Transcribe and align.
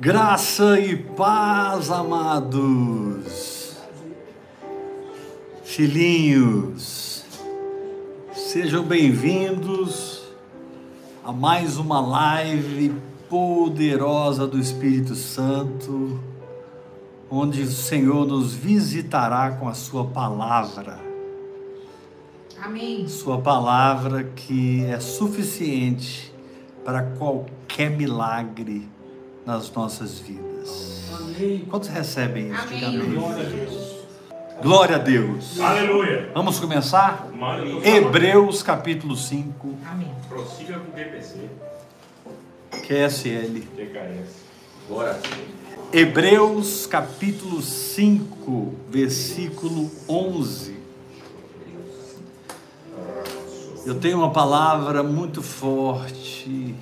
Graça 0.00 0.78
e 0.78 0.96
paz, 0.96 1.90
amados, 1.90 3.76
filhinhos, 5.64 7.24
sejam 8.32 8.84
bem-vindos 8.84 10.22
a 11.24 11.32
mais 11.32 11.78
uma 11.78 12.00
live 12.00 12.94
poderosa 13.28 14.46
do 14.46 14.60
Espírito 14.60 15.16
Santo, 15.16 16.20
onde 17.28 17.62
o 17.62 17.68
Senhor 17.68 18.24
nos 18.24 18.54
visitará 18.54 19.50
com 19.50 19.66
a 19.66 19.74
Sua 19.74 20.04
palavra. 20.04 21.00
Amém. 22.62 23.08
Sua 23.08 23.40
palavra 23.40 24.22
que 24.22 24.84
é 24.84 25.00
suficiente 25.00 26.32
para 26.84 27.02
qualquer 27.02 27.90
milagre 27.90 28.88
nas 29.48 29.72
nossas 29.72 30.18
vidas. 30.18 31.08
Amém. 31.10 31.64
Quantos 31.70 31.88
recebem 31.88 32.52
isso? 32.52 32.84
Amém. 32.84 33.14
Glória 33.14 33.36
a 33.36 33.48
Deus. 33.48 33.96
Glória 34.60 34.96
a 34.96 34.98
Deus. 34.98 35.58
Aleluia. 35.58 36.30
Vamos 36.34 36.60
começar? 36.60 37.26
No 37.32 37.82
Hebreus 37.82 38.62
capítulo 38.62 39.16
5, 39.16 39.74
Amém. 39.90 40.12
Prossiga 40.28 40.78
com 40.78 40.90
o 40.90 40.94
DPC, 40.94 41.48
QSL. 42.86 43.60
TKS. 43.74 44.28
Bora. 44.86 45.18
Hebreus 45.94 46.86
capítulo 46.86 47.62
5, 47.62 48.74
versículo 48.90 49.90
11. 50.06 50.76
Eu 53.86 53.94
tenho 53.94 54.18
uma 54.18 54.30
palavra 54.30 55.02
muito 55.02 55.42
forte 55.42 56.74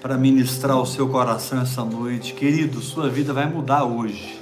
para 0.00 0.16
ministrar 0.16 0.78
o 0.80 0.86
seu 0.86 1.08
coração 1.08 1.60
essa 1.60 1.84
noite. 1.84 2.32
Querido, 2.34 2.80
sua 2.80 3.08
vida 3.08 3.32
vai 3.32 3.46
mudar 3.48 3.84
hoje. 3.84 4.40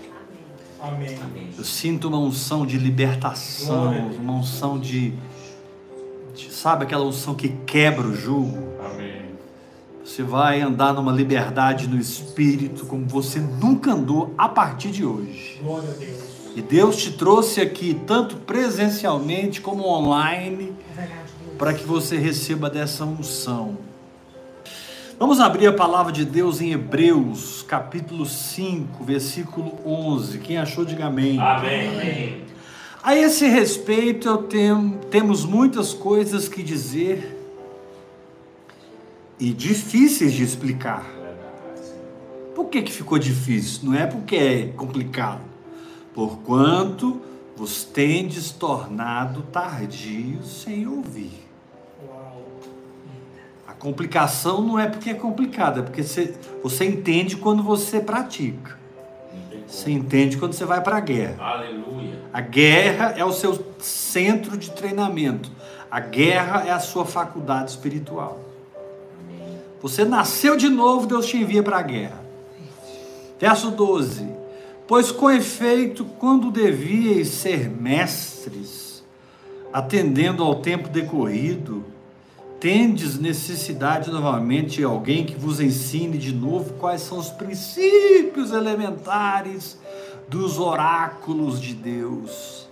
Amém. 0.80 1.16
Eu 1.56 1.64
sinto 1.64 2.08
uma 2.08 2.18
unção 2.18 2.66
de 2.66 2.76
libertação, 2.78 3.92
uma 4.20 4.34
unção 4.34 4.78
de, 4.78 5.14
de- 6.34 6.52
Sabe 6.52 6.84
aquela 6.84 7.04
unção 7.04 7.34
que 7.34 7.48
quebra 7.66 8.06
o 8.06 8.14
jugo? 8.14 8.58
Amém. 8.84 9.22
Você 10.04 10.22
vai 10.22 10.60
andar 10.60 10.92
numa 10.92 11.10
liberdade 11.10 11.88
no 11.88 11.98
espírito 11.98 12.86
como 12.86 13.06
você 13.06 13.40
nunca 13.40 13.92
andou 13.92 14.32
a 14.38 14.48
partir 14.48 14.90
de 14.90 15.04
hoje. 15.04 15.58
Glória 15.62 15.88
a 15.90 15.92
Deus. 15.94 16.36
E 16.54 16.62
Deus 16.62 16.96
te 16.96 17.10
trouxe 17.12 17.60
aqui, 17.60 18.00
tanto 18.06 18.36
presencialmente 18.36 19.60
como 19.60 19.86
online, 19.88 20.72
É 20.96 21.08
para 21.58 21.74
que 21.74 21.84
você 21.84 22.16
receba 22.18 22.70
dessa 22.70 23.04
unção. 23.04 23.76
Vamos 25.18 25.40
abrir 25.40 25.66
a 25.66 25.72
palavra 25.72 26.12
de 26.12 26.26
Deus 26.26 26.60
em 26.60 26.72
Hebreus, 26.72 27.64
capítulo 27.66 28.26
5, 28.26 29.02
versículo 29.02 29.78
11. 29.82 30.38
Quem 30.40 30.58
achou, 30.58 30.84
diga 30.84 31.06
amém. 31.06 31.40
Amém. 31.40 32.44
A 33.02 33.16
esse 33.16 33.46
respeito, 33.46 34.28
eu 34.28 34.36
tenho, 34.42 35.00
temos 35.10 35.46
muitas 35.46 35.94
coisas 35.94 36.50
que 36.50 36.62
dizer 36.62 37.34
e 39.40 39.54
difíceis 39.54 40.34
de 40.34 40.42
explicar. 40.42 41.06
Por 42.54 42.66
que, 42.66 42.82
que 42.82 42.92
ficou 42.92 43.18
difícil? 43.18 43.84
Não 43.84 43.94
é 43.94 44.04
porque 44.04 44.36
é 44.36 44.66
complicado. 44.76 45.40
Porquanto 46.12 47.22
vos 47.56 47.84
tendes 47.84 48.50
tornado 48.50 49.40
tardios 49.44 50.62
sem 50.62 50.86
ouvir. 50.86 51.45
Complicação 53.78 54.62
não 54.62 54.78
é 54.78 54.88
porque 54.88 55.10
é 55.10 55.14
complicado, 55.14 55.80
é 55.80 55.82
porque 55.82 56.02
você, 56.02 56.34
você 56.62 56.84
entende 56.84 57.36
quando 57.36 57.62
você 57.62 58.00
pratica. 58.00 58.76
Você 59.66 59.90
entende 59.90 60.36
quando 60.36 60.52
você 60.52 60.64
vai 60.64 60.80
para 60.80 60.96
a 60.96 61.00
guerra. 61.00 61.36
Aleluia. 61.38 62.18
A 62.32 62.40
guerra 62.40 63.14
é 63.16 63.24
o 63.24 63.32
seu 63.32 63.74
centro 63.78 64.56
de 64.56 64.70
treinamento. 64.70 65.50
A 65.90 66.00
guerra 66.00 66.64
é 66.66 66.70
a 66.70 66.80
sua 66.80 67.04
faculdade 67.04 67.70
espiritual. 67.70 68.40
Você 69.80 70.04
nasceu 70.04 70.56
de 70.56 70.68
novo, 70.68 71.06
Deus 71.06 71.26
te 71.26 71.36
envia 71.36 71.62
para 71.62 71.78
a 71.78 71.82
guerra. 71.82 72.24
Verso 73.38 73.70
12: 73.70 74.26
Pois 74.86 75.12
com 75.12 75.30
efeito, 75.30 76.04
quando 76.04 76.50
devíeis 76.50 77.28
ser 77.28 77.68
mestres, 77.68 79.04
atendendo 79.72 80.42
ao 80.42 80.56
tempo 80.56 80.88
decorrido, 80.88 81.84
tendes 82.60 83.18
necessidade 83.18 84.10
novamente 84.10 84.76
de 84.76 84.84
alguém 84.84 85.24
que 85.24 85.34
vos 85.34 85.60
ensine 85.60 86.18
de 86.18 86.34
novo 86.34 86.74
quais 86.74 87.02
são 87.02 87.18
os 87.18 87.28
princípios 87.28 88.52
elementares 88.52 89.78
dos 90.28 90.58
oráculos 90.58 91.60
de 91.60 91.74
Deus. 91.74 92.66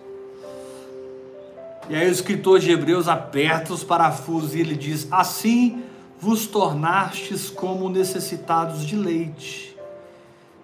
E 1.88 1.94
aí 1.94 2.08
o 2.08 2.12
escritor 2.12 2.58
de 2.60 2.70
Hebreus 2.70 3.08
aperta 3.08 3.72
os 3.72 3.84
parafusos 3.84 4.54
e 4.54 4.60
ele 4.60 4.74
diz: 4.74 5.06
Assim 5.10 5.82
vos 6.18 6.46
tornastes 6.46 7.50
como 7.50 7.90
necessitados 7.90 8.86
de 8.86 8.96
leite, 8.96 9.76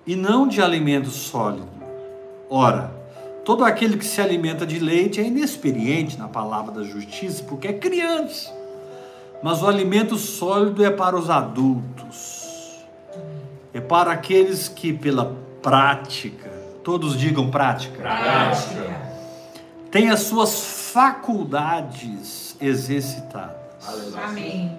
e 0.07 0.17
não 0.17 0.49
de 0.49 0.63
alimento 0.63 1.11
sólido. 1.11 1.69
Ora, 2.49 2.91
todo 3.45 3.65
aquele 3.65 3.99
que 3.99 4.05
se 4.07 4.21
alimenta 4.21 4.67
de 4.67 4.79
leite 4.79 5.21
é 5.21 5.25
inexperiente 5.25 6.19
na 6.19 6.27
palavra 6.27 6.73
da 6.73 6.83
justiça, 6.83 7.45
porque 7.45 7.69
é 7.69 7.73
criança. 7.75 8.60
Mas 9.43 9.63
o 9.63 9.67
alimento 9.67 10.17
sólido 10.17 10.85
é 10.85 10.91
para 10.91 11.17
os 11.17 11.31
adultos, 11.31 12.85
é 13.73 13.81
para 13.81 14.13
aqueles 14.13 14.69
que, 14.69 14.93
pela 14.93 15.35
prática, 15.63 16.51
todos 16.85 17.19
digam 17.19 17.51
prática, 17.51 17.99
Prática. 18.03 19.01
têm 19.91 20.11
as 20.11 20.21
suas 20.21 20.91
faculdades 20.93 22.57
exercitadas. 22.61 23.57
Aleluia. 23.87 24.25
Amém. 24.25 24.79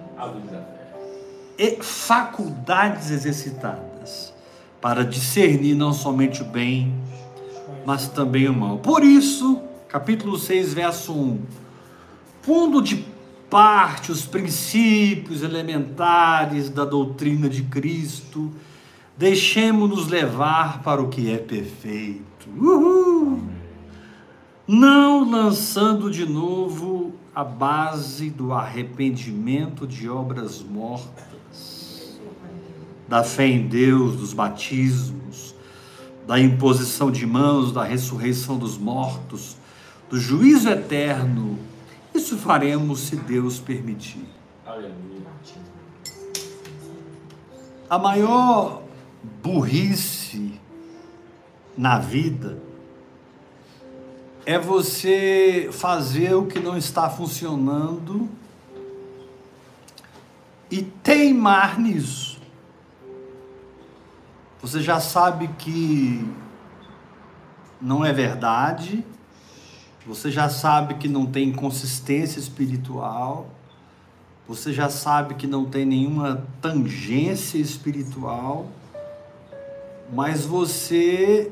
E 1.58 1.82
faculdades 1.82 3.10
exercitadas 3.10 4.32
para 4.80 5.04
discernir 5.04 5.74
não 5.74 5.92
somente 5.92 6.42
o 6.42 6.44
bem, 6.44 6.94
mas 7.84 8.08
também 8.08 8.48
o 8.48 8.52
mal. 8.52 8.78
Por 8.78 9.04
isso, 9.04 9.60
capítulo 9.88 10.38
6, 10.38 10.74
verso 10.74 11.12
1. 11.12 11.40
Pondo 12.44 12.82
de 12.82 13.11
parte 13.52 14.10
os 14.10 14.24
princípios 14.24 15.42
elementares 15.42 16.70
da 16.70 16.86
doutrina 16.86 17.50
de 17.50 17.62
Cristo, 17.64 18.50
deixemos-nos 19.14 20.08
levar 20.08 20.82
para 20.82 21.02
o 21.02 21.10
que 21.10 21.30
é 21.30 21.36
perfeito. 21.36 22.48
Uhul! 22.56 23.42
Não 24.66 25.30
lançando 25.30 26.10
de 26.10 26.24
novo 26.24 27.12
a 27.34 27.44
base 27.44 28.30
do 28.30 28.54
arrependimento 28.54 29.86
de 29.86 30.08
obras 30.08 30.62
mortas, 30.62 32.18
da 33.06 33.22
fé 33.22 33.48
em 33.48 33.68
Deus, 33.68 34.16
dos 34.16 34.32
batismos, 34.32 35.54
da 36.26 36.40
imposição 36.40 37.10
de 37.10 37.26
mãos, 37.26 37.70
da 37.70 37.84
ressurreição 37.84 38.56
dos 38.56 38.78
mortos, 38.78 39.58
do 40.08 40.18
juízo 40.18 40.70
eterno. 40.70 41.58
Isso 42.14 42.36
faremos 42.36 43.00
se 43.00 43.16
Deus 43.16 43.58
permitir. 43.58 44.26
Aleluia. 44.66 45.22
A 47.88 47.98
maior 47.98 48.82
burrice 49.42 50.58
na 51.76 51.98
vida 51.98 52.58
é 54.44 54.58
você 54.58 55.68
fazer 55.72 56.34
o 56.34 56.46
que 56.46 56.58
não 56.58 56.76
está 56.76 57.08
funcionando 57.08 58.28
e 60.70 60.82
teimar 60.82 61.78
nisso. 61.78 62.40
Você 64.60 64.80
já 64.80 65.00
sabe 65.00 65.48
que 65.58 66.26
não 67.80 68.04
é 68.04 68.12
verdade, 68.12 69.04
você 70.06 70.30
já 70.30 70.48
sabe 70.48 70.94
que 70.94 71.06
não 71.06 71.26
tem 71.26 71.52
consistência 71.52 72.40
espiritual, 72.40 73.46
você 74.46 74.72
já 74.72 74.90
sabe 74.90 75.34
que 75.34 75.46
não 75.46 75.64
tem 75.64 75.84
nenhuma 75.84 76.44
tangência 76.60 77.58
espiritual, 77.58 78.66
mas 80.12 80.44
você 80.44 81.50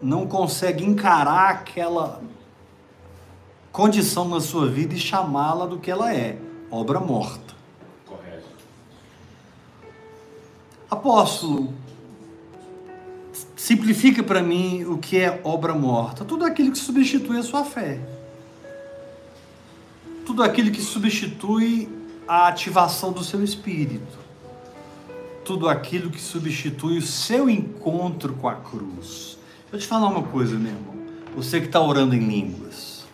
não 0.00 0.26
consegue 0.26 0.84
encarar 0.84 1.50
aquela 1.50 2.22
condição 3.70 4.28
na 4.28 4.40
sua 4.40 4.68
vida 4.68 4.94
e 4.94 4.98
chamá-la 4.98 5.66
do 5.66 5.78
que 5.78 5.90
ela 5.90 6.14
é, 6.14 6.38
obra 6.70 7.00
morta. 7.00 7.54
Correto. 8.06 8.46
Apóstolo, 10.88 11.72
simplifica 13.62 14.24
para 14.24 14.42
mim 14.42 14.84
o 14.86 14.98
que 14.98 15.16
é 15.16 15.40
obra 15.44 15.72
morta. 15.72 16.24
Tudo 16.24 16.44
aquilo 16.44 16.72
que 16.72 16.78
substitui 16.78 17.38
a 17.38 17.44
sua 17.44 17.64
fé. 17.64 18.00
Tudo 20.26 20.42
aquilo 20.42 20.72
que 20.72 20.82
substitui 20.82 21.88
a 22.26 22.48
ativação 22.48 23.12
do 23.12 23.22
seu 23.22 23.42
espírito. 23.42 24.20
tudo 25.44 25.68
aquilo 25.68 26.08
que 26.08 26.20
substitui 26.20 26.98
o 26.98 27.02
seu 27.02 27.50
encontro 27.50 28.32
com 28.34 28.48
a 28.48 28.54
cruz. 28.54 29.36
Deixa 29.62 29.72
eu 29.72 29.78
te 29.80 29.86
falar 29.88 30.08
uma 30.08 30.22
coisa, 30.22 30.56
meu 30.56 30.72
irmão. 30.72 30.94
Você 31.34 31.60
que 31.60 31.66
está 31.66 31.80
orando 31.80 32.14
em 32.14 32.20
línguas. 32.20 33.04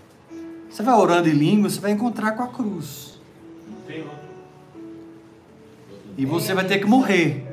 Você 0.68 0.82
vai 0.82 0.94
orando 0.94 1.26
em 1.26 1.32
línguas, 1.32 1.72
você 1.74 1.80
vai 1.80 1.92
encontrar 1.92 2.32
com 2.32 2.42
a 2.42 2.48
cruz. 2.48 3.18
Não 3.66 3.80
tem 3.86 4.02
outro. 4.02 4.18
E 6.18 6.26
você 6.26 6.52
vai 6.52 6.66
ter 6.66 6.78
que 6.78 6.86
morrer. 6.86 7.47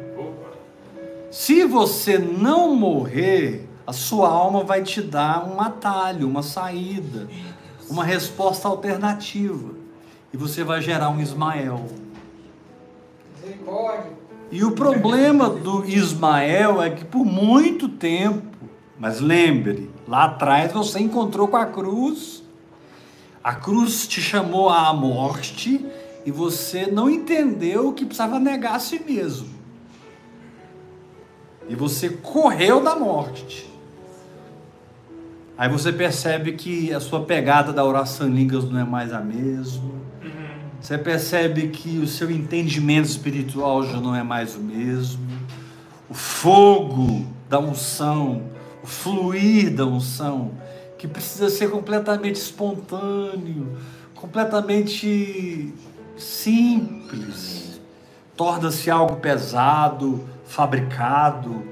Se 1.36 1.66
você 1.66 2.18
não 2.18 2.74
morrer, 2.74 3.68
a 3.86 3.92
sua 3.92 4.30
alma 4.30 4.64
vai 4.64 4.82
te 4.82 5.02
dar 5.02 5.46
um 5.46 5.60
atalho, 5.60 6.30
uma 6.30 6.42
saída, 6.42 7.28
uma 7.90 8.06
resposta 8.06 8.70
alternativa. 8.70 9.74
E 10.34 10.38
você 10.38 10.64
vai 10.64 10.82
gerar 10.82 11.10
um 11.10 11.20
Ismael. 11.20 11.88
E 14.50 14.64
o 14.64 14.72
problema 14.72 15.50
do 15.50 15.84
Ismael 15.84 16.82
é 16.82 16.92
que 16.92 17.04
por 17.04 17.26
muito 17.26 17.90
tempo, 17.90 18.70
mas 18.98 19.20
lembre, 19.20 19.92
lá 20.08 20.24
atrás 20.24 20.72
você 20.72 21.02
encontrou 21.02 21.50
com 21.50 21.58
a 21.58 21.66
cruz, 21.66 22.44
a 23.44 23.54
cruz 23.54 24.08
te 24.08 24.22
chamou 24.22 24.70
à 24.70 24.94
morte 24.94 25.86
e 26.26 26.32
você 26.32 26.88
não 26.88 27.10
entendeu 27.10 27.92
que 27.92 28.06
precisava 28.06 28.40
negar 28.40 28.76
a 28.76 28.80
si 28.80 29.04
mesmo. 29.06 29.55
E 31.68 31.76
você 31.76 32.10
correu 32.10 32.84
da 32.84 32.96
morte. 32.96 33.70
Aí 35.58 35.70
você 35.70 35.92
percebe 35.92 36.54
que 36.54 36.94
a 36.94 37.00
sua 37.00 37.24
pegada 37.24 37.72
da 37.72 37.84
oração 37.84 38.28
em 38.28 38.34
línguas 38.34 38.70
não 38.70 38.80
é 38.80 38.84
mais 38.84 39.14
a 39.14 39.22
mesma. 39.22 39.96
Você 40.82 40.98
percebe 40.98 41.70
que 41.70 41.98
o 41.98 42.08
seu 42.08 42.30
entendimento 42.30 43.06
espiritual 43.06 43.84
já 43.84 44.00
não 44.00 44.16
é 44.16 44.22
mais 44.22 44.56
o 44.56 44.60
mesmo. 44.60 45.26
O 46.10 46.14
fogo 46.14 47.26
da 47.50 47.58
unção, 47.58 48.44
o 48.84 48.88
fluir 48.88 49.74
da 49.74 49.86
unção, 49.86 50.52
que 50.98 51.08
precisa 51.08 51.50
ser 51.50 51.72
completamente 51.72 52.36
espontâneo, 52.36 53.78
completamente 54.14 55.74
simples, 56.18 57.80
torna-se 58.36 58.92
algo 58.92 59.16
pesado, 59.16 60.24
fabricado, 60.56 61.68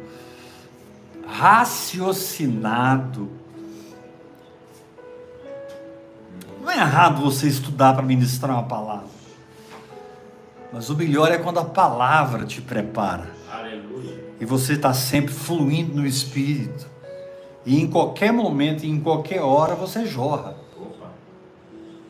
raciocinado. 1.26 3.30
Não 6.62 6.70
é 6.70 6.80
errado 6.80 7.22
você 7.22 7.48
estudar 7.48 7.94
para 7.94 8.04
ministrar 8.04 8.52
uma 8.52 8.64
palavra. 8.64 9.08
Mas 10.74 10.90
o 10.90 10.98
melhor 10.98 11.32
é 11.32 11.38
quando 11.38 11.60
a 11.60 11.66
palavra 11.66 12.46
te 12.46 12.62
prepara. 12.62 13.32
Aleluia. 13.50 14.34
E 14.42 14.46
você 14.46 14.74
está 14.74 14.94
sempre 14.94 15.34
fluindo 15.34 15.96
no 15.96 16.06
Espírito. 16.06 16.86
E 17.66 17.80
em 17.80 17.88
qualquer 17.88 18.34
momento, 18.34 18.86
em 18.86 19.00
qualquer 19.00 19.42
hora, 19.42 19.76
você 19.76 20.06
jorra. 20.06 20.58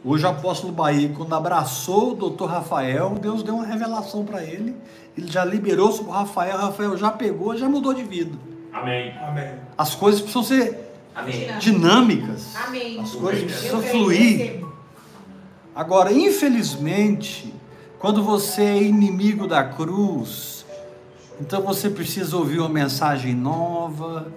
Hoje 0.05 0.25
o 0.25 0.29
apóstolo 0.29 0.73
Bahia, 0.73 1.09
quando 1.15 1.33
abraçou 1.33 2.11
o 2.11 2.15
doutor 2.15 2.49
Rafael, 2.49 3.17
Deus 3.21 3.41
deu 3.41 3.55
uma 3.55 3.65
revelação 3.65 4.25
para 4.25 4.43
ele. 4.43 4.75
Ele 5.17 5.31
já 5.31 5.45
liberou 5.45 5.93
sobre 5.93 6.11
o 6.11 6.13
Rafael, 6.13 6.57
o 6.57 6.61
Rafael 6.61 6.97
já 6.97 7.09
pegou, 7.09 7.55
já 7.55 7.69
mudou 7.69 7.93
de 7.93 8.03
vida. 8.03 8.37
Amém. 8.73 9.13
Amém. 9.17 9.53
As 9.77 9.95
coisas 9.95 10.19
precisam 10.19 10.43
ser 10.43 10.91
Amém. 11.15 11.57
dinâmicas. 11.57 12.53
Amém. 12.67 12.99
As 12.99 13.11
coisas 13.11 13.43
precisam 13.45 13.81
fluir. 13.81 14.65
Agora, 15.73 16.11
infelizmente, 16.11 17.53
quando 17.97 18.21
você 18.21 18.61
é 18.61 18.83
inimigo 18.83 19.47
da 19.47 19.63
cruz, 19.63 20.65
então 21.39 21.61
você 21.61 21.89
precisa 21.89 22.35
ouvir 22.35 22.59
uma 22.59 22.67
mensagem 22.67 23.33
nova, 23.33 24.27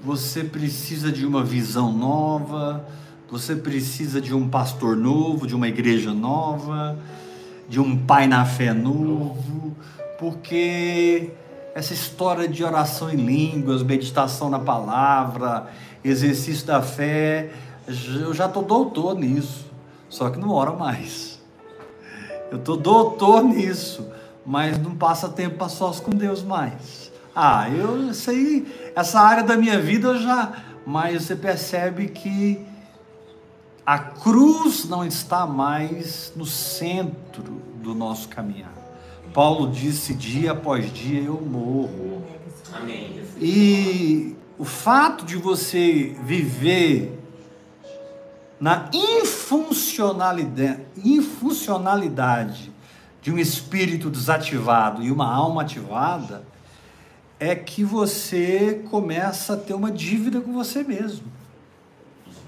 você 0.00 0.44
precisa 0.44 1.10
de 1.10 1.26
uma 1.26 1.42
visão 1.42 1.92
nova, 1.92 2.86
você 3.30 3.56
precisa 3.56 4.20
de 4.20 4.34
um 4.34 4.48
pastor 4.48 4.96
novo, 4.96 5.46
de 5.46 5.54
uma 5.54 5.68
igreja 5.68 6.12
nova, 6.12 6.96
de 7.68 7.80
um 7.80 7.96
pai 7.96 8.26
na 8.26 8.44
fé 8.44 8.72
novo, 8.72 9.76
porque 10.18 11.30
essa 11.74 11.92
história 11.92 12.48
de 12.48 12.62
oração 12.62 13.10
em 13.10 13.16
línguas, 13.16 13.82
meditação 13.82 14.48
na 14.48 14.58
palavra, 14.58 15.68
exercício 16.04 16.66
da 16.66 16.80
fé, 16.80 17.50
eu 17.86 18.32
já 18.32 18.46
estou 18.46 18.62
doutor 18.62 19.16
nisso, 19.16 19.66
só 20.08 20.30
que 20.30 20.38
não 20.38 20.50
oro 20.50 20.78
mais. 20.78 21.40
Eu 22.50 22.58
estou 22.58 22.76
doutor 22.76 23.42
nisso, 23.42 24.08
mas 24.44 24.78
não 24.78 24.94
passa 24.94 25.28
tempo 25.28 25.62
a 25.64 25.68
sós 25.68 25.98
com 25.98 26.10
Deus 26.10 26.42
mais. 26.42 27.10
Ah, 27.34 27.68
eu 27.68 28.14
sei, 28.14 28.92
essa 28.94 29.20
área 29.20 29.42
da 29.42 29.56
minha 29.56 29.78
vida 29.78 30.08
eu 30.08 30.18
já. 30.18 30.62
Mas 30.86 31.24
você 31.24 31.34
percebe 31.34 32.06
que 32.06 32.64
a 33.86 33.98
cruz 33.98 34.84
não 34.86 35.06
está 35.06 35.46
mais 35.46 36.32
no 36.34 36.44
centro 36.44 37.62
do 37.80 37.94
nosso 37.94 38.28
caminhar. 38.28 38.74
Paulo 39.32 39.70
disse: 39.70 40.12
dia 40.12 40.50
após 40.52 40.92
dia 40.92 41.20
eu 41.20 41.40
morro. 41.40 42.24
Amém. 42.72 43.22
E 43.40 44.34
o 44.58 44.64
fato 44.64 45.24
de 45.24 45.36
você 45.36 46.16
viver 46.24 47.16
na 48.58 48.90
infuncionalidade, 48.92 50.80
infuncionalidade 51.04 52.72
de 53.22 53.30
um 53.30 53.38
espírito 53.38 54.10
desativado 54.10 55.02
e 55.02 55.12
uma 55.12 55.32
alma 55.32 55.62
ativada 55.62 56.44
é 57.38 57.54
que 57.54 57.84
você 57.84 58.82
começa 58.90 59.54
a 59.54 59.56
ter 59.56 59.74
uma 59.74 59.92
dívida 59.92 60.40
com 60.40 60.52
você 60.52 60.82
mesmo. 60.82 61.36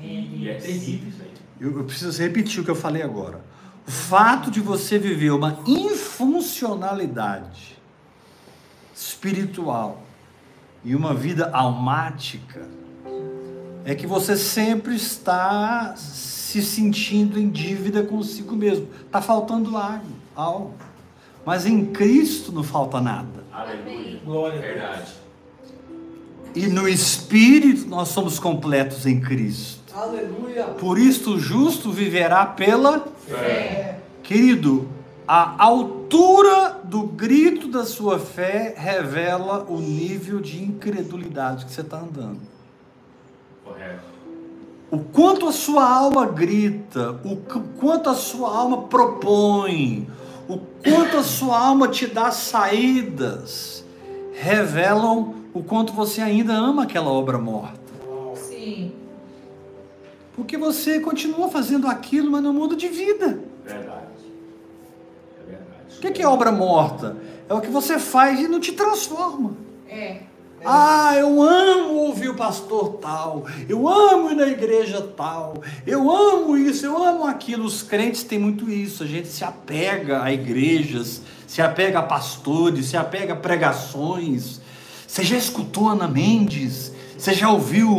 E 0.01 0.49
é 0.49 0.55
terrível 0.55 1.09
isso 1.09 1.23
aí. 1.23 1.28
Eu, 1.61 1.79
eu 1.79 1.85
preciso 1.85 2.21
repetir 2.21 2.61
o 2.61 2.65
que 2.65 2.71
eu 2.71 2.77
falei 2.77 3.03
agora. 3.03 3.41
O 3.87 3.91
fato 3.91 4.51
de 4.51 4.61
você 4.61 4.99
viver 4.99 5.31
uma 5.31 5.61
infuncionalidade 5.67 7.79
espiritual 8.95 10.03
e 10.85 10.95
uma 10.95 11.15
vida 11.15 11.51
almática 11.53 12.69
é 13.85 13.95
que 13.95 14.07
você 14.07 14.37
sempre 14.37 14.95
está 14.95 15.95
se 15.97 16.63
sentindo 16.63 17.39
em 17.39 17.49
dívida 17.49 18.03
consigo 18.03 18.55
mesmo. 18.55 18.89
Está 19.07 19.23
faltando 19.23 19.77
algo, 19.77 20.05
algo. 20.37 20.75
Mas 21.45 21.65
em 21.65 21.87
Cristo 21.87 22.53
não 22.53 22.63
falta 22.63 23.01
nada. 23.01 23.45
Aleluia. 23.51 24.21
Glória 24.25 24.59
a 24.59 24.61
Deus. 24.61 24.75
Verdade. 24.75 25.13
E 26.55 26.67
no 26.67 26.89
Espírito 26.89 27.89
nós 27.89 28.09
somos 28.09 28.39
completos 28.39 29.07
em 29.07 29.21
Cristo. 29.21 29.78
Aleluia. 30.03 30.65
Por 30.79 30.97
isso 30.99 31.35
o 31.35 31.39
justo 31.41 31.91
viverá 31.91 32.47
pela 32.47 33.05
Fé. 33.27 33.99
Querido, 34.23 34.89
a 35.27 35.63
altura 35.65 36.81
do 36.85 37.03
grito 37.03 37.67
da 37.69 37.85
sua 37.85 38.19
fé 38.19 38.75
revela 38.77 39.65
o 39.69 39.81
nível 39.81 40.39
de 40.41 40.63
incredulidade 40.63 41.65
que 41.67 41.73
você 41.73 41.81
está 41.81 41.99
andando. 41.99 42.41
Correto. 43.65 44.05
O 44.91 44.99
quanto 45.01 45.49
a 45.49 45.53
sua 45.53 45.85
alma 45.85 46.27
grita, 46.27 47.21
o 47.25 47.37
qu- 47.37 47.63
quanto 47.81 48.09
a 48.09 48.15
sua 48.15 48.57
alma 48.57 48.83
propõe, 48.83 50.09
o 50.49 50.59
quanto 50.59 51.17
a 51.19 51.23
sua 51.23 51.59
alma 51.59 51.89
te 51.89 52.07
dá 52.07 52.31
saídas, 52.31 53.85
revelam 54.33 55.35
o 55.53 55.63
quanto 55.63 55.93
você 55.93 56.21
ainda 56.23 56.55
ama 56.55 56.85
aquela 56.85 57.11
obra 57.11 57.37
morta. 57.37 57.79
Sim. 58.35 58.93
Porque 60.39 60.57
você 60.57 61.01
continua 61.01 61.49
fazendo 61.49 61.89
aquilo, 61.89 62.31
mas 62.31 62.45
não 62.45 62.53
muda 62.53 62.77
de 62.77 62.87
vida. 62.87 63.41
Verdade. 63.65 64.07
É 65.37 65.51
verdade. 65.51 65.97
O 65.97 66.01
que 66.01 66.13
que 66.13 66.23
é 66.23 66.29
obra 66.29 66.53
morta? 66.53 67.17
É 67.49 67.53
o 67.53 67.61
que 67.61 67.67
você 67.67 67.99
faz 67.99 68.39
e 68.39 68.47
não 68.47 68.61
te 68.61 68.71
transforma. 68.71 69.57
É. 69.89 70.21
Ah, 70.65 71.17
eu 71.17 71.43
amo 71.43 71.95
ouvir 71.95 72.29
o 72.29 72.37
pastor 72.37 72.99
tal, 73.01 73.47
eu 73.69 73.89
amo 73.89 74.31
ir 74.31 74.37
na 74.37 74.47
igreja 74.47 75.01
tal, 75.17 75.55
eu 75.85 76.09
amo 76.09 76.57
isso, 76.57 76.87
eu 76.87 76.97
amo 76.97 77.25
aquilo. 77.27 77.65
Os 77.65 77.83
crentes 77.83 78.23
têm 78.23 78.39
muito 78.39 78.71
isso, 78.71 79.03
a 79.03 79.07
gente 79.07 79.27
se 79.27 79.43
apega 79.43 80.23
a 80.23 80.33
igrejas, 80.33 81.21
se 81.49 81.61
apega 81.61 81.99
a 81.99 82.03
pastores, 82.03 82.87
se 82.87 82.97
apega 82.97 83.33
a 83.33 83.37
pregações. 83.37 84.61
Você 85.05 85.25
já 85.25 85.37
escutou 85.37 85.89
Ana 85.89 86.07
Mendes? 86.07 86.93
Você 87.19 87.35
já 87.35 87.51
ouviu 87.51 87.91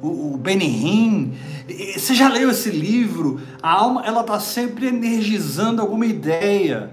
o, 0.00 0.32
o 0.34 0.36
Benny 0.38 0.64
Hinn? 0.66 1.32
E- 1.68 1.98
Você 1.98 2.14
já 2.14 2.28
leu 2.28 2.48
esse 2.50 2.70
livro? 2.70 3.40
A 3.60 3.72
alma, 3.72 4.04
ela 4.06 4.20
está 4.20 4.38
sempre 4.38 4.86
energizando 4.86 5.82
alguma 5.82 6.06
ideia 6.06 6.90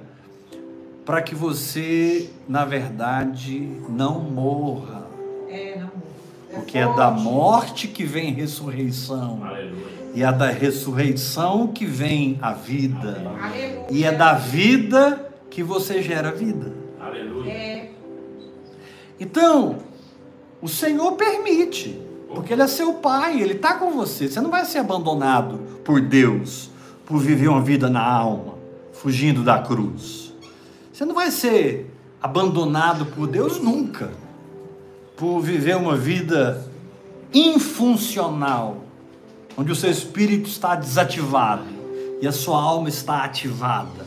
para 1.05 1.21
que 1.21 1.35
você, 1.35 2.29
na 2.49 2.65
verdade, 2.65 3.69
não 3.87 4.19
morra. 4.19 5.05
É, 5.47 5.77
não. 5.79 5.91
Porque 6.55 6.77
é 6.79 6.91
da 6.95 7.11
morte 7.11 7.87
que 7.87 8.03
vem 8.03 8.33
ressurreição. 8.33 9.43
Aleluia. 9.43 9.85
E 10.15 10.23
é 10.23 10.31
da 10.31 10.49
ressurreição 10.49 11.67
que 11.67 11.85
vem 11.85 12.39
a 12.41 12.53
vida. 12.53 13.21
Aleluia. 13.39 13.85
E 13.91 14.03
é 14.03 14.11
da 14.11 14.33
vida 14.33 15.29
que 15.51 15.61
você 15.61 16.01
gera 16.01 16.31
vida. 16.31 16.71
Aleluia. 16.99 17.51
É. 17.51 17.91
Então, 19.19 19.77
o 20.65 20.67
Senhor 20.67 21.11
permite, 21.11 22.01
porque 22.33 22.51
Ele 22.51 22.63
é 22.63 22.67
seu 22.67 22.95
Pai, 22.95 23.39
Ele 23.39 23.53
está 23.53 23.75
com 23.75 23.91
você. 23.91 24.27
Você 24.27 24.41
não 24.41 24.49
vai 24.49 24.65
ser 24.65 24.79
abandonado 24.79 25.59
por 25.83 26.01
Deus, 26.01 26.71
por 27.05 27.19
viver 27.19 27.49
uma 27.49 27.61
vida 27.61 27.87
na 27.87 28.03
alma, 28.03 28.55
fugindo 28.91 29.43
da 29.43 29.59
cruz. 29.59 30.33
Você 30.91 31.05
não 31.05 31.13
vai 31.13 31.29
ser 31.29 31.93
abandonado 32.19 33.05
por 33.05 33.27
Deus 33.27 33.59
nunca, 33.59 34.09
por 35.15 35.39
viver 35.39 35.77
uma 35.77 35.95
vida 35.95 36.67
infuncional, 37.31 38.85
onde 39.55 39.71
o 39.71 39.75
seu 39.75 39.91
espírito 39.91 40.49
está 40.49 40.73
desativado 40.73 41.67
e 42.19 42.27
a 42.27 42.31
sua 42.31 42.59
alma 42.59 42.89
está 42.89 43.23
ativada. 43.23 44.03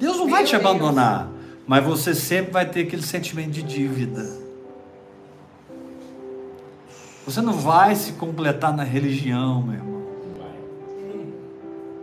Deus 0.00 0.16
não 0.16 0.30
vai 0.30 0.42
te 0.42 0.56
abandonar, 0.56 1.28
mas 1.66 1.84
você 1.84 2.14
sempre 2.14 2.52
vai 2.52 2.68
ter 2.68 2.80
aquele 2.80 3.02
sentimento 3.02 3.50
de 3.50 3.62
dívida. 3.62 4.42
Você 7.24 7.40
não 7.40 7.52
vai 7.52 7.94
se 7.94 8.12
completar 8.12 8.76
na 8.76 8.82
religião, 8.82 9.62
meu 9.62 9.74
irmão. 9.74 10.02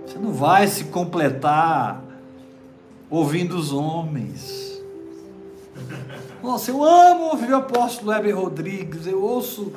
Você 0.05 0.17
não 0.17 0.31
vai 0.31 0.67
se 0.67 0.85
completar 0.85 2.01
ouvindo 3.09 3.57
os 3.57 3.73
homens. 3.73 4.81
Nossa, 6.41 6.71
eu 6.71 6.83
amo 6.83 7.25
ouvir 7.25 7.51
o 7.51 7.57
apóstolo 7.57 8.13
Heber 8.13 8.37
Rodrigues, 8.37 9.05
eu 9.05 9.21
ouço 9.21 9.73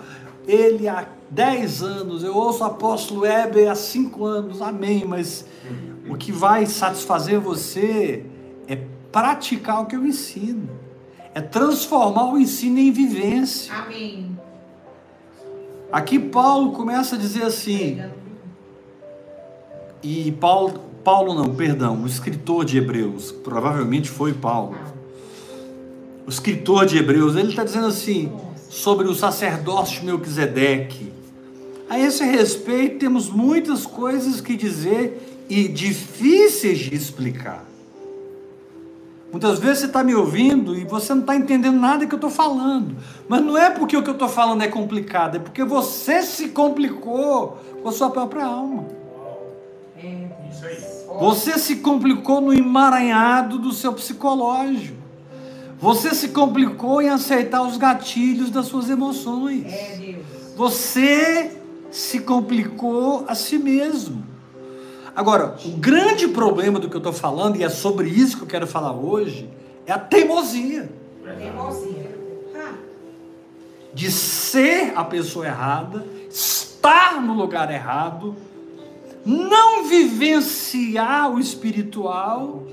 ele 0.47 0.89
há 0.89 1.07
10 1.29 1.83
anos, 1.83 2.23
eu 2.23 2.37
ouço 2.37 2.63
o 2.63 2.67
apóstolo 2.67 3.27
Heber 3.27 3.71
há 3.71 3.75
5 3.75 4.25
anos, 4.25 4.63
amém, 4.63 5.05
mas 5.05 5.45
o 6.09 6.17
que 6.17 6.31
vai 6.31 6.67
satisfazer 6.67 7.41
você 7.41 8.25
praticar 9.13 9.83
o 9.83 9.87
que 9.87 9.95
eu 9.95 10.05
ensino, 10.05 10.69
é 11.35 11.41
transformar 11.41 12.33
o 12.33 12.39
ensino 12.39 12.79
em 12.79 12.91
vivência. 12.91 13.73
Amém. 13.73 14.39
Aqui 15.93 16.19
Paulo 16.19 16.73
começa 16.73 17.17
a 17.17 17.19
dizer 17.19 17.43
assim, 17.43 18.03
e 20.03 20.33
Paulo, 20.33 20.81
Paulo 21.05 21.35
não, 21.35 21.55
perdão, 21.55 22.03
o 22.03 22.07
escritor 22.07 22.65
de 22.65 22.79
Hebreus, 22.79 23.31
provavelmente 23.31 24.09
foi 24.09 24.33
Paulo. 24.33 24.77
O 26.27 26.31
escritor 26.31 26.87
de 26.87 26.97
Hebreus, 26.97 27.37
ele 27.37 27.51
está 27.51 27.63
dizendo 27.63 27.89
assim, 27.89 28.33
sobre 28.71 29.07
o 29.07 29.15
sacerdócio 29.15 30.03
Melquisedeque. 30.03 31.13
A 31.91 31.99
esse 31.99 32.25
respeito, 32.25 32.99
temos 32.99 33.29
muitas 33.29 33.85
coisas 33.85 34.41
que 34.41 34.57
dizer 34.57 35.45
e 35.49 35.69
difíceis 35.69 36.79
de 36.79 36.95
explicar. 36.95 37.72
Muitas 39.33 39.59
vezes 39.59 39.79
você 39.79 39.87
está 39.87 40.05
me 40.05 40.15
ouvindo 40.15 40.77
e 40.77 40.85
você 40.85 41.15
não 41.15 41.23
está 41.23 41.35
entendendo 41.35 41.81
nada 41.81 42.07
que 42.07 42.15
eu 42.15 42.19
estou 42.19 42.29
falando. 42.29 42.95
Mas 43.27 43.41
não 43.41 43.57
é 43.57 43.71
porque 43.71 43.97
o 43.97 44.03
que 44.03 44.11
eu 44.11 44.13
estou 44.15 44.29
falando 44.29 44.63
é 44.63 44.69
complicado, 44.69 45.37
é 45.37 45.39
porque 45.39 45.65
você 45.65 46.23
se 46.23 46.51
complicou 46.51 47.59
com 47.83 47.89
a 47.89 47.93
sua 47.93 48.11
própria 48.11 48.45
alma. 48.45 48.85
Isso 50.51 50.67
aí. 50.67 50.77
Você 51.19 51.59
se 51.59 51.77
complicou 51.77 52.43
no 52.43 52.53
emaranhado 52.53 53.59
do 53.59 53.73
seu 53.73 53.95
psicológico. 53.95 55.01
Você 55.81 56.15
se 56.15 56.29
complicou 56.29 57.01
em 57.01 57.09
aceitar 57.09 57.63
os 57.63 57.79
gatilhos 57.79 58.51
das 58.51 58.67
suas 58.67 58.91
emoções. 58.91 59.65
É. 59.67 60.15
Você 60.57 61.59
se 61.91 62.21
complicou 62.21 63.25
a 63.27 63.35
si 63.35 63.59
mesmo. 63.59 64.32
Agora, 65.15 65.57
o 65.65 65.71
grande 65.71 66.29
problema 66.29 66.79
do 66.79 66.89
que 66.89 66.97
eu 66.97 66.99
estou 66.99 67.13
falando, 67.13 67.57
e 67.57 67.65
é 67.65 67.69
sobre 67.69 68.09
isso 68.09 68.37
que 68.37 68.43
eu 68.45 68.49
quero 68.49 68.67
falar 68.67 68.93
hoje, 68.93 69.49
é 69.87 69.93
a 69.93 69.99
teimosia 69.99 70.89
Teimosia. 71.39 72.19
Ah, 72.57 72.75
de 73.95 74.11
ser 74.11 74.93
a 74.97 75.05
pessoa 75.05 75.47
errada, 75.47 76.07
estar 76.31 77.21
no 77.21 77.35
lugar 77.35 77.71
errado, 77.71 78.37
não 79.25 79.85
vivenciar 79.85 81.31
o 81.33 81.39
espiritual 81.39 82.65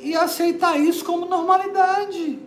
e 0.00 0.14
aceitar 0.14 0.78
isso 0.78 1.04
como 1.04 1.26
normalidade. 1.26 2.38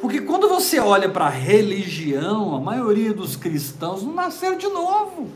Porque 0.00 0.20
quando 0.20 0.48
você 0.48 0.78
olha 0.78 1.08
para 1.08 1.26
a 1.26 1.30
religião, 1.30 2.54
a 2.54 2.60
maioria 2.60 3.12
dos 3.12 3.34
cristãos 3.34 4.02
não 4.02 4.12
nasceram 4.12 4.56
de 4.56 4.68
novo. 4.68 5.28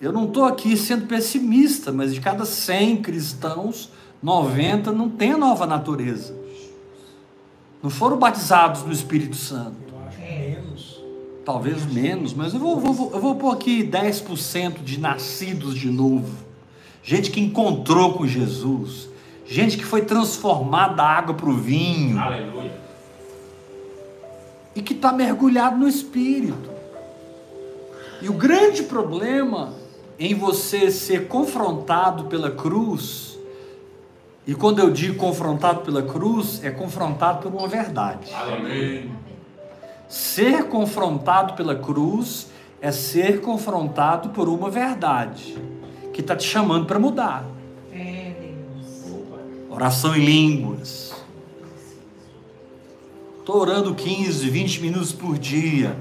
Eu 0.00 0.12
não 0.12 0.24
estou 0.26 0.44
aqui 0.44 0.76
sendo 0.76 1.06
pessimista, 1.06 1.90
mas 1.90 2.12
de 2.14 2.20
cada 2.20 2.44
100 2.44 2.98
cristãos, 3.02 3.90
90 4.22 4.92
não 4.92 5.08
tem 5.08 5.32
a 5.32 5.38
nova 5.38 5.66
natureza. 5.66 6.34
Não 7.82 7.88
foram 7.90 8.18
batizados 8.18 8.82
no 8.82 8.92
Espírito 8.92 9.36
Santo. 9.36 9.76
Eu 9.92 10.08
acho 10.08 10.18
menos. 10.20 11.00
Talvez 11.44 11.86
menos, 11.86 12.34
mas 12.34 12.52
eu 12.52 12.60
vou, 12.60 12.78
vou- 12.78 13.12
eu 13.12 13.20
vou 13.20 13.34
pôr 13.36 13.52
aqui 13.54 13.82
10% 13.84 14.82
de 14.82 14.98
nascidos 15.00 15.74
de 15.74 15.88
novo. 15.90 16.44
Gente 17.02 17.30
que 17.30 17.40
encontrou 17.40 18.14
com 18.14 18.26
Jesus. 18.26 19.08
Gente 19.46 19.76
que 19.78 19.84
foi 19.84 20.02
transformada 20.02 20.94
da 20.94 21.04
água 21.04 21.34
para 21.34 21.48
o 21.48 21.54
vinho. 21.56 22.18
Aleluia. 22.18 22.86
e 24.74 24.82
que 24.82 24.92
está 24.92 25.10
mergulhado 25.10 25.78
no 25.78 25.88
espírito. 25.88 26.68
E 28.20 28.28
o 28.28 28.34
grande 28.34 28.82
problema 28.82 29.72
em 30.18 30.34
você 30.34 30.90
ser 30.90 31.28
confrontado 31.28 32.24
pela 32.24 32.50
cruz, 32.50 33.38
e 34.46 34.54
quando 34.54 34.78
eu 34.78 34.90
digo 34.90 35.16
confrontado 35.16 35.80
pela 35.80 36.02
cruz, 36.02 36.62
é 36.62 36.70
confrontado 36.70 37.42
por 37.42 37.52
uma 37.52 37.68
verdade. 37.68 38.32
Aleluia. 38.32 39.08
Ser 40.08 40.68
confrontado 40.68 41.54
pela 41.54 41.74
cruz 41.74 42.48
é 42.80 42.92
ser 42.92 43.40
confrontado 43.40 44.28
por 44.28 44.48
uma 44.48 44.70
verdade 44.70 45.58
que 46.12 46.20
está 46.20 46.36
te 46.36 46.46
chamando 46.46 46.86
para 46.86 46.98
mudar. 46.98 47.44
é, 47.92 48.32
Deus. 48.40 49.14
Oração 49.68 50.14
em 50.14 50.24
línguas. 50.24 51.12
Estou 53.40 53.60
orando 53.60 53.94
15, 53.94 54.48
20 54.48 54.80
minutos 54.80 55.12
por 55.12 55.38
dia. 55.38 55.96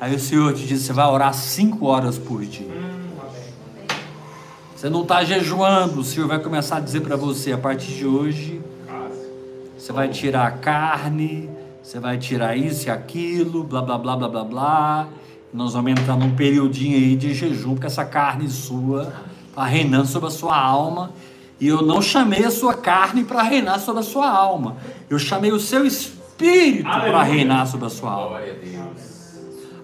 Aí 0.00 0.14
o 0.14 0.18
Senhor 0.18 0.52
te 0.54 0.66
diz: 0.66 0.82
você 0.82 0.92
vai 0.92 1.06
orar 1.06 1.34
5 1.34 1.84
horas 1.84 2.18
por 2.18 2.42
dia. 2.44 2.89
Você 4.80 4.88
não 4.88 5.02
está 5.02 5.22
jejuando. 5.22 6.00
O 6.00 6.04
Senhor 6.04 6.26
vai 6.26 6.38
começar 6.38 6.78
a 6.78 6.80
dizer 6.80 7.02
para 7.02 7.14
você: 7.14 7.52
a 7.52 7.58
partir 7.58 7.92
de 7.92 8.06
hoje, 8.06 8.62
você 9.76 9.92
vai 9.92 10.08
tirar 10.08 10.46
a 10.46 10.50
carne, 10.52 11.50
você 11.82 12.00
vai 12.00 12.16
tirar 12.16 12.56
isso 12.56 12.88
e 12.88 12.90
aquilo, 12.90 13.62
blá 13.62 13.82
blá 13.82 13.98
blá 13.98 14.16
blá 14.16 14.28
blá 14.30 14.42
blá. 14.42 15.08
Nós 15.52 15.74
vamos 15.74 15.90
entrar 15.90 16.16
num 16.16 16.34
periodinho 16.34 16.96
aí 16.96 17.14
de 17.14 17.34
jejum, 17.34 17.74
porque 17.74 17.88
essa 17.88 18.06
carne 18.06 18.48
sua 18.48 19.12
está 19.50 19.66
reinando 19.66 20.06
sobre 20.06 20.28
a 20.28 20.30
sua 20.30 20.58
alma. 20.58 21.12
E 21.60 21.68
eu 21.68 21.82
não 21.82 22.00
chamei 22.00 22.46
a 22.46 22.50
sua 22.50 22.72
carne 22.72 23.22
para 23.22 23.42
reinar 23.42 23.80
sobre 23.80 24.00
a 24.00 24.02
sua 24.02 24.30
alma. 24.30 24.78
Eu 25.10 25.18
chamei 25.18 25.52
o 25.52 25.60
seu 25.60 25.84
espírito 25.84 26.84
para 26.84 27.22
reinar 27.22 27.66
sobre 27.66 27.86
a 27.86 27.90
sua 27.90 28.12
alma. 28.12 28.38
Glória 28.38 28.54
a 28.54 28.64
Deus. 28.64 29.02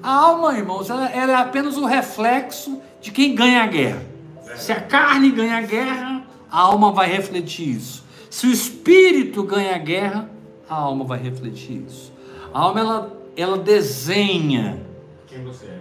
A 0.03 0.11
alma, 0.11 0.57
irmãos, 0.57 0.89
ela, 0.89 1.07
ela 1.11 1.33
é 1.33 1.35
apenas 1.35 1.77
o 1.77 1.85
reflexo 1.85 2.81
de 2.99 3.11
quem 3.11 3.35
ganha 3.35 3.63
a 3.63 3.67
guerra. 3.67 4.16
Se 4.57 4.73
a 4.73 4.81
carne 4.81 5.31
ganha 5.31 5.59
a 5.59 5.63
guerra, 5.63 6.23
a 6.51 6.61
alma 6.61 6.93
vai 6.93 7.11
refletir 7.11 7.69
isso. 7.77 8.05
Se 8.31 8.47
o 8.47 8.51
espírito 8.53 9.43
ganha 9.43 9.75
a 9.75 9.79
guerra, 9.79 10.31
a 10.69 10.75
alma 10.75 11.05
vai 11.05 11.19
refletir 11.19 11.85
isso. 11.87 12.13
A 12.53 12.61
alma 12.61 12.81
ela, 12.81 13.17
ela 13.37 13.59
desenha, 13.59 14.81
Quem 15.27 15.43
você 15.45 15.67
é, 15.67 15.69
né? 15.71 15.81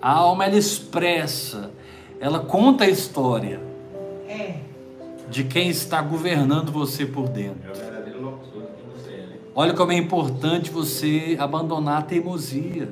a 0.00 0.10
alma 0.12 0.44
ela 0.44 0.56
expressa, 0.56 1.70
ela 2.20 2.40
conta 2.40 2.84
a 2.84 2.88
história 2.88 3.60
É. 4.28 4.56
de 5.30 5.44
quem 5.44 5.68
está 5.68 6.00
governando 6.00 6.70
você 6.72 7.04
por 7.06 7.28
dentro. 7.28 7.68
É 7.68 7.72
o 7.72 7.74
verdadeiro 7.74 8.22
locutor 8.22 8.62
de 8.62 8.68
quem 8.68 8.84
você 8.94 9.10
é, 9.14 9.26
né? 9.26 9.36
Olha 9.54 9.74
como 9.74 9.92
é 9.92 9.96
importante 9.96 10.70
você 10.70 11.36
abandonar 11.38 11.98
a 11.98 12.02
teimosia. 12.02 12.88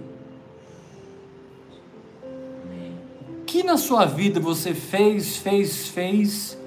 Que 3.53 3.63
na 3.63 3.77
sua 3.77 4.07
vida 4.07 4.41
você 4.41 4.73
fez, 4.73 5.37
fez, 5.37 5.89
fez 5.89 6.59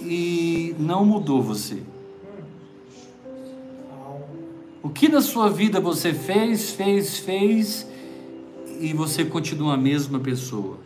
e 0.00 0.72
não 0.78 1.04
mudou 1.04 1.42
você? 1.42 1.82
O 4.80 4.88
que 4.88 5.08
na 5.08 5.20
sua 5.20 5.50
vida 5.50 5.80
você 5.80 6.14
fez, 6.14 6.70
fez, 6.70 7.18
fez 7.18 7.88
e 8.78 8.92
você 8.92 9.24
continua 9.24 9.74
a 9.74 9.76
mesma 9.76 10.20
pessoa? 10.20 10.78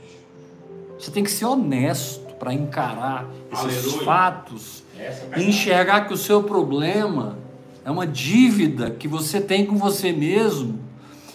Você 0.98 1.10
tem 1.10 1.22
que 1.22 1.30
ser 1.30 1.44
honesto 1.44 2.34
para 2.36 2.54
encarar 2.54 3.28
esses 3.52 3.84
Aleluia. 3.84 4.04
fatos 4.06 4.84
é 4.98 5.14
e 5.36 5.44
enxergar 5.44 6.08
que 6.08 6.14
o 6.14 6.16
seu 6.16 6.42
problema 6.42 7.38
é 7.84 7.90
uma 7.90 8.06
dívida 8.06 8.90
que 8.90 9.06
você 9.06 9.38
tem 9.38 9.66
com 9.66 9.76
você 9.76 10.12
mesmo 10.12 10.80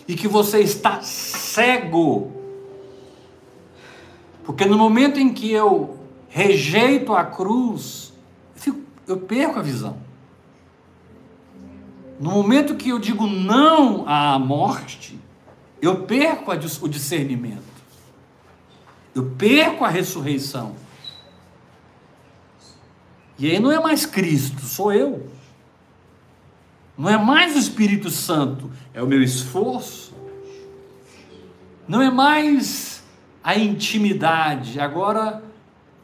e 0.07 0.15
que 0.15 0.27
você 0.27 0.59
está 0.59 1.03
cego. 1.03 2.38
Porque 4.50 4.65
no 4.65 4.79
momento 4.79 5.20
em 5.20 5.32
que 5.32 5.51
eu 5.51 5.96
rejeito 6.27 7.13
a 7.13 7.24
cruz, 7.24 8.12
eu, 8.56 8.60
fico- 8.60 8.82
eu 9.06 9.18
perco 9.18 9.60
a 9.60 9.62
visão. 9.62 9.98
No 12.20 12.32
momento 12.32 12.74
que 12.74 12.89
eu 12.89 12.98
digo 12.98 13.27
não 13.27 14.10
à 14.10 14.39
morte, 14.39 15.20
eu 15.79 16.03
perco 16.06 16.50
o 16.51 16.88
discernimento. 16.89 17.62
Eu 19.13 19.29
perco 19.38 19.86
a 19.86 19.88
ressurreição. 19.88 20.74
E 23.38 23.51
aí 23.51 23.60
não 23.60 23.72
é 23.72 23.79
mais 23.79 24.08
Cristo, 24.08 24.62
sou 24.65 24.91
eu. 24.91 25.29
Não 26.98 27.08
é 27.08 27.20
mais 27.20 27.56
o 27.56 27.60
Espírito 27.60 28.10
Santo, 28.10 28.72
é 28.96 29.03
o 29.03 29.06
meu 29.06 29.22
esforço. 29.22 30.12
Não 31.88 32.01
é 32.01 32.10
mais 32.10 32.99
a 33.43 33.58
intimidade. 33.58 34.79
Agora 34.79 35.43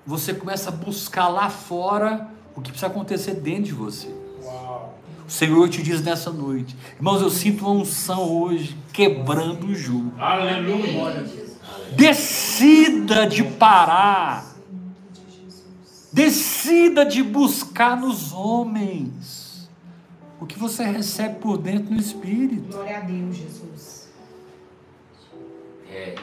você 0.06 0.34
começa 0.34 0.70
a 0.70 0.72
buscar 0.72 1.28
lá 1.28 1.50
fora 1.50 2.30
o 2.56 2.62
que 2.62 2.70
precisa 2.70 2.88
acontecer 2.88 3.36
dentro 3.36 3.64
de 3.64 3.74
você. 3.74 4.14
Uau. 4.44 4.98
O 5.28 5.32
Senhor 5.32 5.68
te 5.70 5.82
diz 5.82 6.04
nessa 6.04 6.32
noite, 6.32 6.76
irmãos, 6.96 7.22
eu 7.22 7.30
sinto 7.30 7.66
uma 7.66 7.82
unção 7.82 8.30
hoje 8.30 8.78
quebrando 8.94 9.68
o 9.68 9.76
jugo. 9.76 10.14
Aleluia. 10.20 11.26
Decida 11.96 13.26
de 13.26 13.44
parar. 13.44 14.54
Decida 16.14 17.06
de 17.06 17.24
buscar 17.24 17.98
nos 17.98 18.32
homens 18.32 19.70
o 20.40 20.46
que 20.46 20.60
você 20.60 20.84
recebe 20.84 21.40
por 21.40 21.58
dentro 21.58 21.92
no 21.92 22.00
Espírito. 22.00 22.72
Glória 22.72 22.98
a 22.98 23.02
Deus, 23.02 23.36
Jesus. 23.36 24.10
É. 25.90 26.16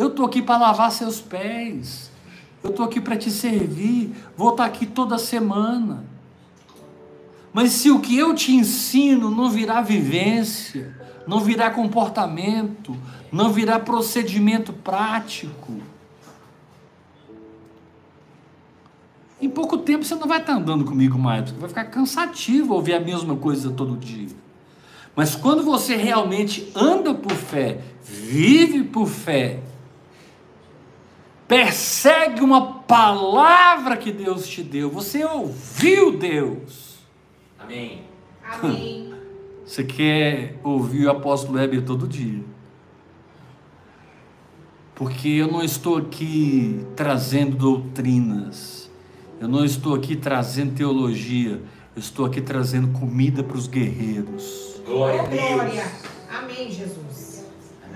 Eu 0.00 0.06
estou 0.06 0.24
aqui 0.24 0.40
para 0.40 0.56
lavar 0.56 0.90
seus 0.90 1.20
pés. 1.20 2.10
Eu 2.64 2.70
estou 2.70 2.86
aqui 2.86 3.02
para 3.02 3.18
te 3.18 3.30
servir. 3.30 4.10
Vou 4.34 4.52
estar 4.52 4.64
aqui 4.64 4.86
toda 4.86 5.18
semana. 5.18 6.06
Mas 7.52 7.72
se 7.72 7.90
o 7.90 8.00
que 8.00 8.16
eu 8.16 8.34
te 8.34 8.50
ensino 8.50 9.30
não 9.30 9.50
virar 9.50 9.82
vivência, 9.82 10.96
não 11.26 11.38
virar 11.38 11.72
comportamento, 11.72 12.96
não 13.30 13.52
virar 13.52 13.80
procedimento 13.80 14.72
prático, 14.72 15.82
em 19.38 19.50
pouco 19.50 19.76
tempo 19.76 20.02
você 20.02 20.14
não 20.14 20.26
vai 20.26 20.40
estar 20.40 20.54
andando 20.54 20.86
comigo 20.86 21.18
mais, 21.18 21.50
vai 21.50 21.68
ficar 21.68 21.84
cansativo 21.84 22.72
ouvir 22.72 22.94
a 22.94 23.00
mesma 23.00 23.36
coisa 23.36 23.70
todo 23.70 23.98
dia. 23.98 24.28
Mas 25.14 25.36
quando 25.36 25.62
você 25.62 25.94
realmente 25.94 26.72
anda 26.74 27.12
por 27.12 27.32
fé, 27.32 27.82
vive 28.02 28.84
por 28.84 29.06
fé, 29.06 29.60
persegue 31.50 32.42
uma 32.42 32.74
palavra 32.84 33.96
que 33.96 34.12
Deus 34.12 34.46
te 34.46 34.62
deu, 34.62 34.88
você 34.88 35.24
ouviu 35.24 36.16
Deus. 36.16 36.98
Amém. 37.58 38.04
Amém. 38.48 39.10
Você 39.66 39.84
quer 39.84 40.58
ouvir 40.64 41.06
o 41.06 41.10
apóstolo 41.12 41.56
Heber 41.56 41.84
todo 41.84 42.08
dia. 42.08 42.42
Porque 44.96 45.28
eu 45.28 45.46
não 45.46 45.62
estou 45.62 45.96
aqui 45.96 46.84
trazendo 46.96 47.56
doutrinas, 47.56 48.90
eu 49.40 49.46
não 49.46 49.64
estou 49.64 49.94
aqui 49.94 50.16
trazendo 50.16 50.74
teologia, 50.74 51.62
eu 51.94 52.00
estou 52.00 52.26
aqui 52.26 52.40
trazendo 52.40 52.98
comida 52.98 53.44
para 53.44 53.56
os 53.56 53.68
guerreiros. 53.68 54.80
Glória 54.84 55.20
a 55.20 55.24
Oh, 55.24 55.28
glória. 55.28 55.70
Deus. 55.70 55.84
Amém, 56.36 56.70
Jesus. 56.72 57.46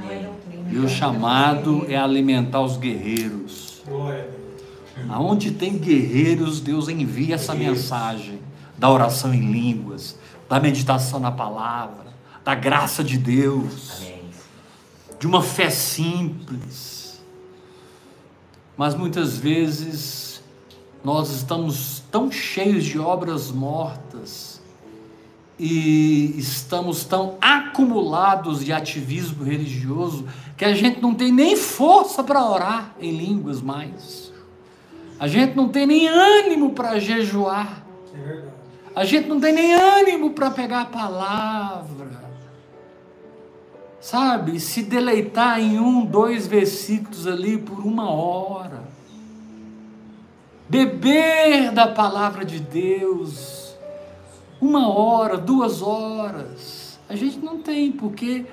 É 0.09 0.29
doutrina. 0.75 0.81
Meu 0.81 0.89
chamado 0.89 1.87
é 1.89 1.97
alimentar 1.97 2.61
os 2.61 2.77
guerreiros. 2.77 3.83
Aonde 5.09 5.51
tem 5.53 5.79
guerreiros, 5.79 6.61
Deus 6.61 6.89
envia 6.89 7.37
essa 7.37 7.55
mensagem 7.55 8.41
da 8.77 8.91
oração 8.91 9.33
em 9.33 9.53
línguas, 9.53 10.19
da 10.49 10.59
meditação 10.59 11.21
na 11.21 11.31
palavra, 11.31 12.07
da 12.45 12.55
graça 12.55 13.03
de 13.03 13.17
Deus, 13.17 14.03
de 15.19 15.27
uma 15.27 15.43
fé 15.43 15.71
simples. 15.71 17.23
Mas 18.77 18.95
muitas 18.95 19.37
vezes 19.37 20.43
nós 21.05 21.31
estamos 21.31 22.03
tão 22.11 22.31
cheios 22.31 22.85
de 22.85 22.99
obras 22.99 23.51
mortas 23.51 24.54
e 25.59 26.35
estamos 26.39 27.05
tão 27.05 27.37
acumulados 27.41 28.65
de 28.65 28.73
ativismo 28.73 29.45
religioso 29.45 30.27
que 30.57 30.65
a 30.65 30.75
gente 30.75 31.01
não 31.01 31.15
tem 31.15 31.33
nem 31.33 31.57
força 31.57 32.23
para 32.25 32.45
orar 32.45 32.95
em 33.01 33.17
línguas 33.17 33.63
mais. 33.63 34.33
A 35.19 35.29
gente 35.29 35.55
não 35.55 35.69
tem 35.69 35.87
nem 35.87 36.09
ânimo 36.09 36.71
para 36.71 36.99
jejuar. 36.99 37.85
É. 38.15 38.43
A 38.97 39.05
gente 39.05 39.29
não 39.29 39.41
tem 39.41 39.53
nem 39.53 39.73
ânimo 39.73 40.31
para 40.31 40.51
pegar 40.51 40.83
a 40.83 40.87
palavra. 40.87 42.25
Sabe? 44.01 44.61
Se 44.61 44.83
deleitar 44.83 45.59
em 45.61 45.79
um, 45.79 46.05
dois 46.05 46.47
versículos 46.47 47.27
ali 47.27 47.59
por 47.59 47.81
uma 47.81 48.11
hora. 48.11 48.83
Beber 50.69 51.71
da 51.73 51.89
palavra 51.89 52.45
de 52.45 52.61
Deus. 52.61 53.64
Uma 54.65 54.89
hora, 54.89 55.37
duas 55.37 55.83
horas. 55.83 56.99
A 57.07 57.15
gente 57.15 57.39
não 57.39 57.59
tem, 57.59 57.93
porque 57.93 58.47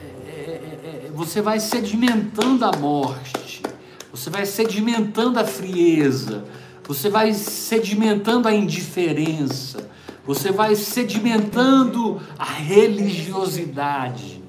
é, 0.00 0.04
é, 0.04 1.06
é, 1.06 1.10
você 1.12 1.42
vai 1.42 1.58
sedimentando 1.58 2.64
a 2.64 2.70
morte, 2.76 3.60
você 4.12 4.30
vai 4.30 4.46
sedimentando 4.46 5.40
a 5.40 5.44
frieza, 5.44 6.44
você 6.86 7.10
vai 7.10 7.34
sedimentando 7.34 8.46
a 8.46 8.54
indiferença, 8.54 9.90
você 10.24 10.52
vai 10.52 10.76
sedimentando 10.76 12.22
a 12.38 12.44
religiosidade. 12.44 14.40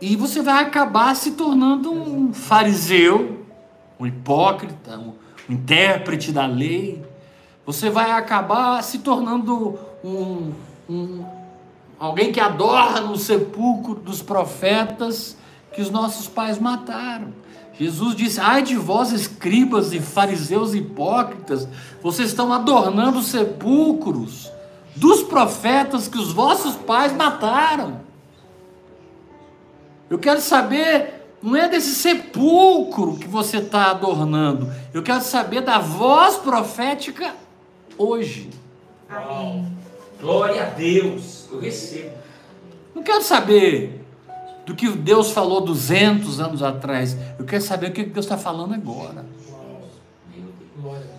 E 0.00 0.16
você 0.16 0.40
vai 0.40 0.64
acabar 0.64 1.14
se 1.14 1.32
tornando 1.32 1.92
um 1.92 2.32
fariseu, 2.32 3.44
um 4.00 4.06
hipócrita, 4.06 4.98
um 4.98 5.12
intérprete 5.50 6.32
da 6.32 6.46
lei. 6.46 7.04
Você 7.66 7.88
vai 7.88 8.10
acabar 8.10 8.82
se 8.82 8.98
tornando 8.98 9.78
um, 10.04 10.52
um, 10.88 11.24
alguém 11.98 12.30
que 12.30 12.40
adora 12.40 13.00
no 13.00 13.16
sepulcro 13.16 13.94
dos 13.94 14.20
profetas 14.20 15.36
que 15.72 15.80
os 15.80 15.90
nossos 15.90 16.28
pais 16.28 16.58
mataram. 16.58 17.32
Jesus 17.78 18.14
disse: 18.14 18.40
Ai 18.40 18.62
de 18.62 18.76
vós, 18.76 19.12
escribas 19.12 19.92
e 19.92 20.00
fariseus 20.00 20.74
hipócritas, 20.74 21.66
vocês 22.02 22.28
estão 22.28 22.52
adornando 22.52 23.18
os 23.18 23.26
sepulcros 23.26 24.52
dos 24.94 25.22
profetas 25.22 26.06
que 26.06 26.18
os 26.18 26.32
vossos 26.32 26.76
pais 26.76 27.12
mataram. 27.12 28.00
Eu 30.08 30.18
quero 30.18 30.40
saber, 30.40 31.36
não 31.42 31.56
é 31.56 31.66
desse 31.66 31.94
sepulcro 31.94 33.16
que 33.16 33.26
você 33.26 33.56
está 33.56 33.90
adornando, 33.90 34.70
eu 34.92 35.02
quero 35.02 35.22
saber 35.22 35.62
da 35.62 35.78
voz 35.78 36.36
profética 36.36 37.34
hoje. 37.98 38.50
Amém. 39.08 39.66
Glória 40.20 40.62
a 40.62 40.70
Deus. 40.70 41.48
Eu 41.50 41.60
recebo. 41.60 42.10
Não 42.94 43.02
quero 43.02 43.22
saber 43.22 44.04
do 44.64 44.74
que 44.74 44.88
Deus 44.88 45.30
falou 45.30 45.60
200 45.60 46.40
anos 46.40 46.62
atrás. 46.62 47.16
Eu 47.38 47.44
quero 47.44 47.62
saber 47.62 47.90
o 47.90 47.92
que 47.92 48.04
Deus 48.04 48.24
está 48.24 48.38
falando 48.38 48.74
agora. 48.74 49.24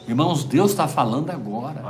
Irmãos, 0.08 0.44
Deus 0.44 0.72
está 0.72 0.88
falando 0.88 1.32
agora. 1.32 1.82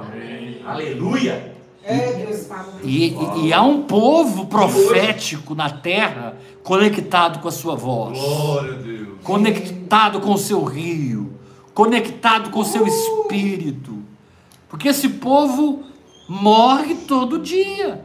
Aleluia. 0.65 1.53
É, 1.83 2.13
Deus 2.25 2.47
fala. 2.47 2.79
E, 2.83 3.09
e- 3.13 3.45
e 3.47 3.53
há 3.53 3.61
um 3.61 3.83
povo 3.83 4.47
profético 4.47 5.53
na 5.53 5.69
terra 5.69 6.35
conectado 6.63 7.39
com 7.39 7.47
a 7.47 7.51
sua 7.51 7.75
voz, 7.75 8.17
Glória 8.17 8.73
a 8.73 8.75
Deus. 8.77 9.07
conectado 9.23 10.19
com 10.19 10.33
o 10.33 10.37
seu 10.37 10.63
rio, 10.63 11.33
conectado 11.75 12.49
com 12.49 12.61
o 12.61 12.65
seu 12.65 12.87
espírito. 12.87 13.94
Porque 14.75 14.89
esse 14.89 15.07
povo 15.07 15.83
morre 16.27 16.95
todo 17.07 17.39
dia. 17.39 18.03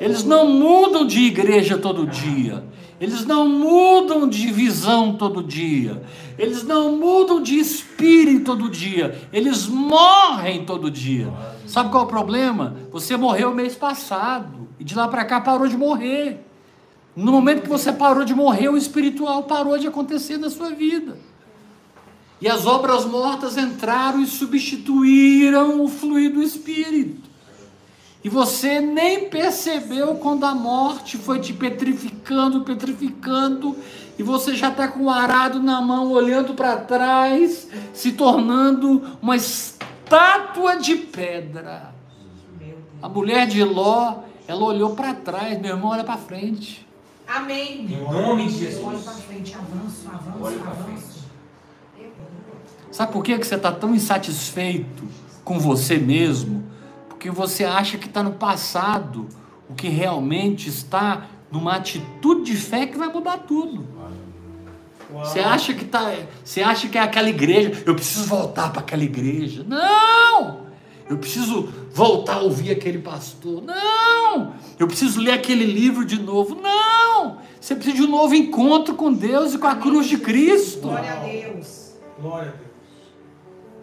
Eles 0.00 0.24
não 0.24 0.48
mudam 0.48 1.06
de 1.06 1.20
igreja 1.20 1.78
todo 1.78 2.08
dia. 2.08 2.64
Eles 3.00 3.24
não 3.24 3.48
mudam 3.48 4.28
de 4.28 4.50
visão 4.50 5.14
todo 5.14 5.44
dia. 5.44 6.02
Eles 6.36 6.64
não 6.64 6.96
mudam 6.96 7.40
de 7.40 7.56
espírito 7.56 8.46
todo 8.46 8.68
dia. 8.68 9.16
Eles 9.32 9.68
morrem 9.68 10.64
todo 10.64 10.90
dia. 10.90 11.32
Sabe 11.68 11.88
qual 11.88 12.02
é 12.02 12.06
o 12.06 12.08
problema? 12.08 12.78
Você 12.90 13.16
morreu 13.16 13.54
mês 13.54 13.76
passado 13.76 14.66
e 14.76 14.82
de 14.82 14.96
lá 14.96 15.06
para 15.06 15.24
cá 15.24 15.40
parou 15.40 15.68
de 15.68 15.76
morrer. 15.76 16.44
No 17.14 17.30
momento 17.30 17.62
que 17.62 17.68
você 17.68 17.92
parou 17.92 18.24
de 18.24 18.34
morrer, 18.34 18.68
o 18.68 18.76
espiritual 18.76 19.44
parou 19.44 19.78
de 19.78 19.86
acontecer 19.86 20.36
na 20.36 20.50
sua 20.50 20.70
vida. 20.70 21.29
E 22.40 22.48
as 22.48 22.64
obras 22.66 23.04
mortas 23.04 23.56
entraram 23.56 24.20
e 24.20 24.26
substituíram 24.26 25.82
o 25.82 25.88
fluir 25.88 26.32
do 26.32 26.42
espírito. 26.42 27.28
E 28.22 28.28
você 28.28 28.80
nem 28.80 29.28
percebeu 29.28 30.16
quando 30.16 30.44
a 30.44 30.54
morte 30.54 31.16
foi 31.16 31.40
te 31.40 31.52
petrificando 31.52 32.62
petrificando, 32.62 33.76
e 34.18 34.22
você 34.22 34.54
já 34.54 34.68
está 34.68 34.88
com 34.88 35.04
o 35.04 35.10
arado 35.10 35.62
na 35.62 35.80
mão, 35.80 36.10
olhando 36.12 36.54
para 36.54 36.76
trás, 36.76 37.66
se 37.94 38.12
tornando 38.12 39.02
uma 39.22 39.36
estátua 39.36 40.76
de 40.76 40.96
pedra. 40.96 41.94
A 43.02 43.08
mulher 43.08 43.46
de 43.46 43.64
Ló, 43.64 44.18
ela 44.46 44.64
olhou 44.64 44.94
para 44.94 45.14
trás, 45.14 45.58
meu 45.58 45.74
irmão, 45.74 45.90
olha 45.90 46.04
para 46.04 46.18
frente. 46.18 46.86
Amém. 47.26 47.86
Em 47.86 48.02
nome 48.02 48.48
de 48.48 48.66
Olhe 48.66 48.82
para 48.82 48.92
Jesus. 48.92 49.24
frente, 49.24 49.54
avanço, 49.54 50.08
avanço, 50.12 50.44
Olhe 50.44 50.58
pra 50.58 50.70
avanço. 50.72 51.19
Sabe 52.90 53.12
por 53.12 53.22
que 53.22 53.38
que 53.38 53.46
você 53.46 53.54
está 53.54 53.70
tão 53.70 53.94
insatisfeito 53.94 55.04
com 55.44 55.58
você 55.58 55.96
mesmo? 55.96 56.64
Porque 57.08 57.30
você 57.30 57.64
acha 57.64 57.98
que 57.98 58.06
está 58.06 58.22
no 58.22 58.32
passado, 58.32 59.28
o 59.68 59.74
que 59.74 59.88
realmente 59.88 60.68
está 60.68 61.26
numa 61.50 61.76
atitude 61.76 62.52
de 62.52 62.56
fé 62.56 62.86
que 62.86 62.98
vai 62.98 63.08
mudar 63.08 63.38
tudo. 63.38 63.86
Você 65.12 65.40
acha 65.40 65.74
que 65.74 65.84
tá, 65.84 66.12
você 66.44 66.62
acha 66.62 66.88
que 66.88 66.96
é 66.96 67.00
aquela 67.00 67.28
igreja, 67.28 67.82
eu 67.84 67.94
preciso 67.94 68.26
voltar 68.26 68.70
para 68.70 68.80
aquela 68.80 69.02
igreja. 69.02 69.64
Não! 69.66 70.60
Eu 71.08 71.18
preciso 71.18 71.68
voltar 71.92 72.36
a 72.36 72.42
ouvir 72.42 72.70
aquele 72.70 72.98
pastor. 72.98 73.60
Não! 73.62 74.54
Eu 74.78 74.86
preciso 74.86 75.20
ler 75.20 75.32
aquele 75.32 75.64
livro 75.64 76.04
de 76.04 76.20
novo. 76.20 76.54
Não! 76.54 77.38
Você 77.60 77.74
precisa 77.74 77.96
de 77.96 78.02
um 78.04 78.10
novo 78.10 78.34
encontro 78.34 78.94
com 78.94 79.12
Deus 79.12 79.54
e 79.54 79.58
com 79.58 79.66
a 79.66 79.74
cruz 79.74 80.06
de 80.06 80.18
Cristo. 80.18 80.82
Glória 80.82 81.12
a 81.12 81.16
Deus. 81.16 81.94
Glória 82.20 82.48
a 82.48 82.52
Deus. 82.52 82.69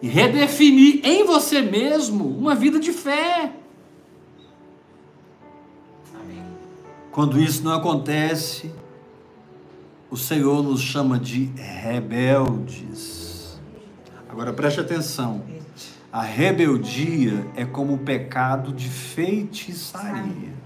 E 0.00 0.08
redefinir 0.08 1.00
em 1.04 1.24
você 1.24 1.60
mesmo 1.60 2.24
uma 2.24 2.54
vida 2.54 2.78
de 2.78 2.92
fé. 2.92 3.52
Amém. 6.14 6.42
Quando 7.10 7.40
isso 7.40 7.64
não 7.64 7.72
acontece, 7.72 8.70
o 10.10 10.16
Senhor 10.16 10.62
nos 10.62 10.80
chama 10.80 11.18
de 11.18 11.46
rebeldes. 11.56 13.58
Agora 14.28 14.52
preste 14.52 14.80
atenção. 14.80 15.42
A 16.12 16.22
rebeldia 16.22 17.46
é 17.54 17.64
como 17.64 17.94
o 17.94 17.98
pecado 17.98 18.72
de 18.72 18.88
feitiçaria. 18.88 20.58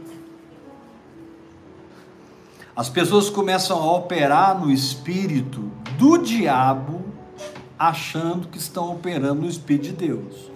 As 2.74 2.88
pessoas 2.88 3.28
começam 3.28 3.82
a 3.82 3.96
operar 3.96 4.58
no 4.58 4.70
espírito 4.70 5.70
do 5.98 6.16
diabo, 6.16 7.02
achando 7.88 8.48
que 8.48 8.58
estão 8.58 8.92
operando 8.92 9.42
no 9.42 9.48
espírito 9.48 9.86
de 9.86 9.92
Deus. 9.92 10.50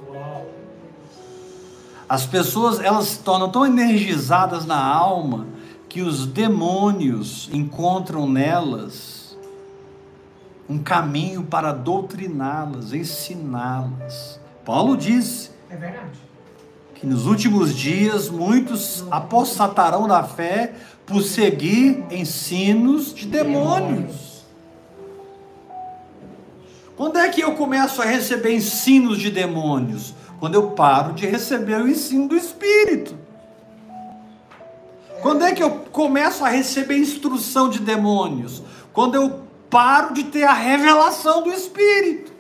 As 2.09 2.25
pessoas 2.25 2.79
elas 2.79 3.07
se 3.07 3.19
tornam 3.19 3.51
tão 3.51 3.67
energizadas 3.67 4.65
na 4.65 4.79
alma 4.79 5.47
que 5.89 6.03
os 6.03 6.27
demônios 6.27 7.51
encontram 7.53 8.29
nelas 8.29 9.37
um 10.69 10.79
caminho 10.79 11.45
para 11.45 11.73
doutriná-las, 11.73 12.93
ensiná-las. 12.93 14.41
Paulo 14.65 14.97
diz 14.97 15.51
É 15.71 15.77
que 16.95 17.07
nos 17.07 17.27
últimos 17.27 17.75
dias 17.75 18.29
muitos 18.31 19.05
apostatarão 19.11 20.07
da 20.09 20.23
fé 20.23 20.75
por 21.05 21.23
seguir 21.23 22.05
ensinos 22.11 23.15
de 23.15 23.27
demônios. 23.27 24.26
Quando 26.97 27.19
é 27.19 27.29
que 27.29 27.43
eu 27.43 27.53
começo 27.53 28.01
a 28.01 28.07
receber 28.07 28.55
ensinos 28.55 29.19
de 29.19 29.31
demônios? 29.31 30.15
Quando 30.41 30.55
eu 30.55 30.71
paro 30.71 31.13
de 31.13 31.27
receber 31.27 31.81
o 31.81 31.89
ensino 31.89 32.27
do 32.27 32.37
Espírito. 32.37 33.15
Quando 35.21 35.45
é 35.45 35.53
que 35.53 35.63
eu 35.63 35.71
começo 35.93 36.45
a 36.45 36.49
receber 36.49 36.97
instrução 36.97 37.69
de 37.69 37.81
demônios? 37.81 38.63
Quando 38.93 39.15
eu 39.15 39.43
paro 39.69 40.15
de 40.15 40.25
ter 40.25 40.45
a 40.45 40.53
revelação 40.53 41.43
do 41.43 41.53
Espírito. 41.53 42.33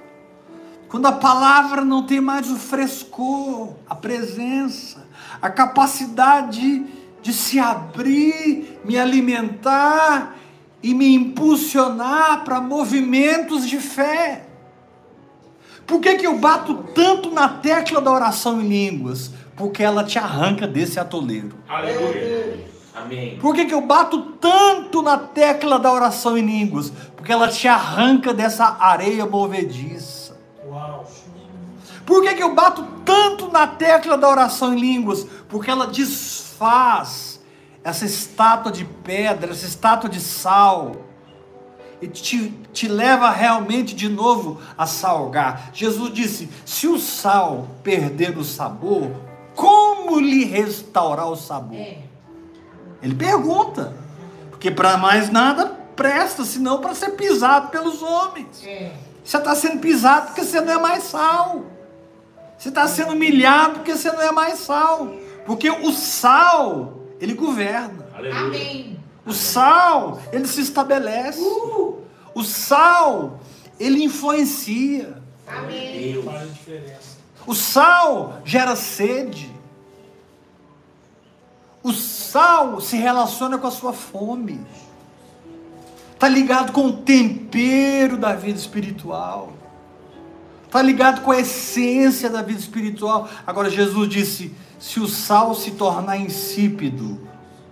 Quando 0.88 1.06
a 1.06 1.12
palavra 1.12 1.84
não 1.84 2.04
tem 2.04 2.20
mais 2.20 2.50
o 2.50 2.56
frescor, 2.56 3.74
a 3.88 3.94
presença, 3.94 5.06
a 5.42 5.50
capacidade 5.50 6.86
de 7.20 7.32
se 7.32 7.58
abrir, 7.58 8.80
me 8.84 8.96
alimentar 8.96 10.36
e 10.82 10.94
me 10.94 11.12
impulsionar 11.12 12.44
para 12.44 12.60
movimentos 12.60 13.66
de 13.66 13.78
fé. 13.78 14.45
Por 15.86 16.00
que, 16.00 16.16
que 16.16 16.26
eu 16.26 16.38
bato 16.38 16.74
tanto 16.94 17.30
na 17.30 17.48
tecla 17.48 18.00
da 18.00 18.10
oração 18.10 18.60
em 18.60 18.68
línguas? 18.68 19.30
Porque 19.56 19.82
ela 19.82 20.02
te 20.02 20.18
arranca 20.18 20.66
desse 20.66 20.98
atoleiro. 20.98 21.56
Aleluia. 21.68 22.66
Amém. 22.94 23.38
Por 23.38 23.54
que, 23.54 23.66
que 23.66 23.74
eu 23.74 23.82
bato 23.82 24.20
tanto 24.40 25.02
na 25.02 25.18
tecla 25.18 25.78
da 25.78 25.92
oração 25.92 26.36
em 26.36 26.44
línguas? 26.44 26.90
Porque 27.14 27.30
ela 27.30 27.48
te 27.48 27.68
arranca 27.68 28.34
dessa 28.34 28.76
areia 28.80 29.26
movediça. 29.26 30.36
Uau. 30.66 31.06
Por 32.04 32.22
que, 32.22 32.34
que 32.34 32.42
eu 32.42 32.54
bato 32.54 32.84
tanto 33.04 33.50
na 33.50 33.66
tecla 33.66 34.16
da 34.16 34.28
oração 34.28 34.74
em 34.74 34.80
línguas? 34.80 35.26
Porque 35.48 35.70
ela 35.70 35.86
desfaz 35.86 37.40
essa 37.84 38.04
estátua 38.04 38.72
de 38.72 38.84
pedra, 38.84 39.52
essa 39.52 39.66
estátua 39.66 40.08
de 40.08 40.20
sal, 40.20 41.05
e 42.00 42.08
te, 42.08 42.50
te 42.72 42.88
leva 42.88 43.30
realmente 43.30 43.94
de 43.94 44.08
novo 44.08 44.60
a 44.76 44.86
salgar. 44.86 45.70
Jesus 45.72 46.12
disse: 46.12 46.48
se 46.64 46.86
o 46.86 46.98
sal 46.98 47.68
perder 47.82 48.36
o 48.36 48.44
sabor, 48.44 49.10
como 49.54 50.18
lhe 50.18 50.44
restaurar 50.44 51.28
o 51.28 51.36
sabor? 51.36 51.78
É. 51.78 51.98
Ele 53.02 53.14
pergunta, 53.14 53.96
porque 54.50 54.70
para 54.70 54.96
mais 54.96 55.30
nada 55.30 55.66
presta, 55.94 56.44
senão 56.44 56.80
para 56.80 56.94
ser 56.94 57.10
pisado 57.10 57.68
pelos 57.68 58.02
homens. 58.02 58.64
É. 58.64 58.92
Você 59.24 59.38
está 59.38 59.54
sendo 59.56 59.80
pisado 59.80 60.26
porque 60.26 60.44
você 60.44 60.60
não 60.60 60.72
é 60.72 60.78
mais 60.78 61.04
sal. 61.04 61.64
Você 62.56 62.68
está 62.68 62.86
sendo 62.86 63.12
humilhado 63.12 63.76
porque 63.76 63.94
você 63.94 64.10
não 64.12 64.22
é 64.22 64.30
mais 64.30 64.60
sal. 64.60 65.12
Porque 65.44 65.68
o 65.68 65.92
sal, 65.92 67.00
ele 67.20 67.34
governa. 67.34 68.06
Aleluia. 68.14 68.40
Amém. 68.40 69.00
O 69.26 69.32
sal, 69.32 70.20
ele 70.32 70.46
se 70.46 70.60
estabelece. 70.60 71.40
O 72.36 72.44
sal, 72.44 73.40
ele 73.80 74.04
influencia. 74.04 75.22
Amém. 75.46 76.12
Deus. 76.12 76.24
Faz 76.26 76.52
diferença. 76.52 77.16
O 77.46 77.54
sal 77.54 78.42
gera 78.44 78.76
sede. 78.76 79.50
O 81.82 81.94
sal 81.94 82.78
se 82.78 82.98
relaciona 82.98 83.56
com 83.56 83.66
a 83.66 83.70
sua 83.70 83.94
fome. 83.94 84.60
Está 86.12 86.28
ligado 86.28 86.72
com 86.72 86.88
o 86.88 86.96
tempero 86.98 88.18
da 88.18 88.34
vida 88.34 88.58
espiritual. 88.58 89.54
Está 90.66 90.82
ligado 90.82 91.22
com 91.22 91.30
a 91.30 91.40
essência 91.40 92.28
da 92.28 92.42
vida 92.42 92.60
espiritual. 92.60 93.30
Agora, 93.46 93.70
Jesus 93.70 94.10
disse: 94.10 94.54
se 94.78 95.00
o 95.00 95.08
sal 95.08 95.54
se 95.54 95.70
tornar 95.70 96.18
insípido, 96.18 97.18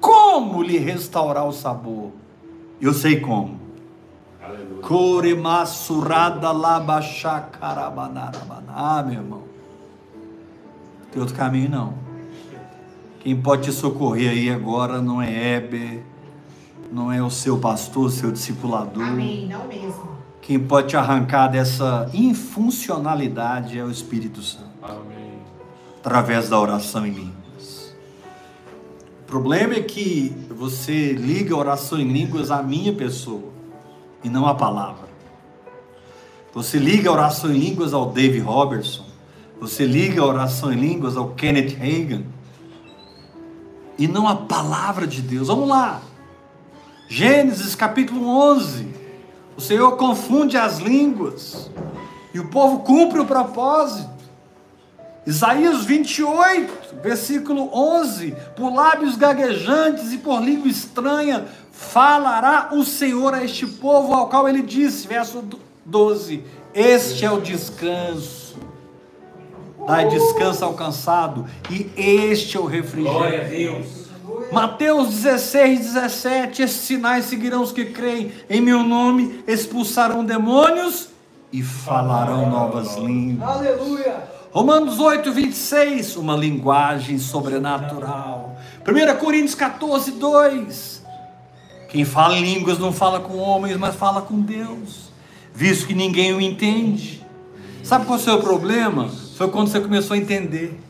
como 0.01 0.63
lhe 0.63 0.79
restaurar 0.79 1.47
o 1.47 1.53
sabor? 1.53 2.13
Eu 2.81 2.95
sei 2.95 3.21
como. 3.21 3.64
Aleluia. 4.85 4.85
Coremassurada 4.85 6.53
labachacarabanarabana. 6.53 8.69
Ah, 8.69 9.03
meu 9.03 9.15
irmão. 9.15 9.43
Tem 11.11 11.21
outro 11.21 11.35
caminho 11.35 11.71
não. 11.71 11.95
Quem 13.21 13.41
pode 13.41 13.63
te 13.63 13.73
socorrer 13.73 14.31
aí 14.31 14.51
agora 14.51 15.01
não 15.01 15.23
é 15.23 15.57
Heber, 15.57 16.03
não 16.93 17.11
é 17.11 17.23
o 17.23 17.31
seu 17.31 17.59
pastor, 17.59 18.11
seu 18.11 18.31
discipulador. 18.31 19.03
Amém. 19.03 19.49
Não 19.49 19.67
mesmo. 19.67 20.13
Quem 20.43 20.61
pode 20.61 20.89
te 20.89 20.97
arrancar 20.97 21.49
dessa 21.49 22.11
infuncionalidade 22.13 23.79
é 23.79 23.85
o 23.85 23.91
Espírito 23.91 24.43
Santo, 24.43 24.69
Amém. 24.83 25.39
através 25.99 26.51
da 26.51 26.61
oração 26.61 27.07
em 27.07 27.13
línguas. 27.13 27.95
O 29.23 29.27
problema 29.27 29.73
é 29.73 29.81
que 29.81 30.37
você 30.51 31.15
liga 31.15 31.55
a 31.55 31.59
oração 31.59 31.99
em 31.99 32.13
línguas 32.13 32.51
à 32.51 32.63
minha 32.63 32.93
pessoa 32.93 33.54
e 34.25 34.29
não 34.29 34.47
à 34.47 34.55
palavra. 34.55 35.05
Você 36.53 36.79
liga 36.79 37.11
a 37.11 37.13
oração 37.13 37.51
em 37.51 37.59
línguas 37.59 37.93
ao 37.93 38.11
Dave 38.11 38.41
Robertson, 38.41 39.05
você 39.61 39.85
liga 39.85 40.21
a 40.21 40.27
oração 40.27 40.73
em 40.73 40.77
línguas 40.77 41.17
ao 41.17 41.31
Kenneth 41.31 41.77
Hagin 41.81 42.27
e 43.99 44.09
não 44.09 44.27
à 44.27 44.35
palavra 44.35 45.07
de 45.07 45.23
Deus. 45.23 45.49
Vamos 45.49 45.69
lá. 45.69 46.01
Gênesis 47.09 47.75
capítulo 47.75 48.27
11. 48.27 48.89
O 49.57 49.61
Senhor 49.61 49.97
confunde 49.97 50.57
as 50.57 50.79
línguas 50.79 51.71
e 52.33 52.41
o 52.41 52.49
povo 52.49 52.81
cumpre 52.81 53.21
o 53.21 53.27
propósito. 53.27 54.15
Isaías 55.27 55.85
28, 55.85 56.97
versículo 57.03 57.71
11: 57.73 58.35
Por 58.57 58.75
lábios 58.75 59.17
gaguejantes 59.17 60.13
e 60.13 60.19
por 60.19 60.43
língua 60.43 60.69
estranha 60.69 61.47
falará 61.75 62.71
o 62.73 62.85
Senhor 62.85 63.35
a 63.35 63.45
este 63.45 63.67
povo, 63.67 64.15
ao 64.15 64.29
qual 64.29 64.49
ele 64.49 64.63
disse, 64.63 65.07
verso 65.07 65.45
12: 65.85 66.43
Este 66.73 67.25
é 67.25 67.31
o 67.31 67.41
descanso. 67.41 68.55
Dai 69.87 70.09
descanso 70.09 70.65
ao 70.65 70.73
cansado, 70.73 71.45
e 71.71 71.91
este 71.97 72.57
é 72.57 72.61
o 72.61 72.63
Glória 72.63 72.79
a 72.79 72.83
refrigério. 72.83 73.49
Deus. 73.51 74.05
Mateus 74.51 75.09
16, 75.09 75.81
17: 75.81 76.63
Esses 76.63 76.81
sinais 76.81 77.27
seguirão 77.27 77.63
os 77.63 77.73
que 77.73 77.87
creem 77.87 78.33
em 78.49 78.61
meu 78.61 78.83
nome, 78.83 79.43
expulsarão 79.47 80.25
demônios 80.25 81.09
e 81.53 81.63
falarão 81.63 82.49
novas 82.49 82.97
línguas. 82.97 83.49
Aleluia. 83.49 84.35
Romanos 84.51 85.01
8, 85.01 85.33
26, 85.33 86.17
uma 86.17 86.37
linguagem 86.37 87.19
sobrenatural. 87.19 88.57
1 88.87 89.19
Coríntios 89.19 89.55
14, 89.55 90.13
2. 90.13 91.04
Quem 91.89 92.05
fala 92.05 92.39
línguas 92.39 92.79
não 92.79 92.93
fala 92.93 93.21
com 93.21 93.37
homens, 93.37 93.77
mas 93.77 93.95
fala 93.95 94.23
com 94.23 94.41
Deus, 94.41 95.13
visto 95.55 95.87
que 95.87 95.95
ninguém 95.95 96.35
o 96.35 96.41
entende. 96.41 97.25
Sabe 97.83 98.07
qual 98.07 98.19
é 98.19 98.21
o 98.21 98.25
seu 98.25 98.41
problema? 98.41 99.09
Foi 99.37 99.51
quando 99.51 99.69
você 99.69 99.81
começou 99.81 100.15
a 100.15 100.19
entender. 100.19 100.81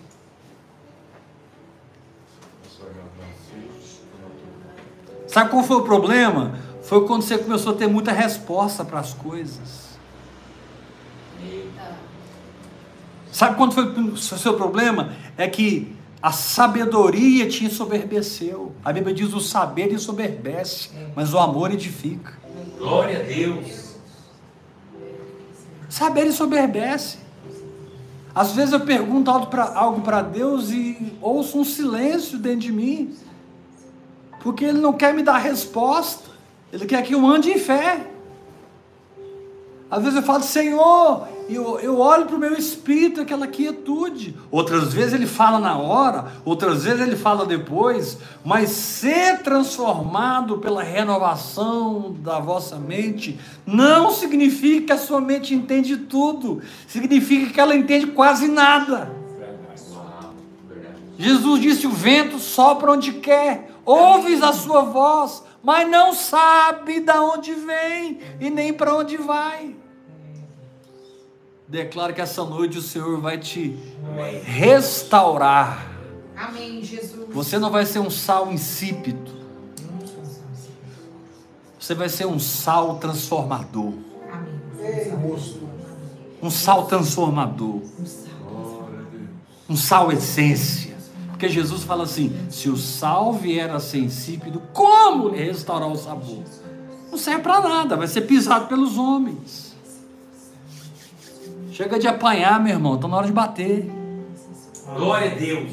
Sabe 5.27 5.51
qual 5.51 5.65
foi 5.65 5.79
o 5.79 5.83
problema? 5.83 6.59
Foi 6.85 7.07
quando 7.07 7.23
você 7.23 7.37
começou 7.37 7.73
a 7.73 7.77
ter 7.77 7.89
muita 7.89 8.13
resposta 8.13 8.85
para 8.85 9.01
as 9.01 9.13
coisas. 9.13 9.99
Sabe 13.33 13.57
quando 13.57 13.73
foi 13.73 13.85
o 13.87 14.17
seu 14.17 14.55
problema? 14.55 15.13
É 15.37 15.49
que 15.49 15.97
a 16.25 16.33
sabedoria 16.33 17.47
te 17.47 17.67
ensoberbeceu. 17.67 18.73
A 18.83 18.91
Bíblia 18.91 19.15
diz: 19.15 19.35
o 19.35 19.41
saber 19.41 19.93
ensoberbece, 19.93 20.89
mas 21.15 21.35
o 21.35 21.39
amor 21.39 21.71
edifica. 21.71 22.33
Glória 22.79 23.21
a 23.21 23.23
Deus. 23.23 23.97
Saber 25.87 26.27
ensoberbece. 26.27 27.19
Às 28.35 28.53
vezes 28.53 28.73
eu 28.73 28.81
pergunto 28.81 29.31
algo 29.31 30.01
para 30.01 30.23
Deus 30.23 30.71
e 30.71 31.13
ouço 31.21 31.59
um 31.59 31.65
silêncio 31.65 32.39
dentro 32.39 32.61
de 32.61 32.73
mim, 32.73 33.15
porque 34.41 34.65
Ele 34.65 34.81
não 34.81 34.95
quer 34.95 35.13
me 35.13 35.23
dar 35.23 35.37
resposta, 35.37 36.31
Ele 36.73 36.87
quer 36.87 37.03
que 37.03 37.15
eu 37.15 37.27
ande 37.27 37.51
em 37.51 37.59
fé. 37.59 38.01
Às 39.91 40.03
vezes 40.03 40.17
eu 40.17 40.23
falo, 40.23 40.43
Senhor, 40.43 41.29
eu, 41.49 41.79
eu 41.79 41.99
olho 41.99 42.25
para 42.25 42.37
o 42.37 42.39
meu 42.39 42.55
espírito, 42.55 43.21
aquela 43.21 43.47
quietude. 43.47 44.35
Outras 44.51 44.93
vezes 44.93 45.13
ele 45.13 45.27
fala 45.27 45.59
na 45.59 45.77
hora, 45.77 46.33
outras 46.45 46.85
vezes 46.85 47.01
ele 47.01 47.17
fala 47.17 47.45
depois, 47.45 48.19
mas 48.45 48.71
ser 48.71 49.43
transformado 49.43 50.59
pela 50.59 50.83
renovação 50.83 52.17
da 52.21 52.39
vossa 52.41 52.77
mente 52.77 53.39
não 53.67 54.11
significa 54.11 54.87
que 54.87 54.93
a 54.93 54.99
sua 54.99 55.21
mente 55.21 55.55
entende 55.55 55.97
tudo, 55.97 56.63
significa 56.89 57.53
que 57.53 57.61
ela 57.61 57.77
entende 57.77 58.07
quase 58.09 58.49
nada. 58.49 59.13
Jesus 61.19 61.61
disse: 61.61 61.87
O 61.87 61.91
vento 61.91 62.39
sopra 62.39 62.91
onde 62.91 63.13
quer, 63.13 63.71
ouves 63.85 64.43
a 64.43 64.53
sua 64.53 64.83
voz, 64.83 65.44
mas 65.65 65.89
não 65.89 66.13
sabe 66.13 67.01
de 67.01 67.13
onde 67.13 67.55
vem 67.55 68.21
e 68.39 68.51
nem 68.51 68.73
para 68.75 68.95
onde 68.95 69.17
vai. 69.17 69.75
Declaro 71.67 72.13
que 72.13 72.21
essa 72.21 72.45
noite 72.45 72.77
o 72.77 72.83
Senhor 72.83 73.19
vai 73.19 73.39
te 73.39 73.75
restaurar. 74.45 75.91
Amém, 76.37 76.83
Jesus. 76.83 77.27
Você 77.31 77.59
não 77.59 77.71
vai 77.71 77.87
ser 77.87 78.01
um 78.01 78.11
sal 78.11 78.53
insípido. 78.53 79.33
Você 81.81 81.95
vai 81.95 82.11
ser 82.11 82.27
um 82.27 82.39
sal 82.39 82.99
transformador. 82.99 83.95
Amém. 84.31 85.55
Um 86.43 86.51
sal 86.51 86.87
transformador. 86.87 87.81
Um 89.69 89.77
sal 89.77 90.13
essência. 90.13 90.94
Porque 91.45 91.49
Jesus 91.49 91.85
fala 91.85 92.05
assim: 92.05 92.35
se 92.49 92.71
o 92.71 92.77
sal 92.77 93.35
vier 93.35 93.71
a 93.71 93.79
ser 93.79 93.99
insípido, 93.99 94.63
como 94.73 95.29
lhe 95.29 95.45
restaurar 95.45 95.91
o 95.91 95.97
sabor? 95.97 96.43
Não 97.11 97.19
serve 97.19 97.43
para 97.43 97.61
nada, 97.61 97.97
vai 97.97 98.07
ser 98.07 98.23
pisado 98.23 98.67
pelos 98.67 98.97
homens. 98.97 99.77
Chega 101.71 101.99
de 101.99 102.09
apanhar, 102.09 102.59
meu 102.61 102.73
irmão, 102.73 102.95
está 102.95 103.07
na 103.07 103.17
hora 103.19 103.27
de 103.27 103.33
bater. 103.33 103.91
Glória 104.97 105.33
a 105.33 105.35
Deus. 105.35 105.73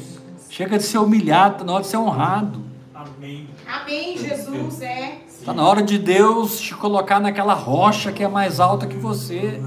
Chega 0.50 0.76
de 0.76 0.84
ser 0.84 0.98
humilhado, 0.98 1.54
está 1.54 1.64
na 1.64 1.72
hora 1.72 1.82
de 1.82 1.88
ser 1.88 1.96
honrado. 1.96 2.60
Amém. 2.94 3.48
Amém, 3.66 4.18
Jesus. 4.18 4.82
É. 4.82 5.22
Está 5.26 5.54
na 5.54 5.66
hora 5.66 5.82
de 5.82 5.98
Deus 5.98 6.60
te 6.60 6.74
colocar 6.74 7.18
naquela 7.18 7.54
rocha 7.54 8.12
que 8.12 8.22
é 8.22 8.28
mais 8.28 8.60
alta 8.60 8.86
que 8.86 8.96
você. 8.96 9.58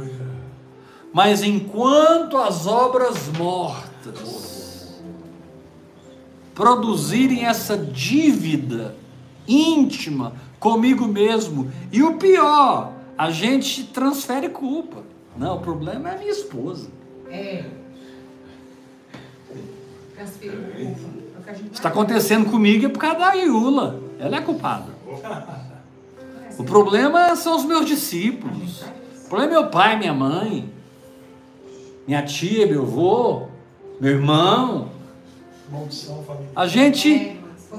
Mas 1.12 1.42
enquanto 1.42 2.38
as 2.38 2.68
obras 2.68 3.28
mortas 3.36 4.45
produzirem 6.56 7.46
essa 7.46 7.78
dívida 7.78 8.96
íntima 9.48 10.34
comigo 10.60 11.06
mesmo, 11.06 11.70
e 11.92 12.02
o 12.02 12.16
pior, 12.16 12.94
a 13.16 13.30
gente 13.30 13.84
transfere 13.84 14.50
culpa. 14.50 15.04
Não, 15.38 15.58
o 15.58 15.60
problema 15.60 16.10
é 16.10 16.16
a 16.16 16.18
minha 16.18 16.32
esposa. 16.32 16.90
É. 17.30 17.66
Está 21.72 21.90
acontecendo 21.90 22.50
comigo 22.50 22.86
é 22.86 22.90
por 22.90 23.00
causa 23.00 23.20
da 23.20 23.36
Iula. 23.36 24.00
Ela 24.18 24.38
é 24.38 24.42
culpada. 24.42 24.88
O 26.58 26.64
problema 26.64 27.36
são 27.36 27.58
os 27.58 27.66
meus 27.66 27.86
discípulos. 27.86 28.82
O 29.26 29.30
problema 29.30 29.52
é 29.52 29.60
meu 29.60 29.70
pai, 29.70 29.98
minha 29.98 30.14
mãe, 30.14 30.70
minha 32.08 32.24
tia, 32.24 32.66
meu 32.66 32.84
avô, 32.84 33.48
meu 34.00 34.14
irmão. 34.14 34.95
A 36.56 36.68
gente, 36.68 37.14
é, 37.14 37.38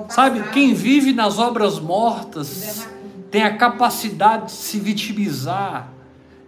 sabe, 0.09 0.43
quem 0.51 0.75
vive 0.75 1.13
nas 1.13 1.39
obras 1.39 1.79
mortas 1.79 2.89
tem 3.31 3.43
a 3.43 3.57
capacidade 3.57 4.47
de 4.47 4.53
se 4.53 4.79
vitimizar 4.79 5.93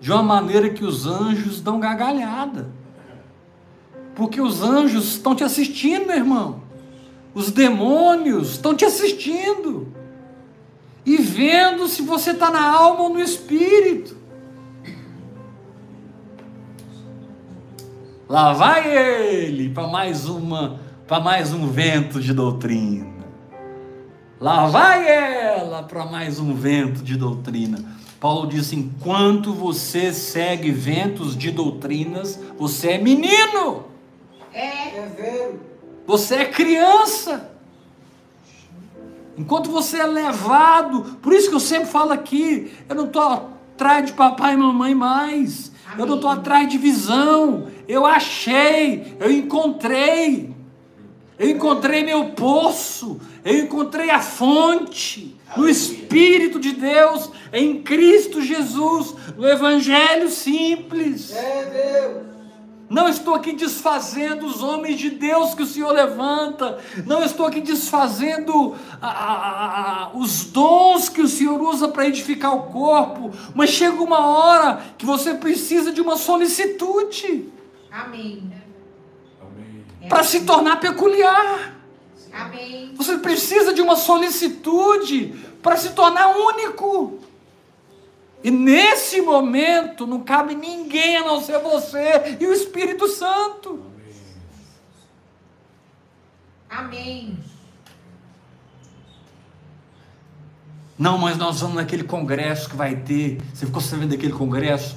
de 0.00 0.12
uma 0.12 0.22
maneira 0.22 0.70
que 0.70 0.84
os 0.84 1.06
anjos 1.06 1.60
dão 1.60 1.80
gargalhada. 1.80 2.70
Porque 4.14 4.40
os 4.40 4.62
anjos 4.62 5.12
estão 5.12 5.34
te 5.34 5.44
assistindo, 5.44 6.06
meu 6.06 6.16
irmão. 6.16 6.62
Os 7.34 7.50
demônios 7.52 8.52
estão 8.52 8.74
te 8.74 8.84
assistindo. 8.84 9.92
E 11.06 11.16
vendo 11.16 11.86
se 11.86 12.02
você 12.02 12.32
está 12.32 12.50
na 12.50 12.62
alma 12.62 13.02
ou 13.02 13.10
no 13.10 13.20
espírito. 13.20 14.16
Lá 18.28 18.52
vai 18.52 18.94
ele 18.94 19.70
para 19.70 19.86
mais 19.86 20.28
uma, 20.28 20.80
para 21.08 21.20
mais 21.20 21.54
um 21.54 21.66
vento 21.66 22.20
de 22.20 22.34
doutrina. 22.34 23.24
Lá 24.38 24.66
vai 24.66 25.08
ela 25.08 25.82
para 25.82 26.04
mais 26.04 26.38
um 26.38 26.54
vento 26.54 27.02
de 27.02 27.16
doutrina. 27.16 27.82
Paulo 28.20 28.46
diz: 28.46 28.74
enquanto 28.74 29.54
você 29.54 30.12
segue 30.12 30.70
ventos 30.70 31.34
de 31.34 31.50
doutrinas, 31.50 32.38
você 32.58 32.90
é 32.90 32.98
menino. 32.98 33.86
É. 34.52 34.98
É 34.98 35.52
Você 36.06 36.34
é 36.36 36.44
criança. 36.44 37.52
Enquanto 39.36 39.70
você 39.70 40.00
é 40.00 40.06
levado, 40.06 41.16
por 41.22 41.32
isso 41.32 41.48
que 41.48 41.54
eu 41.54 41.60
sempre 41.60 41.88
falo 41.88 42.12
aqui, 42.12 42.70
eu 42.86 42.94
não 42.94 43.06
estou 43.06 43.22
atrás 43.22 44.04
de 44.04 44.12
papai 44.12 44.54
e 44.54 44.56
mamãe 44.58 44.94
mais. 44.94 45.72
Amém. 45.86 46.00
Eu 46.00 46.06
não 46.06 46.16
estou 46.16 46.30
atrás 46.30 46.68
de 46.68 46.76
visão. 46.76 47.68
Eu 47.88 48.04
achei, 48.04 49.16
eu 49.18 49.30
encontrei. 49.30 50.57
Eu 51.38 51.50
encontrei 51.50 52.02
meu 52.02 52.30
poço, 52.30 53.20
eu 53.44 53.58
encontrei 53.60 54.10
a 54.10 54.20
fonte 54.20 55.36
no 55.56 55.68
Espírito 55.68 56.58
de 56.58 56.72
Deus, 56.72 57.30
em 57.52 57.80
Cristo 57.82 58.42
Jesus, 58.42 59.14
no 59.36 59.46
Evangelho 59.46 60.28
simples. 60.28 61.32
É 61.32 61.64
Deus. 61.64 62.28
Não 62.90 63.06
estou 63.06 63.34
aqui 63.34 63.52
desfazendo 63.52 64.46
os 64.46 64.62
homens 64.62 64.98
de 64.98 65.10
Deus 65.10 65.54
que 65.54 65.62
o 65.62 65.66
Senhor 65.66 65.92
levanta, 65.92 66.78
não 67.06 67.22
estou 67.22 67.44
aqui 67.44 67.60
desfazendo 67.60 68.74
a, 69.00 69.08
a, 69.08 70.04
a, 70.04 70.10
os 70.16 70.44
dons 70.44 71.08
que 71.10 71.20
o 71.20 71.28
Senhor 71.28 71.60
usa 71.60 71.86
para 71.86 72.08
edificar 72.08 72.56
o 72.56 72.62
corpo, 72.72 73.30
mas 73.54 73.70
chega 73.70 74.02
uma 74.02 74.26
hora 74.26 74.80
que 74.96 75.04
você 75.04 75.34
precisa 75.34 75.92
de 75.92 76.00
uma 76.00 76.16
solicitude. 76.16 77.52
Amém. 77.92 78.57
Para 80.08 80.22
se 80.24 80.44
tornar 80.44 80.76
peculiar. 80.76 81.74
Amém. 82.32 82.92
Você 82.96 83.18
precisa 83.18 83.72
de 83.72 83.80
uma 83.80 83.96
solicitude 83.96 85.34
para 85.62 85.76
se 85.76 85.90
tornar 85.90 86.36
único. 86.36 87.18
E 88.42 88.50
nesse 88.50 89.20
momento 89.20 90.06
não 90.06 90.20
cabe 90.20 90.54
ninguém 90.54 91.16
a 91.16 91.24
não 91.24 91.40
ser 91.40 91.58
você 91.58 92.36
e 92.40 92.46
o 92.46 92.52
Espírito 92.52 93.08
Santo. 93.08 93.82
Amém. 96.70 97.36
Não, 100.96 101.16
mas 101.18 101.36
nós 101.36 101.60
vamos 101.60 101.76
naquele 101.76 102.04
congresso 102.04 102.68
que 102.68 102.76
vai 102.76 102.96
ter. 102.96 103.40
Você 103.54 103.66
ficou 103.66 103.80
sabendo 103.80 104.10
daquele 104.10 104.32
congresso? 104.32 104.96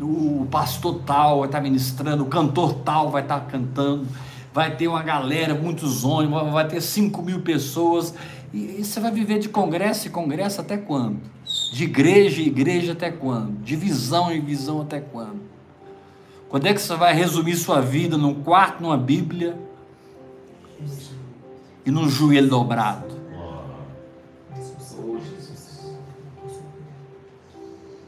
O 0.00 0.46
pastor 0.50 1.02
tal 1.06 1.40
vai 1.40 1.48
estar 1.48 1.60
ministrando, 1.60 2.24
o 2.24 2.26
cantor 2.26 2.74
tal 2.80 3.10
vai 3.10 3.22
estar 3.22 3.40
cantando 3.46 4.06
vai 4.52 4.76
ter 4.76 4.88
uma 4.88 5.02
galera, 5.02 5.54
muitos 5.54 6.04
ônibus, 6.04 6.52
vai 6.52 6.68
ter 6.68 6.80
5 6.80 7.22
mil 7.22 7.40
pessoas. 7.40 8.14
E, 8.52 8.80
e 8.80 8.84
você 8.84 9.00
vai 9.00 9.10
viver 9.10 9.38
de 9.38 9.48
congresso 9.48 10.06
e 10.06 10.10
congresso 10.10 10.60
até 10.60 10.76
quando? 10.76 11.20
De 11.72 11.84
igreja 11.84 12.42
em 12.42 12.46
igreja 12.46 12.92
até 12.92 13.10
quando? 13.10 13.62
De 13.62 13.74
visão 13.76 14.30
em 14.30 14.40
visão 14.40 14.80
até 14.80 15.00
quando? 15.00 15.40
Quando 16.48 16.66
é 16.66 16.74
que 16.74 16.82
você 16.82 16.94
vai 16.96 17.14
resumir 17.14 17.56
sua 17.56 17.80
vida 17.80 18.18
num 18.18 18.42
quarto, 18.42 18.82
numa 18.82 18.98
Bíblia 18.98 19.58
e 21.86 21.90
num 21.90 22.08
joelho 22.08 22.48
dobrado? 22.48 23.22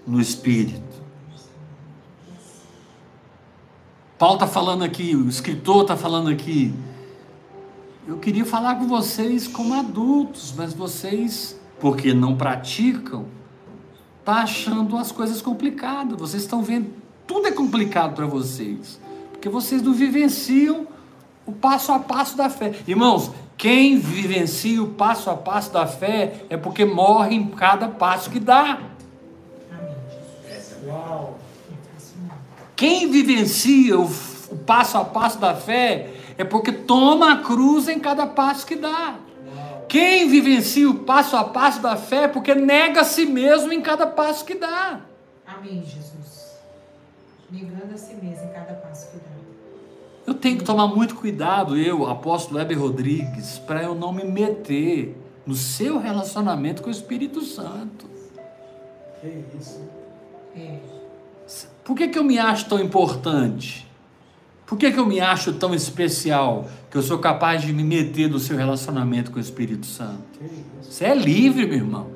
No 0.07 0.21
Espírito. 0.21 0.94
Paulo 4.25 4.37
está 4.37 4.47
falando 4.47 4.83
aqui, 4.83 5.15
o 5.15 5.29
escritor 5.29 5.83
está 5.83 5.99
falando 5.99 6.31
aqui. 6.31 6.73
Eu 8.09 8.17
queria 8.17 8.47
falar 8.47 8.77
com 8.77 8.89
vocês 8.89 9.47
como 9.47 9.75
adultos, 9.75 10.55
mas 10.57 10.73
vocês, 10.73 11.61
porque 11.79 12.15
não 12.15 12.35
praticam, 12.35 13.27
tá 14.25 14.37
achando 14.37 14.97
as 14.97 15.13
coisas 15.13 15.43
complicadas. 15.43 16.19
Vocês 16.19 16.43
estão 16.43 16.63
vendo 16.63 16.91
tudo 17.27 17.49
é 17.49 17.53
complicado 17.53 18.15
para 18.15 18.25
vocês, 18.25 18.99
porque 19.31 19.51
vocês 19.51 19.83
não 19.83 19.93
vivenciam 19.93 20.87
o 21.45 21.53
passo 21.53 21.93
a 21.93 21.99
passo 21.99 22.35
da 22.35 22.49
fé. 22.49 22.73
Irmãos, 22.89 23.31
quem 23.59 23.99
vivencia 23.99 24.83
o 24.83 24.89
passo 24.89 25.29
a 25.29 25.37
passo 25.37 25.71
da 25.71 25.87
fé 25.87 26.47
é 26.49 26.57
porque 26.57 26.87
morre 26.87 27.37
em 27.37 27.47
cada 27.49 27.89
passo 27.89 28.31
que 28.31 28.41
dá. 28.41 28.81
Uau. 30.87 31.44
Quem 32.77 33.11
vivencia 33.11 33.99
o, 33.99 34.05
o, 34.51 34.57
passo 34.59 34.99
a 34.99 35.05
passo 35.05 35.39
da 35.39 35.55
fé 35.55 36.11
é 36.37 36.45
porque 36.45 36.73
toma 36.73 37.33
a 37.33 37.37
cruz 37.39 37.89
em 37.89 37.99
cada 38.01 38.27
passo 38.27 38.67
que 38.67 38.77
dá. 38.77 39.17
Quem 39.89 40.29
vivencia 40.29 40.91
o 40.91 40.95
passo 40.95 41.37
a 41.37 41.45
passo 41.45 41.81
da 41.81 41.97
fé 41.97 42.25
é 42.25 42.29
porque 42.29 42.55
nega 42.55 43.03
a 43.03 43.05
si 43.05 43.27
mesmo 43.27 43.73
em 43.73 43.81
cada 43.81 44.07
passo 44.07 44.45
que 44.45 44.55
dá. 44.55 45.01
Amém, 45.47 45.85
Jesus. 45.85 46.59
Negando 47.51 47.95
a 47.95 47.97
si 47.97 48.15
mesmo 48.15 48.45
em 48.45 48.53
cada 48.53 48.75
passo 48.75 49.13
que 49.13 49.19
dá. 49.19 49.35
Eu 50.27 50.35
tenho 50.35 50.59
que 50.59 50.65
tomar 50.65 50.89
muito 50.89 51.15
cuidado, 51.15 51.77
eu, 51.77 52.07
apóstolo 52.09 52.59
Heber 52.59 52.81
Rodrigues, 52.81 53.59
para 53.59 53.83
eu 53.83 53.95
não 53.95 54.13
me 54.13 54.25
meter 54.25 55.17
no 55.47 55.55
seu 55.55 55.99
relacionamento 55.99 56.83
com 56.83 56.89
o 56.89 56.93
Espírito 56.93 57.43
Santo. 57.43 58.09
Que 59.21 59.45
isso? 59.59 59.83
É. 60.57 60.94
Por 61.85 61.95
que, 61.95 62.09
que 62.09 62.19
eu 62.19 62.25
me 62.25 62.39
acho 62.39 62.67
tão 62.69 62.81
importante? 62.81 63.87
Por 64.67 64.79
que, 64.79 64.91
que 64.91 64.99
eu 64.99 65.07
me 65.07 65.21
acho 65.21 65.53
tão 65.53 65.75
especial 65.75 66.69
que 66.91 66.97
eu 66.97 67.03
sou 67.03 67.19
capaz 67.19 67.63
de 67.63 67.73
me 67.73 67.85
meter 67.85 68.31
no 68.31 68.39
seu 68.39 68.57
relacionamento 68.57 69.31
com 69.31 69.37
o 69.37 69.41
Espírito 69.41 69.87
Santo? 69.87 70.23
Você 70.81 71.05
é 71.05 71.15
livre, 71.15 71.67
meu 71.67 71.77
irmão. 71.77 72.11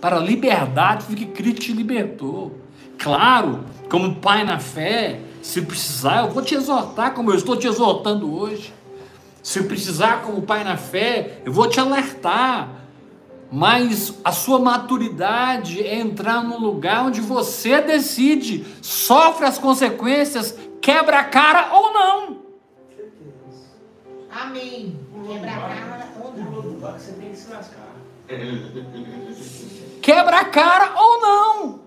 Para 0.00 0.16
a 0.16 0.20
liberdade 0.20 1.04
que 1.14 1.26
Cristo 1.26 1.60
te 1.60 1.72
libertou. 1.72 2.56
Claro, 2.96 3.64
como 3.90 4.14
pai 4.16 4.44
na 4.44 4.60
fé, 4.60 5.20
se 5.42 5.62
precisar, 5.62 6.26
eu 6.26 6.30
vou 6.30 6.42
te 6.42 6.54
exortar 6.54 7.12
como 7.12 7.30
eu 7.30 7.34
estou 7.34 7.56
te 7.56 7.66
exortando 7.66 8.32
hoje. 8.32 8.72
Se 9.42 9.62
precisar, 9.62 10.22
como 10.22 10.42
pai 10.42 10.62
na 10.62 10.76
fé, 10.76 11.40
eu 11.44 11.52
vou 11.52 11.66
te 11.68 11.80
alertar. 11.80 12.79
Mas 13.52 14.14
a 14.24 14.30
sua 14.30 14.58
maturidade 14.58 15.82
é 15.84 15.96
entrar 15.98 16.42
num 16.44 16.58
lugar 16.58 17.06
onde 17.06 17.20
você 17.20 17.80
decide, 17.80 18.64
sofre 18.80 19.46
as 19.46 19.58
consequências, 19.58 20.56
quebra 20.80 21.18
a 21.18 21.24
cara 21.24 21.74
ou 21.74 21.92
não. 21.92 22.38
Amém. 24.30 24.96
Quebra 25.26 25.50
a 25.50 25.60
cara 25.60 26.08
ou 26.22 26.32
não. 26.32 26.62
você 26.92 27.12
tem 27.12 27.30
que 27.30 27.36
se 27.36 27.50
lascar. 27.50 27.90
Quebra 30.00 30.38
a 30.38 30.44
cara 30.44 30.92
ou 30.96 31.20
não. 31.20 31.80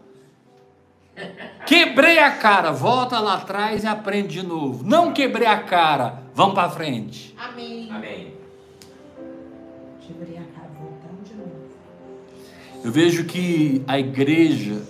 Quebrei 1.66 2.20
a 2.20 2.32
cara, 2.32 2.72
volta 2.72 3.20
lá 3.20 3.36
atrás 3.36 3.84
e 3.84 3.88
aprende 3.88 4.40
de 4.40 4.46
novo. 4.46 4.84
Não 4.84 5.14
quebrei 5.14 5.48
a 5.48 5.64
cara, 5.64 6.24
vamos 6.34 6.54
para 6.54 6.70
frente. 6.70 7.36
Amém. 7.38 7.90
Amém. 7.92 8.34
Quebrei 10.02 10.38
a 10.38 10.42
cara. 10.42 10.53
Eu 12.84 12.92
vejo 12.92 13.24
que 13.24 13.82
a 13.88 13.98
igreja, 13.98 14.82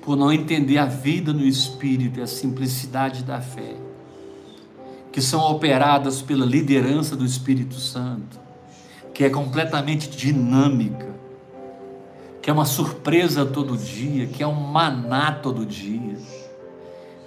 por 0.00 0.16
não 0.16 0.32
entender 0.32 0.78
a 0.78 0.86
vida 0.86 1.30
no 1.30 1.44
espírito 1.44 2.20
e 2.20 2.22
a 2.22 2.26
simplicidade 2.26 3.22
da 3.22 3.38
fé, 3.38 3.74
que 5.12 5.20
são 5.20 5.40
operadas 5.40 6.22
pela 6.22 6.46
liderança 6.46 7.14
do 7.14 7.26
Espírito 7.26 7.74
Santo, 7.74 8.38
que 9.12 9.24
é 9.24 9.28
completamente 9.28 10.08
dinâmica, 10.08 11.08
que 12.40 12.48
é 12.48 12.52
uma 12.52 12.64
surpresa 12.64 13.44
todo 13.44 13.76
dia, 13.76 14.26
que 14.26 14.42
é 14.42 14.46
um 14.46 14.54
maná 14.54 15.32
todo 15.32 15.66
dia, 15.66 16.16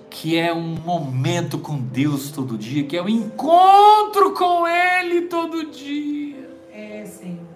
que 0.09 0.35
é 0.35 0.53
um 0.53 0.75
momento 0.75 1.59
com 1.59 1.77
Deus 1.77 2.31
todo 2.31 2.57
dia, 2.57 2.85
que 2.85 2.97
é 2.97 3.03
um 3.03 3.09
encontro 3.09 4.33
com 4.33 4.67
Ele 4.67 5.21
todo 5.21 5.69
dia. 5.69 6.49
É, 6.73 7.05
Senhor. 7.05 7.50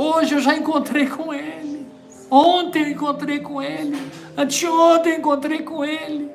Hoje 0.00 0.36
eu 0.36 0.40
já 0.40 0.54
encontrei 0.54 1.08
com 1.08 1.34
ele. 1.34 1.84
Ontem 2.30 2.84
eu 2.84 2.88
encontrei 2.90 3.40
com 3.40 3.60
ele. 3.60 4.00
Anteontem 4.36 5.14
eu 5.14 5.18
encontrei 5.18 5.62
com 5.62 5.84
ele. 5.84 6.30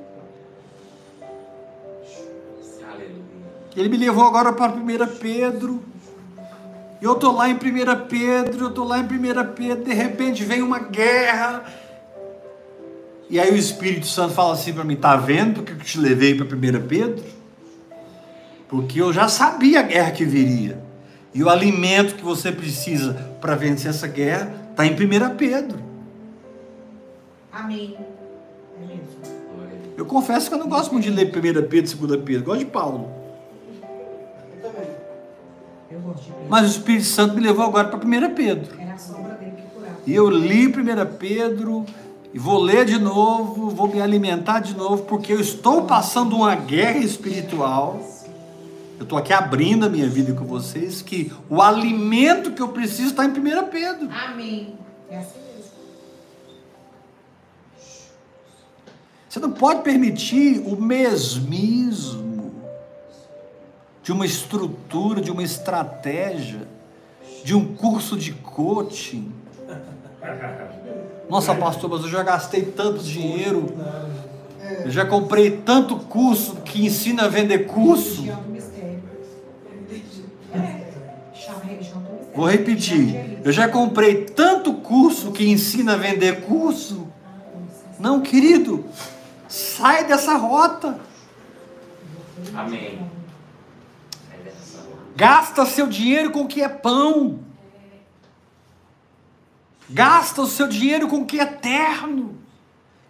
Ele 3.73 3.87
me 3.87 3.95
levou 3.95 4.25
agora 4.25 4.51
para 4.51 4.73
1 4.73 4.85
Pedro. 5.17 5.81
Eu 7.01 7.13
estou 7.13 7.33
lá 7.33 7.47
em 7.47 7.53
1 7.53 7.57
Pedro, 8.09 8.65
eu 8.65 8.67
estou 8.67 8.85
lá 8.85 8.99
em 8.99 9.03
1 9.03 9.07
Pedro, 9.55 9.85
de 9.85 9.93
repente 9.93 10.43
vem 10.43 10.61
uma 10.61 10.79
guerra. 10.79 11.63
E 13.29 13.39
aí 13.39 13.49
o 13.49 13.55
Espírito 13.55 14.07
Santo 14.07 14.33
fala 14.33 14.55
assim 14.55 14.73
para 14.73 14.83
mim: 14.83 14.97
tá 14.97 15.15
vendo 15.15 15.63
porque 15.63 15.71
eu 15.71 15.77
te 15.77 15.97
levei 15.99 16.35
para 16.35 16.45
1 16.45 16.85
Pedro? 16.85 17.23
Porque 18.67 18.99
eu 18.99 19.13
já 19.13 19.29
sabia 19.29 19.79
a 19.79 19.83
guerra 19.83 20.11
que 20.11 20.25
viria. 20.25 20.83
E 21.33 21.41
o 21.41 21.49
alimento 21.49 22.15
que 22.15 22.23
você 22.23 22.51
precisa 22.51 23.32
para 23.43 23.55
vencer 23.55 23.89
essa 23.89 24.07
guerra 24.07 24.53
está 24.71 24.85
em 24.85 24.93
1 24.93 25.35
Pedro. 25.35 25.77
Amém. 27.51 27.97
É. 28.89 28.97
Eu 29.97 30.05
confesso 30.05 30.47
que 30.47 30.55
eu 30.55 30.59
não 30.59 30.69
gosto 30.69 30.93
muito 30.93 31.03
de 31.03 31.11
ler 31.11 31.27
1 31.27 31.41
Pedro, 31.41 31.67
2 31.67 31.93
Pedro, 32.23 32.45
gosto 32.45 32.59
de 32.59 32.65
Paulo. 32.67 33.11
Eu 34.55 34.71
também. 34.71 34.87
Eu 35.91 35.99
gosto 35.99 36.23
de 36.23 36.31
Pedro. 36.31 36.45
Mas 36.47 36.67
o 36.67 36.69
Espírito 36.69 37.03
Santo 37.03 37.35
me 37.35 37.41
levou 37.41 37.65
agora 37.65 37.89
para 37.89 37.99
1 37.99 38.33
Pedro. 38.33 38.79
Era 38.79 38.93
a 38.93 38.97
sombra 38.97 39.33
dele 39.33 39.55
que 39.57 39.75
curava. 39.75 39.97
E 40.07 40.15
eu 40.15 40.29
li 40.29 40.67
1 40.67 40.71
Pedro 41.19 41.85
e 42.33 42.39
vou 42.39 42.61
ler 42.61 42.85
de 42.85 42.97
novo, 42.97 43.69
vou 43.69 43.89
me 43.89 44.01
alimentar 44.01 44.61
de 44.61 44.73
novo, 44.73 45.03
porque 45.03 45.33
eu 45.33 45.41
estou 45.41 45.81
passando 45.81 46.33
uma 46.33 46.55
guerra 46.55 46.99
espiritual. 46.99 47.99
Eu 48.97 49.03
estou 49.03 49.17
aqui 49.17 49.33
abrindo 49.33 49.85
a 49.85 49.89
minha 49.89 50.07
vida 50.07 50.33
com 50.33 50.45
vocês, 50.45 51.01
que 51.01 51.31
o 51.49 51.61
alimento 51.61 52.51
que 52.51 52.61
eu 52.61 52.69
preciso 52.69 53.09
está 53.09 53.25
em 53.25 53.29
1 53.29 53.33
Pedro. 53.69 54.09
Amém. 54.11 54.75
É 55.09 55.17
assim 55.17 55.39
mesmo. 55.39 55.71
Você 59.27 59.39
não 59.39 59.51
pode 59.51 59.81
permitir 59.81 60.59
o 60.65 60.79
mesmismo 60.79 62.53
de 64.03 64.11
uma 64.11 64.25
estrutura, 64.25 65.21
de 65.21 65.31
uma 65.31 65.41
estratégia, 65.41 66.67
de 67.43 67.55
um 67.55 67.73
curso 67.73 68.17
de 68.17 68.31
coaching. 68.33 69.31
Nossa, 71.29 71.55
pastor, 71.55 71.89
mas 71.89 72.01
eu 72.01 72.09
já 72.09 72.21
gastei 72.21 72.61
tanto 72.63 73.03
dinheiro, 73.03 73.73
eu 74.85 74.91
já 74.91 75.05
comprei 75.05 75.51
tanto 75.57 75.97
curso 75.97 76.57
que 76.57 76.85
ensina 76.85 77.23
a 77.23 77.27
vender 77.27 77.65
curso. 77.65 78.23
Vou 82.35 82.49
repetir, 82.49 83.39
eu 83.43 83.51
já 83.51 83.67
comprei 83.67 84.25
tanto 84.25 84.73
curso 84.73 85.31
que 85.31 85.47
ensina 85.47 85.93
a 85.93 85.97
vender 85.97 86.41
curso. 86.41 87.07
Não, 87.99 88.21
querido, 88.21 88.85
sai 89.47 90.05
dessa 90.05 90.35
rota. 90.35 90.99
Amém. 92.55 92.99
Gasta 95.15 95.65
seu 95.65 95.87
dinheiro 95.87 96.31
com 96.31 96.41
o 96.41 96.47
que 96.47 96.61
é 96.61 96.67
pão. 96.67 97.39
Gasta 99.89 100.41
o 100.41 100.47
seu 100.47 100.67
dinheiro 100.67 101.07
com 101.07 101.17
o 101.17 101.25
que 101.25 101.39
é 101.39 101.43
eterno. 101.43 102.35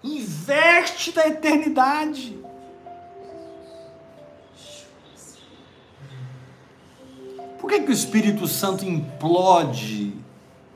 Investe 0.04 1.16
na 1.16 1.28
eternidade. 1.28 2.43
Por 7.64 7.70
que, 7.70 7.80
que 7.80 7.92
o 7.92 7.94
Espírito 7.94 8.46
Santo 8.46 8.84
implode 8.84 10.14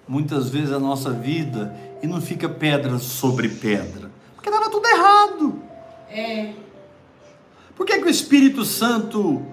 muitas 0.07 0.49
vezes 0.49 0.71
a 0.71 0.79
nossa 0.79 1.11
vida 1.11 1.77
e 2.01 2.07
não 2.07 2.21
fica 2.21 2.47
pedra 2.47 2.97
sobre 2.97 3.49
pedra? 3.49 4.09
Porque 4.33 4.47
estava 4.47 4.71
tudo 4.71 4.87
errado. 4.87 5.61
É. 6.09 6.53
Por 7.75 7.85
que, 7.85 7.97
que 7.97 8.05
o 8.05 8.09
Espírito 8.09 8.63
Santo 8.63 9.45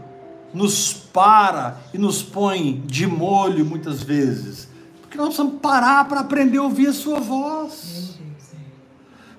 nos 0.54 0.92
para 0.92 1.80
e 1.92 1.98
nos 1.98 2.22
põe 2.22 2.80
de 2.86 3.04
molho 3.04 3.66
muitas 3.66 4.00
vezes? 4.00 4.68
Porque 5.00 5.18
nós 5.18 5.26
precisamos 5.26 5.60
parar 5.60 6.06
para 6.06 6.20
aprender 6.20 6.58
a 6.58 6.62
ouvir 6.62 6.86
a 6.86 6.92
sua 6.92 7.18
voz. 7.18 8.16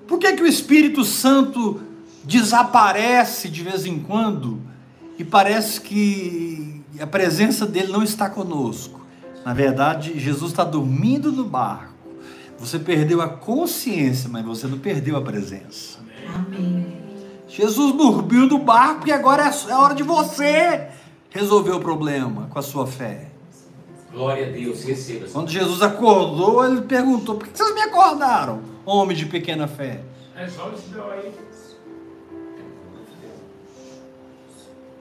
Por 0.06 0.18
que, 0.18 0.34
que 0.34 0.42
o 0.42 0.46
Espírito 0.46 1.02
Santo 1.02 1.80
desaparece 2.24 3.48
de 3.48 3.62
vez 3.62 3.86
em 3.86 3.98
quando 3.98 4.60
e 5.18 5.24
parece 5.24 5.80
que 5.80 6.75
a 7.00 7.06
presença 7.06 7.66
dele 7.66 7.92
não 7.92 8.02
está 8.02 8.28
conosco? 8.28 9.04
Na 9.44 9.54
verdade, 9.54 10.18
Jesus 10.18 10.50
está 10.50 10.64
dormindo 10.64 11.30
no 11.30 11.44
barco. 11.44 11.94
Você 12.58 12.78
perdeu 12.78 13.20
a 13.20 13.28
consciência, 13.28 14.28
mas 14.28 14.44
você 14.44 14.66
não 14.66 14.78
perdeu 14.78 15.16
a 15.16 15.22
presença. 15.22 15.98
Amém. 16.34 16.96
Jesus 17.48 17.94
dormiu 17.96 18.46
no 18.46 18.58
barco 18.58 19.06
e 19.06 19.12
agora 19.12 19.50
é 19.68 19.74
hora 19.74 19.94
de 19.94 20.02
você 20.02 20.88
resolver 21.30 21.72
o 21.72 21.80
problema 21.80 22.48
com 22.50 22.58
a 22.58 22.62
sua 22.62 22.86
fé. 22.86 23.28
Glória 24.12 24.48
a 24.48 24.50
Deus, 24.50 24.82
receba. 24.82 25.26
Quando 25.32 25.50
Jesus 25.50 25.82
acordou, 25.82 26.64
ele 26.64 26.82
perguntou: 26.82 27.36
Por 27.36 27.46
que 27.46 27.56
vocês 27.56 27.74
me 27.74 27.82
acordaram, 27.82 28.62
homem 28.84 29.16
de 29.16 29.26
pequena 29.26 29.68
fé? 29.68 30.00
Resolve 30.34 30.76
esse 30.76 30.88
dó 30.88 31.10
aí. 31.10 31.32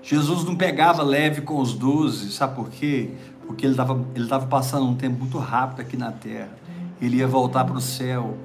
Jesus 0.06 0.44
não 0.44 0.56
pegava 0.56 1.02
leve 1.02 1.42
com 1.42 1.60
os 1.60 1.74
doze, 1.74 2.32
sabe 2.32 2.56
por 2.56 2.70
quê? 2.70 3.10
Porque 3.48 3.66
ele 3.66 3.74
estava 3.74 4.06
ele 4.14 4.28
tava 4.28 4.46
passando 4.46 4.86
um 4.86 4.96
tempo 4.96 5.18
muito 5.18 5.40
rápido 5.40 5.82
aqui 5.82 5.98
na 5.98 6.12
terra. 6.12 6.56
Ele 7.02 7.18
ia 7.18 7.28
voltar 7.28 7.66
para 7.66 7.76
o 7.76 7.82
céu. 7.82 8.38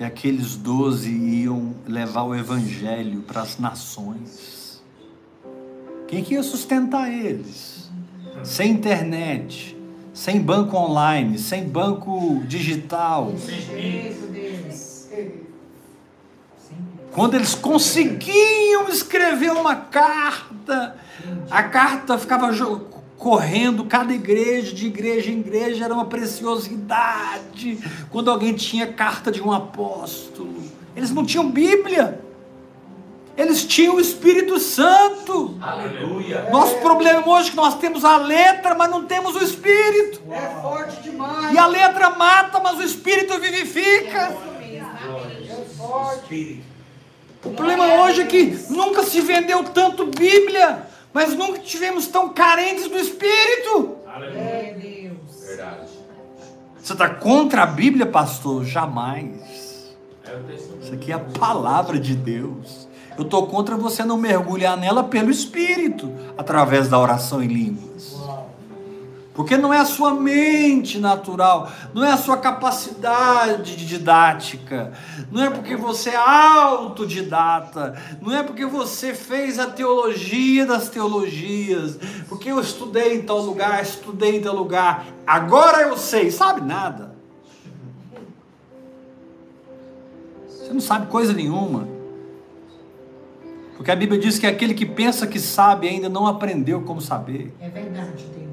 E 0.00 0.04
aqueles 0.04 0.56
doze 0.56 1.08
iam 1.08 1.76
levar 1.86 2.24
o 2.24 2.34
evangelho 2.34 3.22
para 3.22 3.42
as 3.42 3.56
nações. 3.56 4.82
Quem 6.08 6.24
que 6.24 6.34
ia 6.34 6.42
sustentar 6.42 7.08
eles? 7.08 7.88
Sem 8.42 8.72
internet, 8.72 9.78
sem 10.12 10.40
banco 10.40 10.76
online, 10.76 11.38
sem 11.38 11.68
banco 11.68 12.42
digital. 12.48 13.32
Deus. 14.32 15.43
Quando 17.14 17.34
eles 17.34 17.54
conseguiam 17.54 18.88
escrever 18.88 19.52
uma 19.52 19.76
carta, 19.76 20.96
a 21.48 21.62
carta 21.62 22.18
ficava 22.18 22.50
correndo 23.16 23.84
cada 23.84 24.12
igreja, 24.12 24.74
de 24.74 24.88
igreja 24.88 25.30
em 25.30 25.38
igreja, 25.38 25.84
era 25.84 25.94
uma 25.94 26.06
preciosidade. 26.06 27.78
Quando 28.10 28.32
alguém 28.32 28.52
tinha 28.52 28.92
carta 28.92 29.30
de 29.30 29.40
um 29.40 29.52
apóstolo, 29.52 30.60
eles 30.96 31.12
não 31.12 31.24
tinham 31.24 31.48
Bíblia, 31.48 32.20
eles 33.36 33.64
tinham 33.64 33.94
o 33.94 34.00
Espírito 34.00 34.58
Santo. 34.58 35.56
Aleluia. 35.60 36.48
Nosso 36.50 36.78
problema 36.78 37.28
hoje 37.28 37.48
é 37.48 37.50
que 37.52 37.56
nós 37.56 37.78
temos 37.78 38.04
a 38.04 38.16
letra, 38.16 38.74
mas 38.74 38.90
não 38.90 39.04
temos 39.04 39.36
o 39.36 39.42
Espírito. 39.42 40.20
É 40.32 40.60
forte 40.60 41.00
demais. 41.00 41.54
E 41.54 41.58
a 41.58 41.66
letra 41.66 42.10
mata, 42.10 42.58
mas 42.58 42.76
o 42.78 42.82
Espírito 42.82 43.38
vivifica. 43.38 44.36
É 44.60 45.64
forte. 45.76 46.22
Espírito. 46.22 46.73
O 47.44 47.50
problema 47.50 48.02
hoje 48.02 48.22
é 48.22 48.26
que 48.26 48.58
nunca 48.70 49.02
se 49.02 49.20
vendeu 49.20 49.62
tanto 49.64 50.06
Bíblia, 50.06 50.86
mas 51.12 51.34
nunca 51.34 51.58
tivemos 51.58 52.06
tão 52.06 52.30
carentes 52.30 52.88
do 52.88 52.98
Espírito. 52.98 53.98
É, 54.34 54.74
Deus. 54.80 55.46
Verdade. 55.46 55.88
Você 56.82 56.92
está 56.92 57.08
contra 57.08 57.62
a 57.62 57.66
Bíblia, 57.66 58.06
pastor? 58.06 58.64
Jamais. 58.64 59.94
Isso 60.80 60.92
aqui 60.92 61.12
é 61.12 61.14
a 61.14 61.18
palavra 61.18 61.98
de 61.98 62.14
Deus. 62.14 62.88
Eu 63.16 63.24
estou 63.24 63.46
contra 63.46 63.76
você 63.76 64.04
não 64.04 64.18
mergulhar 64.18 64.76
nela 64.76 65.04
pelo 65.04 65.30
Espírito, 65.30 66.12
através 66.36 66.88
da 66.88 66.98
oração 66.98 67.42
em 67.42 67.46
línguas. 67.46 68.13
Porque 69.34 69.56
não 69.56 69.74
é 69.74 69.78
a 69.78 69.84
sua 69.84 70.14
mente 70.14 70.96
natural, 71.00 71.68
não 71.92 72.04
é 72.04 72.12
a 72.12 72.16
sua 72.16 72.36
capacidade 72.36 73.76
de 73.76 73.84
didática, 73.84 74.92
não 75.30 75.42
é 75.42 75.50
porque 75.50 75.74
você 75.74 76.10
é 76.10 76.16
autodidata, 76.16 78.00
não 78.22 78.32
é 78.32 78.44
porque 78.44 78.64
você 78.64 79.12
fez 79.12 79.58
a 79.58 79.66
teologia 79.66 80.64
das 80.64 80.88
teologias, 80.88 81.98
porque 82.28 82.52
eu 82.52 82.60
estudei 82.60 83.16
em 83.16 83.22
tal 83.22 83.40
lugar, 83.40 83.82
estudei 83.82 84.36
em 84.36 84.40
tal 84.40 84.54
lugar, 84.54 85.04
agora 85.26 85.82
eu 85.82 85.96
sei, 85.96 86.30
sabe 86.30 86.60
nada. 86.60 87.12
Você 90.48 90.72
não 90.72 90.80
sabe 90.80 91.08
coisa 91.08 91.32
nenhuma. 91.32 91.88
Porque 93.76 93.90
a 93.90 93.96
Bíblia 93.96 94.20
diz 94.20 94.38
que 94.38 94.46
aquele 94.46 94.74
que 94.74 94.86
pensa 94.86 95.26
que 95.26 95.40
sabe 95.40 95.88
ainda 95.88 96.08
não 96.08 96.24
aprendeu 96.24 96.82
como 96.82 97.00
saber. 97.00 97.52
É 97.60 97.68
verdade, 97.68 98.24
Deus. 98.32 98.43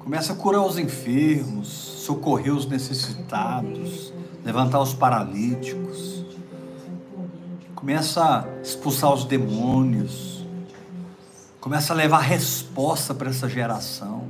Começa 0.00 0.32
a 0.32 0.36
curar 0.36 0.62
os 0.62 0.78
enfermos, 0.78 1.68
socorrer 1.68 2.54
os 2.54 2.66
necessitados, 2.66 4.12
levantar 4.42 4.80
os 4.80 4.94
paralíticos. 4.94 6.24
Começa 7.74 8.22
a 8.22 8.62
expulsar 8.62 9.12
os 9.12 9.24
demônios. 9.24 10.44
Começa 11.60 11.92
a 11.92 11.96
levar 11.96 12.20
resposta 12.20 13.14
para 13.14 13.28
essa 13.28 13.46
geração. 13.46 14.26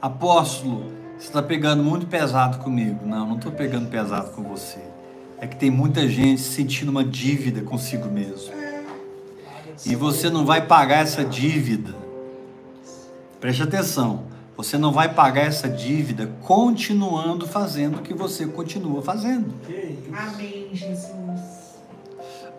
Apóstolo, 0.00 0.92
você 1.18 1.26
está 1.26 1.42
pegando 1.42 1.82
muito 1.82 2.06
pesado 2.06 2.58
comigo. 2.58 3.04
Não, 3.04 3.26
não 3.26 3.36
estou 3.36 3.50
pegando 3.50 3.90
pesado 3.90 4.30
com 4.30 4.44
você. 4.44 4.99
É 5.40 5.46
que 5.46 5.56
tem 5.56 5.70
muita 5.70 6.06
gente 6.08 6.40
sentindo 6.40 6.90
uma 6.90 7.04
dívida 7.04 7.62
consigo 7.62 8.08
mesmo. 8.08 8.52
E 9.86 9.96
você 9.96 10.28
não 10.28 10.44
vai 10.44 10.66
pagar 10.66 10.98
essa 10.98 11.24
dívida. 11.24 11.94
Preste 13.40 13.62
atenção. 13.62 14.24
Você 14.56 14.76
não 14.76 14.92
vai 14.92 15.14
pagar 15.14 15.46
essa 15.46 15.66
dívida 15.66 16.30
continuando 16.42 17.46
fazendo 17.46 17.96
o 17.96 18.02
que 18.02 18.12
você 18.12 18.46
continua 18.46 19.00
fazendo. 19.00 19.54
Amém, 20.12 20.68
Jesus. 20.74 21.40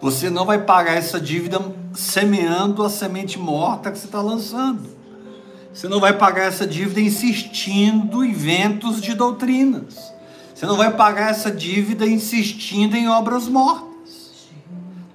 Você 0.02 0.32
não 0.32 0.44
vai 0.44 0.64
pagar 0.64 0.94
essa 0.94 1.22
dívida 1.22 1.62
semeando 1.94 2.84
a 2.84 2.90
semente 2.90 3.38
morta 3.38 3.92
que 3.92 4.00
você 4.00 4.08
está 4.08 4.20
lançando. 4.20 4.90
Você 5.72 5.88
não 5.88 6.00
vai 6.00 6.18
pagar 6.18 6.46
essa 6.46 6.66
dívida 6.66 7.00
insistindo 7.00 8.26
em 8.26 8.34
ventos 8.34 9.00
de 9.00 9.14
doutrinas. 9.14 10.12
Você 10.62 10.68
não 10.68 10.78
vai 10.78 10.96
pagar 10.96 11.32
essa 11.32 11.50
dívida 11.50 12.06
insistindo 12.06 12.96
em 12.96 13.10
obras 13.10 13.48
mortas. 13.48 14.48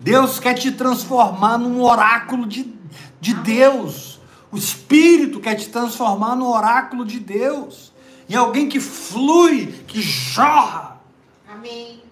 Deus 0.01 0.41
quer 0.41 0.55
te 0.55 0.73
transformar 0.73 1.57
num 1.57 1.81
oráculo 1.83 2.45
de, 2.45 2.75
de 3.21 3.33
Deus. 3.33 4.19
O 4.51 4.57
Espírito 4.57 5.39
quer 5.39 5.55
te 5.55 5.69
transformar 5.69 6.35
num 6.35 6.49
oráculo 6.49 7.05
de 7.05 7.21
Deus. 7.21 7.93
Em 8.29 8.35
alguém 8.35 8.69
que 8.69 8.81
flui, 8.81 9.67
que 9.87 10.03
jorra. 10.03 11.01
Amém. 11.49 12.03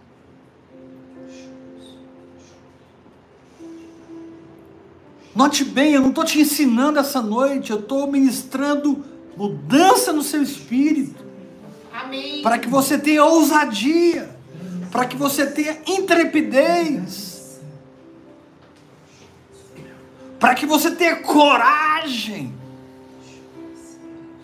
Note 5.34 5.64
bem, 5.64 5.94
eu 5.94 6.02
não 6.02 6.10
estou 6.10 6.24
te 6.24 6.38
ensinando 6.38 7.00
essa 7.00 7.20
noite, 7.20 7.72
eu 7.72 7.80
estou 7.80 8.06
ministrando 8.06 9.04
mudança 9.36 10.12
no 10.12 10.22
seu 10.22 10.40
espírito, 10.40 11.23
Para 12.42 12.58
que 12.58 12.68
você 12.68 12.98
tenha 12.98 13.24
ousadia, 13.24 14.28
para 14.90 15.06
que 15.06 15.16
você 15.16 15.46
tenha 15.46 15.78
intrepidez, 15.86 17.60
para 20.40 20.54
que 20.54 20.66
você 20.66 20.90
tenha 20.90 21.16
coragem. 21.16 22.52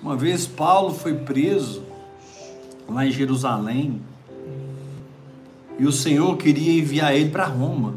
Uma 0.01 0.17
vez 0.17 0.47
Paulo 0.47 0.95
foi 0.95 1.15
preso 1.15 1.85
lá 2.89 3.05
em 3.05 3.11
Jerusalém 3.11 4.01
e 5.79 5.87
o 5.87 5.93
Senhor 5.93 6.37
queria 6.37 6.81
enviar 6.81 7.15
ele 7.15 7.31
para 7.31 7.45
Roma. 7.45 7.95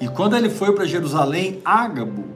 E 0.00 0.08
quando 0.08 0.36
ele 0.36 0.50
foi 0.50 0.74
para 0.74 0.84
Jerusalém, 0.84 1.60
Ágabo, 1.64 2.35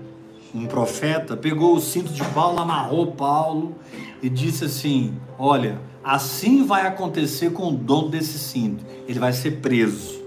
um 0.55 0.66
profeta, 0.66 1.36
pegou 1.36 1.74
o 1.76 1.80
cinto 1.80 2.12
de 2.12 2.24
Paulo, 2.24 2.59
amarrou 2.61 3.12
Paulo 3.12 3.74
e 4.22 4.28
disse 4.28 4.64
assim: 4.64 5.14
Olha, 5.38 5.78
assim 6.03 6.64
vai 6.64 6.86
acontecer 6.86 7.51
com 7.53 7.68
o 7.68 7.72
dono 7.72 8.09
desse 8.09 8.38
cinto, 8.38 8.84
ele 9.07 9.18
vai 9.18 9.32
ser 9.32 9.61
preso. 9.61 10.20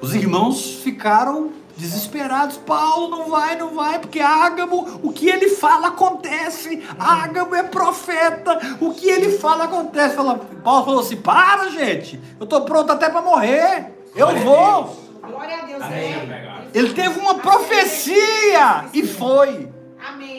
Os 0.00 0.14
irmãos 0.14 0.74
ficaram 0.82 1.50
desesperados. 1.76 2.56
Paulo 2.58 3.08
não 3.08 3.30
vai, 3.30 3.56
não 3.56 3.74
vai, 3.74 3.98
porque 3.98 4.20
Ágabo, 4.20 5.00
o 5.02 5.12
que 5.12 5.28
ele 5.28 5.48
fala 5.48 5.88
acontece. 5.88 6.82
Ágabo 6.98 7.54
é 7.54 7.62
profeta, 7.62 8.58
o 8.80 8.92
que 8.92 9.08
ele 9.08 9.30
fala 9.38 9.64
acontece. 9.64 10.14
Fala- 10.14 10.38
Paulo 10.62 10.84
falou 10.84 11.00
assim: 11.00 11.16
Para, 11.16 11.70
gente, 11.70 12.20
eu 12.38 12.44
estou 12.44 12.60
pronto 12.62 12.92
até 12.92 13.08
para 13.08 13.22
morrer. 13.22 13.92
Eu 14.14 14.26
Glória 14.26 14.42
vou. 14.44 15.04
Glória 15.26 15.56
a 15.56 15.64
Deus. 15.64 15.82
Amém. 15.82 16.12
É. 16.12 16.53
Ele 16.74 16.92
teve 16.92 17.20
uma 17.20 17.36
profecia 17.36 18.86
e 18.92 19.06
foi. 19.06 19.68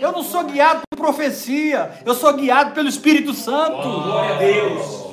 Eu 0.02 0.12
não 0.12 0.22
sou 0.22 0.44
guiado 0.44 0.82
por 0.90 0.98
profecia, 0.98 2.00
eu 2.06 2.14
sou 2.14 2.34
guiado 2.34 2.74
pelo 2.74 2.90
Espírito 2.90 3.34
Santo. 3.34 3.82
Glória 3.82 4.36
a 4.36 4.38
Deus. 4.38 5.06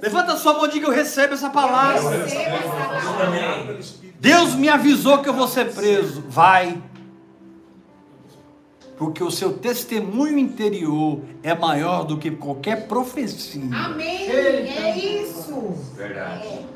Levanta 0.00 0.34
a 0.34 0.36
sua 0.36 0.52
mão 0.52 0.66
e 0.66 0.70
diga: 0.70 0.86
Eu 0.86 0.92
recebo 0.92 1.34
essa 1.34 1.50
palavra. 1.50 2.24
Receba 2.24 2.56
essa 2.56 2.68
palavra. 2.68 3.26
Amém. 3.26 3.80
Deus 4.20 4.54
me 4.54 4.68
avisou 4.68 5.18
que 5.18 5.28
eu 5.28 5.32
vou 5.32 5.48
ser 5.48 5.72
preso. 5.72 6.22
Vai. 6.28 6.80
Porque 8.96 9.22
o 9.22 9.30
seu 9.30 9.54
testemunho 9.54 10.38
interior 10.38 11.20
é 11.42 11.54
maior 11.54 12.04
do 12.04 12.18
que 12.18 12.32
qualquer 12.32 12.86
profecia. 12.86 13.62
Amém. 13.72 14.28
É 14.28 14.98
isso. 14.98 15.74
Verdade. 15.96 16.66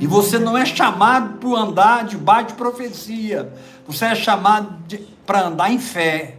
E 0.00 0.06
você 0.06 0.38
não 0.38 0.56
é 0.56 0.64
chamado 0.64 1.38
para 1.38 1.60
andar 1.60 2.04
debaixo 2.04 2.48
de 2.48 2.54
profecia. 2.54 3.52
Você 3.86 4.04
é 4.06 4.14
chamado 4.14 4.78
para 5.26 5.46
andar 5.46 5.72
em 5.72 5.78
fé. 5.78 6.36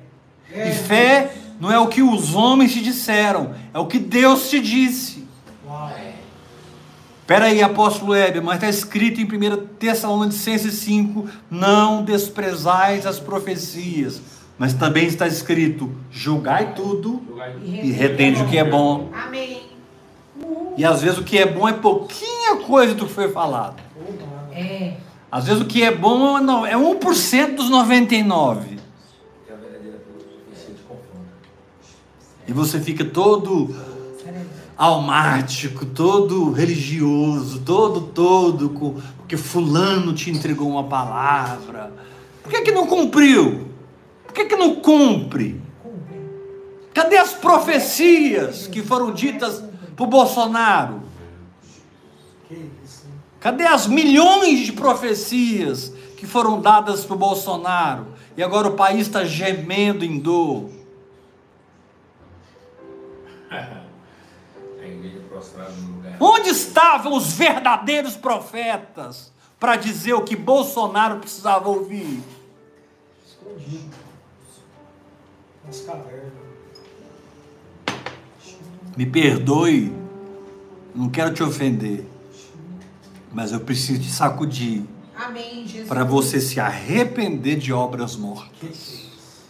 E 0.53 0.71
fé 0.71 1.33
não 1.59 1.71
é 1.71 1.77
o 1.77 1.87
que 1.87 2.01
os 2.01 2.33
homens 2.33 2.73
te 2.73 2.81
disseram, 2.81 3.53
é 3.73 3.79
o 3.79 3.85
que 3.85 3.99
Deus 3.99 4.49
te 4.49 4.59
disse. 4.59 5.27
Espera 7.21 7.45
aí, 7.45 7.61
apóstolo 7.61 8.15
Heber, 8.15 8.41
mas 8.41 8.55
está 8.55 8.67
escrito 8.67 9.21
em 9.21 9.25
1 9.25 9.67
Tessalonicenses 9.77 10.73
5: 10.73 11.29
não 11.49 12.03
desprezais 12.03 13.05
as 13.05 13.19
profecias. 13.19 14.19
Mas 14.57 14.73
também 14.73 15.05
está 15.05 15.27
escrito: 15.27 15.95
julgai 16.11 16.73
tudo 16.73 17.21
e 17.63 17.91
retende 17.91 18.41
o 18.41 18.47
que 18.47 18.57
é 18.57 18.63
bom. 18.63 19.09
Amém. 19.13 19.68
E 20.77 20.85
às 20.85 21.01
vezes 21.01 21.17
o 21.17 21.23
que 21.23 21.37
é 21.37 21.45
bom 21.45 21.67
é 21.67 21.73
pouquinha 21.73 22.57
coisa 22.57 22.93
do 22.93 23.05
que 23.05 23.13
foi 23.13 23.29
falado. 23.29 23.81
É. 24.53 24.93
Às 25.31 25.45
vezes 25.45 25.61
o 25.61 25.65
que 25.65 25.83
é 25.83 25.93
bom 25.93 26.39
não, 26.39 26.65
é 26.65 26.73
1% 26.73 27.55
dos 27.55 27.69
99. 27.69 28.79
Que 29.45 29.51
a 29.51 29.55
verdadeira 29.55 29.97
profecia 29.97 30.75
te 30.75 30.81
confronta. 30.83 31.27
E 32.47 32.53
você 32.53 32.79
fica 32.79 33.05
todo 33.05 33.75
almático, 34.79 35.85
todo 35.85 36.51
religioso, 36.51 37.59
todo, 37.59 37.99
todo, 37.99 38.69
com, 38.69 38.95
porque 39.17 39.35
fulano 39.35 40.13
te 40.13 40.31
entregou 40.31 40.69
uma 40.69 40.85
palavra. 40.85 41.91
Por 42.41 42.49
que, 42.49 42.61
que 42.61 42.71
não 42.71 42.87
cumpriu? 42.87 43.67
Por 44.23 44.33
que, 44.33 44.45
que 44.45 44.55
não? 44.55 44.75
Cumpre. 44.75 45.61
Cadê 46.93 47.17
as 47.17 47.33
profecias 47.33 48.67
que 48.67 48.81
foram 48.81 49.11
ditas 49.11 49.61
para 49.99 50.05
o 50.05 50.07
Bolsonaro? 50.07 51.01
Cadê 53.41 53.65
as 53.65 53.85
milhões 53.85 54.59
de 54.59 54.71
profecias 54.71 55.91
que 56.15 56.25
foram 56.25 56.61
dadas 56.61 57.03
para 57.03 57.15
o 57.15 57.19
Bolsonaro? 57.19 58.07
E 58.37 58.43
agora 58.43 58.69
o 58.69 58.77
país 58.77 59.07
está 59.07 59.25
gemendo 59.25 60.05
em 60.05 60.17
dor. 60.17 60.69
Onde 66.17 66.49
estavam 66.49 67.13
os 67.13 67.33
verdadeiros 67.33 68.15
profetas 68.15 69.33
para 69.59 69.75
dizer 69.75 70.13
o 70.13 70.23
que 70.23 70.35
Bolsonaro 70.35 71.19
precisava 71.19 71.67
ouvir? 71.67 72.23
Escondido. 73.25 73.97
Nas 75.65 75.81
cavernas. 75.81 76.48
Me 78.99 79.05
perdoe, 79.05 79.93
não 80.93 81.07
quero 81.07 81.33
te 81.33 81.41
ofender, 81.41 82.05
mas 83.31 83.53
eu 83.53 83.61
preciso 83.61 84.01
te 84.01 84.11
sacudir 84.11 84.83
para 85.87 86.03
você 86.03 86.41
se 86.41 86.59
arrepender 86.59 87.55
de 87.57 87.71
obras 87.71 88.17
mortas. 88.17 89.07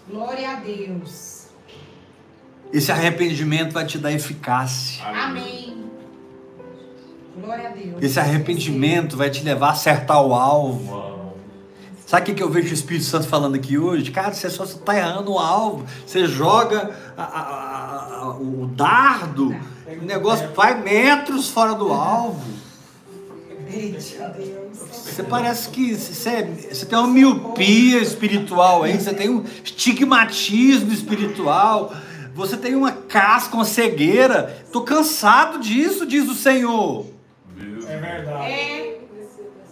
Glória 0.07 0.51
a 0.51 0.55
Deus. 0.57 1.47
Esse 2.71 2.91
arrependimento 2.91 3.73
vai 3.73 3.87
te 3.87 3.97
dar 3.97 4.11
eficácia. 4.11 5.03
Amém. 5.03 5.83
Glória 7.41 7.69
a 7.69 7.71
Deus. 7.71 8.03
Esse 8.03 8.19
arrependimento 8.19 9.17
vai 9.17 9.31
te 9.31 9.43
levar 9.43 9.69
a 9.69 9.71
acertar 9.71 10.23
o 10.23 10.35
alvo. 10.35 10.93
Uau. 10.93 11.37
Sabe 12.05 12.21
o 12.21 12.25
que 12.25 12.33
que 12.35 12.43
eu 12.43 12.49
vejo 12.51 12.69
o 12.69 12.73
Espírito 12.73 13.05
Santo 13.05 13.27
falando 13.27 13.53
aqui 13.55 13.77
hoje? 13.79 14.09
Cara, 14.11 14.31
você 14.33 14.47
só 14.49 14.63
está 14.63 14.95
errando 14.95 15.31
o 15.31 15.39
alvo. 15.39 15.85
Você 16.05 16.25
joga 16.25 16.91
a- 17.15 17.23
a- 17.23 17.78
o 18.39 18.67
dardo, 18.67 19.55
o 20.01 20.05
negócio 20.05 20.49
vai 20.55 20.81
metros 20.81 21.49
fora 21.49 21.73
do 21.73 21.91
alvo. 21.91 22.41
Você 24.91 25.23
parece 25.23 25.69
que 25.69 25.93
você, 25.95 26.29
é- 26.29 26.43
você 26.73 26.85
tem 26.85 26.97
uma 26.97 27.07
miopia 27.07 27.99
espiritual 28.01 28.83
aí, 28.83 28.99
você 28.99 29.13
tem 29.13 29.29
um 29.29 29.43
estigmatismo 29.63 30.91
espiritual, 30.91 31.93
você 32.33 32.57
tem 32.57 32.73
uma 32.75 32.91
casca, 32.91 33.55
uma 33.55 33.65
cegueira. 33.65 34.57
Estou 34.65 34.83
cansado 34.83 35.59
disso, 35.59 36.05
diz 36.05 36.27
o 36.29 36.35
Senhor. 36.35 37.05
É 37.87 37.97
verdade. 37.97 38.88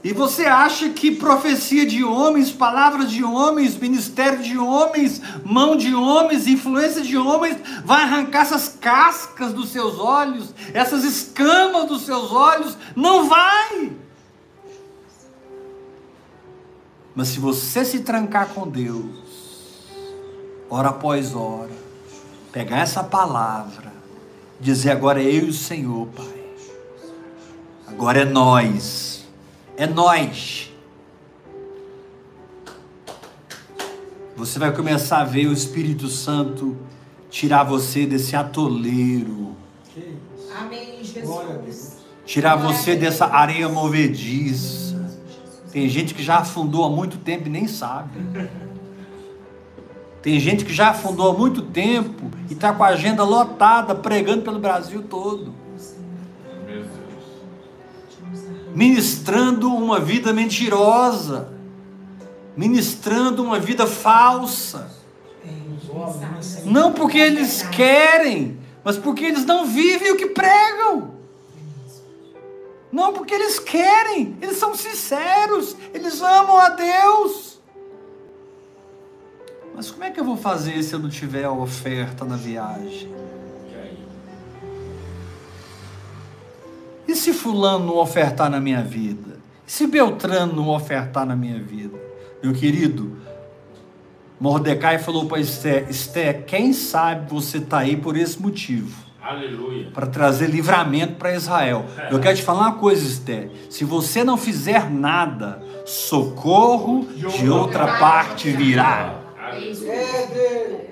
E 0.08 0.14
você 0.14 0.46
acha 0.46 0.88
que 0.92 1.12
profecia 1.12 1.86
de 1.86 2.02
homens, 2.02 2.50
palavras 2.50 3.12
de 3.12 3.26
homens, 3.26 3.76
ministério 3.76 4.42
de 4.42 4.58
homens, 4.58 5.22
mão 5.44 5.76
de 5.76 5.94
homens, 5.94 6.48
influência 6.48 7.02
de 7.02 7.18
homens, 7.18 7.58
vai 7.84 8.04
arrancar 8.04 8.44
essas 8.44 8.70
cascas 8.70 9.52
dos 9.52 9.68
seus 9.68 10.00
olhos, 10.00 10.54
essas 10.74 11.04
escamas 11.04 11.90
dos 11.90 12.04
seus 12.04 12.32
olhos? 12.32 12.78
Não 12.96 13.28
vai! 13.28 13.92
Mas 17.14 17.28
se 17.28 17.40
você 17.42 17.84
se 17.84 18.00
trancar 18.00 18.48
com 18.54 18.66
Deus, 18.66 19.90
hora 20.70 20.88
após 20.88 21.36
hora, 21.36 21.76
pegar 22.54 22.80
essa 22.80 23.04
palavra, 23.04 23.92
dizer 24.58 24.92
agora 24.92 25.22
é 25.22 25.26
eu 25.26 25.48
e 25.48 25.50
o 25.50 25.54
Senhor, 25.54 26.08
Pai. 26.16 26.46
Agora 27.86 28.22
é 28.22 28.26
nós. 28.26 29.17
É 29.78 29.86
nós. 29.86 30.72
Você 34.36 34.58
vai 34.58 34.74
começar 34.76 35.20
a 35.20 35.24
ver 35.24 35.46
o 35.46 35.54
Espírito 35.54 36.08
Santo 36.08 36.76
tirar 37.30 37.64
você 37.64 38.08
desse 38.08 38.36
atoleiro. 38.36 39.56
Amém, 40.60 41.00
Glória 41.24 41.60
a 41.60 41.66
Jesus. 41.66 41.98
tirar 42.26 42.56
você 42.56 42.96
dessa 42.96 43.28
areia 43.28 43.70
movediça. 43.70 44.98
Tem 45.72 45.88
gente 45.88 46.16
que 46.16 46.24
já 46.24 46.38
afundou 46.38 46.84
há 46.84 46.90
muito 46.90 47.18
tempo 47.20 47.48
e 47.48 47.52
nem 47.52 47.68
sabe. 47.68 48.20
Tem 50.24 50.40
gente 50.40 50.66
que 50.66 50.74
já 50.74 50.90
afundou 50.90 51.30
há 51.30 51.38
muito 51.38 51.62
tempo 51.62 52.32
e 52.50 52.54
está 52.54 52.74
com 52.74 52.84
a 52.84 52.88
agenda 52.88 53.24
lotada, 53.24 53.94
pregando 53.94 54.42
pelo 54.42 54.58
Brasil 54.58 55.04
todo. 55.04 55.54
Ministrando 58.78 59.74
uma 59.74 60.00
vida 60.00 60.32
mentirosa, 60.32 61.52
ministrando 62.56 63.44
uma 63.44 63.60
vida 63.60 63.88
falsa. 63.88 64.92
Não 66.64 66.94
porque 66.94 67.18
eles 67.18 67.64
querem, 67.64 68.60
mas 68.84 68.96
porque 68.96 69.26
eles 69.26 69.46
não 69.46 69.66
vivem 69.66 70.12
o 70.12 70.16
que 70.16 70.28
pregam. 70.28 71.16
Não 72.92 73.14
porque 73.14 73.34
eles 73.34 73.58
querem, 73.58 74.38
eles 74.40 74.58
são 74.58 74.76
sinceros, 74.76 75.76
eles 75.92 76.22
amam 76.22 76.58
a 76.58 76.70
Deus. 76.70 77.60
Mas 79.76 79.90
como 79.90 80.04
é 80.04 80.12
que 80.12 80.20
eu 80.20 80.24
vou 80.24 80.38
fazer 80.38 80.84
se 80.84 80.94
eu 80.94 81.00
não 81.00 81.10
tiver 81.10 81.46
a 81.46 81.52
oferta 81.52 82.24
na 82.24 82.36
viagem? 82.36 83.12
E 87.08 87.16
se 87.16 87.34
fulano 87.34 87.86
não 87.86 87.98
ofertar 87.98 88.50
na 88.50 88.60
minha 88.60 88.82
vida? 88.82 89.38
E 89.66 89.72
se 89.72 89.88
Beltrano 89.88 90.54
não 90.54 90.70
ofertar 90.70 91.26
na 91.26 91.36
minha 91.36 91.60
vida? 91.60 91.98
Meu 92.44 92.54
querido, 92.54 93.18
Mordecai 94.40 95.00
falou 95.00 95.26
para 95.26 95.40
Esté, 95.40 95.88
Esté, 95.90 96.34
quem 96.34 96.74
sabe 96.74 97.30
você 97.30 97.58
está 97.58 97.80
aí 97.80 97.98
por 97.98 98.16
esse 98.16 98.40
motivo, 98.40 98.96
Aleluia. 99.22 99.90
para 99.94 100.06
trazer 100.06 100.48
livramento 100.48 101.16
para 101.16 101.34
Israel. 101.34 101.86
Eu 102.12 102.20
quero 102.20 102.38
te 102.38 102.44
falar 102.44 102.68
uma 102.68 102.76
coisa, 102.76 103.06
Esté, 103.06 103.50
se 103.70 103.84
você 103.84 104.24
não 104.24 104.38
fizer 104.38 104.90
nada, 104.90 105.64
socorro 105.86 107.08
de 107.38 107.50
outra 107.50 107.98
parte 107.98 108.52
virá. 108.52 109.16
É. 109.50 110.88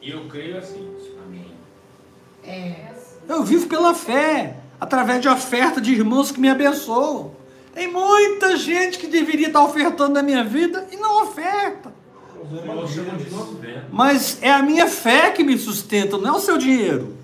E 0.00 0.10
eu 0.10 0.26
creio 0.28 0.56
assim. 0.56 0.88
Amém. 1.26 1.52
É. 2.44 2.94
Eu 3.28 3.44
vivo 3.44 3.66
pela 3.66 3.92
fé, 3.92 4.56
através 4.80 5.20
de 5.20 5.28
oferta 5.28 5.80
de 5.80 5.92
irmãos 5.92 6.30
que 6.30 6.40
me 6.40 6.48
abençoam. 6.48 7.32
Tem 7.74 7.90
muita 7.90 8.56
gente 8.56 8.98
que 8.98 9.06
deveria 9.06 9.48
estar 9.48 9.62
ofertando 9.62 10.14
na 10.14 10.22
minha 10.22 10.44
vida 10.44 10.86
e 10.90 10.96
não 10.96 11.22
oferta. 11.22 11.92
Mas 13.92 14.38
é 14.42 14.50
a 14.50 14.62
minha 14.62 14.86
fé 14.86 15.30
que 15.30 15.44
me 15.44 15.58
sustenta, 15.58 16.16
não 16.18 16.34
é 16.34 16.36
o 16.36 16.40
seu 16.40 16.56
dinheiro. 16.56 17.16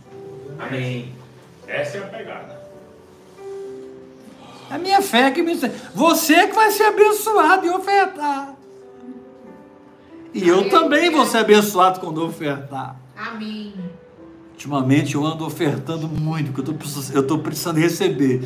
Amém. 0.58 1.12
Essa 1.66 1.98
é 1.98 2.00
a 2.00 2.06
pegada. 2.06 2.64
É 4.70 4.74
a 4.74 4.78
minha 4.78 5.02
fé 5.02 5.30
que 5.30 5.42
me 5.42 5.52
sustenta. 5.52 5.76
Você 5.94 6.46
que 6.46 6.54
vai 6.54 6.70
ser 6.70 6.84
abençoado 6.84 7.66
e 7.66 7.70
ofertar. 7.70 8.54
E 10.32 10.48
eu 10.48 10.68
também 10.68 11.10
vou 11.10 11.24
ser 11.24 11.38
abençoado 11.38 12.00
quando 12.00 12.24
ofertar. 12.24 12.96
Amém. 13.16 13.72
Ultimamente 14.64 15.14
eu 15.14 15.26
ando 15.26 15.44
ofertando 15.44 16.08
muito, 16.08 16.50
porque 16.50 16.70
eu 17.14 17.22
tô 17.22 17.38
precisando, 17.38 17.76
receber. 17.78 18.42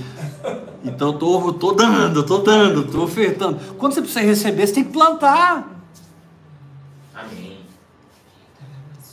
Então 0.84 1.12
eu 1.12 1.14
tô, 1.14 1.52
tô 1.52 1.72
dando, 1.72 2.24
tô 2.24 2.38
dando, 2.38 2.90
tô 2.90 3.04
ofertando. 3.04 3.56
Quando 3.78 3.92
você 3.94 4.00
precisa 4.00 4.20
receber, 4.20 4.66
você 4.66 4.72
tem 4.74 4.84
que 4.84 4.90
plantar. 4.92 5.80
Amém. 7.14 7.58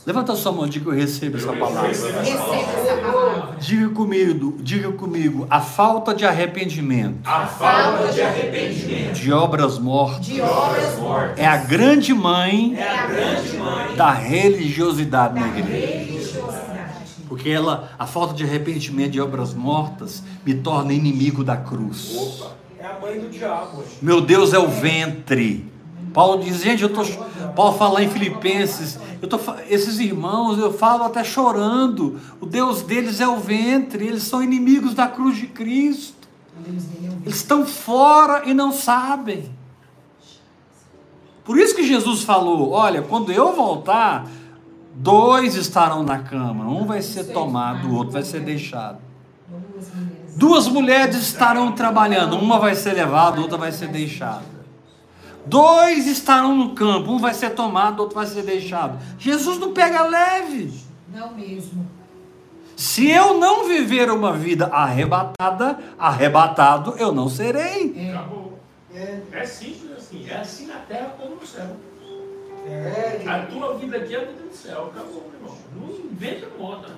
Levanta 0.04 0.32
a 0.32 0.36
sua 0.36 0.50
mão, 0.50 0.66
diga 0.66 0.84
que 0.86 0.90
eu 0.90 0.94
recebo 0.94 1.36
essa 1.36 1.52
palavra. 1.52 1.88
Receba 1.88 2.18
essa 2.18 2.96
palavra. 2.96 3.56
Diga 3.60 3.88
comigo, 3.90 4.56
diga 4.60 4.90
comigo, 4.90 5.46
a 5.48 5.60
falta 5.60 6.14
de 6.14 6.26
arrependimento 6.26 7.20
A 7.24 7.46
falta 7.46 8.12
de 8.12 8.20
arrependimento 8.20 9.14
de 9.14 9.32
obras 9.32 9.78
mortas 9.78 10.26
De 10.26 10.40
obras 10.42 10.98
mortas. 10.98 11.38
é 11.38 11.46
a 11.46 11.56
grande 11.56 12.12
mãe 12.12 12.74
É 12.76 12.98
a 12.98 13.06
grande 13.06 13.56
mãe 13.56 13.96
da 13.96 14.10
religiosidade 14.12 15.34
na 15.40 15.46
da 15.46 15.58
igreja. 15.58 16.15
Porque 17.28 17.48
ela, 17.48 17.90
a 17.98 18.06
falta 18.06 18.34
de 18.34 18.44
arrependimento 18.44 19.12
de 19.12 19.20
obras 19.20 19.52
mortas 19.52 20.22
me 20.44 20.54
torna 20.54 20.92
inimigo 20.92 21.42
da 21.42 21.56
cruz. 21.56 22.14
Opa. 22.16 22.56
É 22.78 22.86
a 22.86 23.00
mãe 23.00 23.18
do 23.18 23.28
diabo. 23.28 23.82
Meu 24.00 24.20
Deus 24.20 24.52
é 24.52 24.58
o 24.58 24.68
ventre. 24.68 25.70
Paulo 26.12 26.42
diz, 26.42 26.62
gente, 26.62 26.82
eu 26.82 26.88
tô, 26.88 27.04
Paulo 27.54 27.76
fala 27.76 28.02
em 28.02 28.08
Filipenses, 28.08 28.98
eu 29.20 29.28
tô, 29.28 29.38
esses 29.68 29.98
irmãos, 29.98 30.58
eu 30.58 30.72
falo 30.72 31.04
até 31.04 31.22
chorando. 31.22 32.18
O 32.40 32.46
Deus 32.46 32.80
deles 32.82 33.20
é 33.20 33.28
o 33.28 33.38
ventre, 33.38 34.06
eles 34.06 34.22
são 34.22 34.42
inimigos 34.42 34.94
da 34.94 35.08
cruz 35.08 35.36
de 35.36 35.46
Cristo. 35.46 36.26
Eles 37.24 37.36
estão 37.36 37.66
fora 37.66 38.48
e 38.48 38.54
não 38.54 38.72
sabem. 38.72 39.50
Por 41.44 41.58
isso 41.58 41.74
que 41.74 41.86
Jesus 41.86 42.22
falou: 42.22 42.70
olha, 42.70 43.02
quando 43.02 43.30
eu 43.30 43.52
voltar, 43.54 44.26
dois 44.96 45.54
estarão 45.54 46.02
na 46.02 46.18
cama, 46.20 46.64
um 46.64 46.84
vai 46.86 47.02
ser 47.02 47.24
tomado, 47.32 47.88
o 47.88 47.94
outro 47.94 48.12
vai 48.14 48.22
ser 48.22 48.40
deixado. 48.40 48.98
duas 49.48 49.88
mulheres. 49.94 50.36
Duas 50.36 50.68
mulheres 50.68 51.16
estarão 51.16 51.72
trabalhando, 51.72 52.36
uma 52.38 52.58
vai 52.58 52.74
ser 52.74 52.92
levada, 52.94 53.40
outra 53.40 53.56
vai 53.56 53.72
ser 53.72 53.88
deixada. 53.88 54.56
Dois 55.44 56.06
estarão 56.06 56.56
no 56.56 56.74
campo, 56.74 57.12
um 57.12 57.18
vai 57.18 57.32
ser 57.32 57.50
tomado, 57.50 58.00
outro 58.00 58.16
vai 58.16 58.26
ser 58.26 58.42
deixado. 58.42 58.98
Jesus 59.18 59.58
não 59.58 59.72
pega 59.72 60.02
leve. 60.02 60.72
Não 61.14 61.32
mesmo. 61.34 61.86
Se 62.76 63.08
eu 63.08 63.38
não 63.38 63.66
viver 63.68 64.10
uma 64.10 64.32
vida 64.32 64.66
arrebatada, 64.66 65.78
arrebatado 65.98 66.94
eu 66.98 67.12
não 67.12 67.28
serei. 67.28 67.94
É. 67.96 68.10
Acabou. 68.10 68.58
É, 68.94 69.20
É 69.32 69.46
simples 69.46 69.92
assim. 69.96 70.26
É 70.28 70.36
assim 70.36 70.66
na 70.66 70.76
terra 70.80 71.14
como 71.18 71.36
no 71.36 71.46
céu. 71.46 71.76
É, 72.66 73.22
A 73.26 73.46
tua 73.46 73.74
vida 73.78 73.96
aqui 73.96 74.14
é 74.14 74.18
a 74.18 74.24
vida 74.24 74.42
do 74.42 74.54
céu. 74.54 74.90
Acabou, 74.92 75.30
meu 75.30 75.40
irmão. 75.40 75.56
Não 75.76 76.10
inventa 76.10 76.48
moda. 76.58 76.88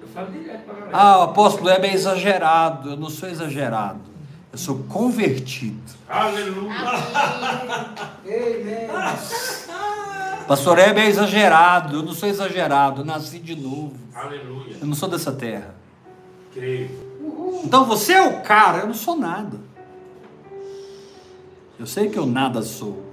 Eu 0.00 0.08
falo 0.08 0.30
direto 0.30 0.64
pra 0.64 0.74
galera. 0.74 0.96
Ah, 0.96 1.18
o 1.18 1.22
apóstolo 1.22 1.68
é 1.68 1.94
exagerado. 1.94 2.90
Eu 2.90 2.96
não 2.96 3.10
sou 3.10 3.28
exagerado. 3.28 4.00
Eu 4.52 4.58
sou 4.58 4.78
convertido. 4.84 5.82
Aleluia. 6.08 6.72
Amém. 8.24 8.88
Pastor 10.46 10.78
Hebe 10.78 11.00
é 11.00 11.06
exagerado. 11.08 11.96
Eu 11.96 12.02
não 12.02 12.14
sou 12.14 12.28
exagerado. 12.28 13.02
Eu 13.02 13.04
nasci 13.04 13.38
de 13.38 13.56
novo. 13.56 13.96
Aleluia. 14.14 14.76
Eu 14.80 14.86
não 14.86 14.94
sou 14.94 15.08
dessa 15.08 15.32
terra. 15.32 15.74
Creio. 16.54 16.88
Então 17.64 17.84
você 17.84 18.12
é 18.14 18.22
o 18.22 18.40
cara. 18.42 18.78
Eu 18.78 18.86
não 18.86 18.94
sou 18.94 19.16
nada. 19.16 19.58
Eu 21.78 21.86
sei 21.86 22.08
que 22.08 22.18
eu 22.18 22.24
nada 22.24 22.62
sou. 22.62 23.05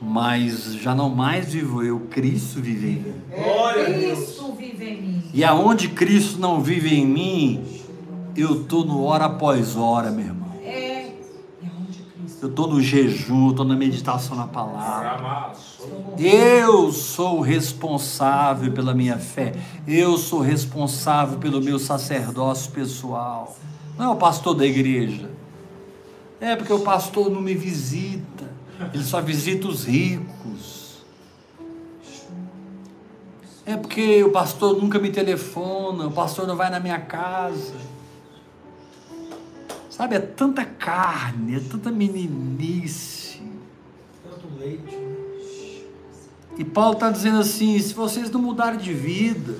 Mas 0.00 0.74
já 0.74 0.94
não 0.94 1.08
mais 1.08 1.52
vivo 1.52 1.82
eu. 1.82 2.00
Cristo 2.10 2.60
vive 2.60 2.88
em 2.88 2.96
mim. 2.96 3.14
Glória 3.30 3.86
a 3.86 3.90
Deus. 3.90 4.18
Cristo 4.18 4.52
vive 4.52 4.84
em 4.84 5.02
mim. 5.02 5.22
E 5.32 5.42
aonde 5.44 5.88
Cristo 5.88 6.38
não 6.38 6.60
vive 6.60 6.94
em 6.94 7.06
mim, 7.06 7.64
eu 8.36 8.62
estou 8.62 8.84
no 8.84 9.02
hora 9.04 9.26
após 9.26 9.76
hora, 9.76 10.10
meu 10.10 10.26
irmão. 10.26 10.52
É. 10.62 10.68
É. 10.68 11.14
Eu 12.42 12.48
estou 12.48 12.68
no 12.68 12.80
jejum, 12.80 13.50
estou 13.50 13.64
na 13.64 13.74
meditação 13.74 14.36
na 14.36 14.46
palavra. 14.46 15.52
Eu 16.18 16.92
sou 16.92 17.40
responsável 17.40 18.70
pela 18.72 18.92
minha 18.92 19.18
fé. 19.18 19.54
Eu 19.88 20.18
sou 20.18 20.40
responsável 20.40 21.38
pelo 21.38 21.60
meu 21.62 21.78
sacerdócio 21.78 22.70
pessoal. 22.70 23.56
Não 23.98 24.06
é 24.06 24.08
o 24.08 24.16
pastor 24.16 24.54
da 24.54 24.66
igreja. 24.66 25.30
É 26.40 26.54
porque 26.54 26.72
o 26.72 26.80
pastor 26.80 27.30
não 27.30 27.40
me 27.40 27.54
visita. 27.54 28.52
Ele 28.92 29.04
só 29.04 29.20
visita 29.20 29.68
os 29.68 29.84
ricos. 29.84 31.04
É 33.66 33.76
porque 33.76 34.22
o 34.22 34.30
pastor 34.30 34.80
nunca 34.80 34.98
me 34.98 35.10
telefona. 35.10 36.06
O 36.06 36.12
pastor 36.12 36.46
não 36.46 36.56
vai 36.56 36.70
na 36.70 36.80
minha 36.80 37.00
casa. 37.00 37.74
Sabe, 39.88 40.16
é 40.16 40.20
tanta 40.20 40.64
carne, 40.64 41.56
é 41.56 41.60
tanta 41.60 41.90
meninice. 41.90 43.40
Tanto 44.22 44.58
leite. 44.58 44.96
né? 44.96 45.14
E 46.58 46.64
Paulo 46.64 46.94
está 46.94 47.10
dizendo 47.10 47.38
assim: 47.38 47.78
se 47.78 47.94
vocês 47.94 48.30
não 48.30 48.40
mudarem 48.40 48.78
de 48.78 48.92
vida, 48.92 49.56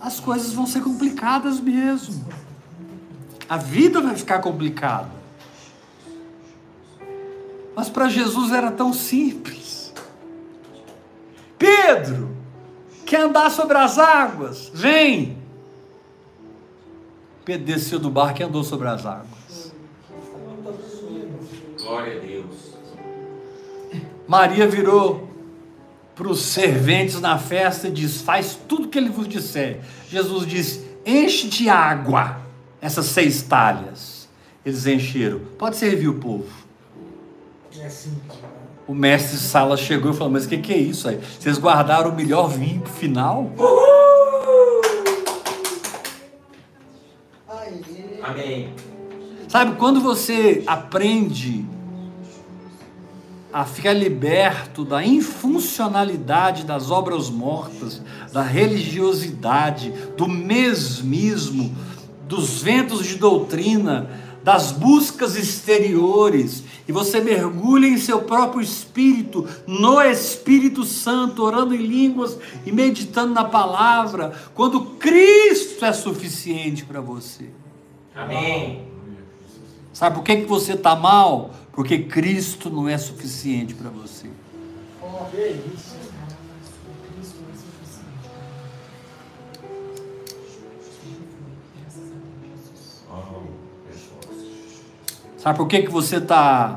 as 0.00 0.20
coisas 0.20 0.52
vão 0.52 0.66
ser 0.66 0.82
complicadas 0.82 1.58
mesmo. 1.58 2.26
A 3.48 3.56
vida 3.56 4.00
vai 4.00 4.14
ficar 4.14 4.40
complicada. 4.40 5.15
Mas 7.76 7.90
para 7.90 8.08
Jesus 8.08 8.52
era 8.52 8.70
tão 8.70 8.90
simples. 8.94 9.92
Pedro, 11.58 12.34
quer 13.04 13.20
andar 13.20 13.50
sobre 13.50 13.76
as 13.76 13.98
águas? 13.98 14.70
Vem! 14.72 15.36
Pedro 17.44 17.66
desceu 17.66 17.98
do 17.98 18.08
barco 18.08 18.40
e 18.40 18.44
andou 18.44 18.64
sobre 18.64 18.88
as 18.88 19.04
águas. 19.04 19.72
Glória 21.78 22.16
a 22.16 22.20
Deus. 22.20 22.76
Maria 24.26 24.66
virou 24.66 25.30
para 26.14 26.28
os 26.28 26.40
serventes 26.40 27.20
na 27.20 27.38
festa 27.38 27.88
e 27.88 27.92
diz: 27.92 28.22
Faz 28.22 28.58
tudo 28.66 28.88
que 28.88 28.96
ele 28.96 29.10
vos 29.10 29.28
disser. 29.28 29.82
Jesus 30.08 30.46
disse: 30.46 30.90
Enche 31.04 31.46
de 31.46 31.68
água 31.68 32.40
essas 32.80 33.04
seis 33.06 33.42
talhas. 33.42 34.28
Eles 34.64 34.86
encheram. 34.86 35.40
Pode 35.58 35.76
servir 35.76 36.08
o 36.08 36.14
povo. 36.14 36.65
É 37.86 37.88
simples. 37.88 38.40
né? 38.42 38.48
O 38.88 38.92
mestre 38.92 39.36
de 39.36 39.44
sala 39.44 39.76
chegou 39.76 40.10
e 40.10 40.14
falou: 40.14 40.32
Mas 40.32 40.44
o 40.44 40.48
que, 40.48 40.58
que 40.58 40.72
é 40.72 40.76
isso 40.76 41.08
aí? 41.08 41.20
Vocês 41.38 41.56
guardaram 41.56 42.10
o 42.10 42.16
melhor 42.16 42.48
vinho 42.48 42.80
pro 42.80 42.92
final? 42.92 43.52
Amém. 48.24 48.74
Sabe, 49.46 49.76
quando 49.76 50.00
você 50.00 50.64
aprende 50.66 51.64
a 53.52 53.64
ficar 53.64 53.92
liberto 53.92 54.84
da 54.84 55.04
infuncionalidade 55.04 56.64
das 56.64 56.90
obras 56.90 57.30
mortas, 57.30 58.02
da 58.32 58.42
religiosidade, 58.42 59.92
do 60.16 60.26
mesmismo, 60.28 61.72
dos 62.26 62.60
ventos 62.62 63.06
de 63.06 63.14
doutrina, 63.14 64.10
das 64.46 64.70
buscas 64.70 65.34
exteriores, 65.34 66.62
e 66.88 66.92
você 66.92 67.20
mergulha 67.20 67.86
em 67.86 67.98
seu 67.98 68.22
próprio 68.22 68.60
espírito, 68.60 69.46
no 69.66 70.00
Espírito 70.00 70.84
Santo, 70.84 71.42
orando 71.42 71.74
em 71.74 71.84
línguas 71.84 72.38
e 72.64 72.70
meditando 72.70 73.34
na 73.34 73.44
palavra, 73.44 74.32
quando 74.54 74.80
Cristo 74.96 75.84
é 75.84 75.92
suficiente 75.92 76.84
para 76.84 77.00
você. 77.00 77.50
Amém. 78.14 78.86
Sabe 79.92 80.14
por 80.14 80.22
que, 80.22 80.36
que 80.36 80.46
você 80.46 80.74
está 80.74 80.94
mal? 80.94 81.50
Porque 81.72 81.98
Cristo 81.98 82.70
não 82.70 82.88
é 82.88 82.96
suficiente 82.96 83.74
para 83.74 83.90
você. 83.90 84.28
Que 85.30 85.60
isso. 85.74 85.95
Sabe 95.46 95.58
por 95.58 95.68
que, 95.68 95.82
que 95.82 95.92
você 95.92 96.16
está 96.16 96.76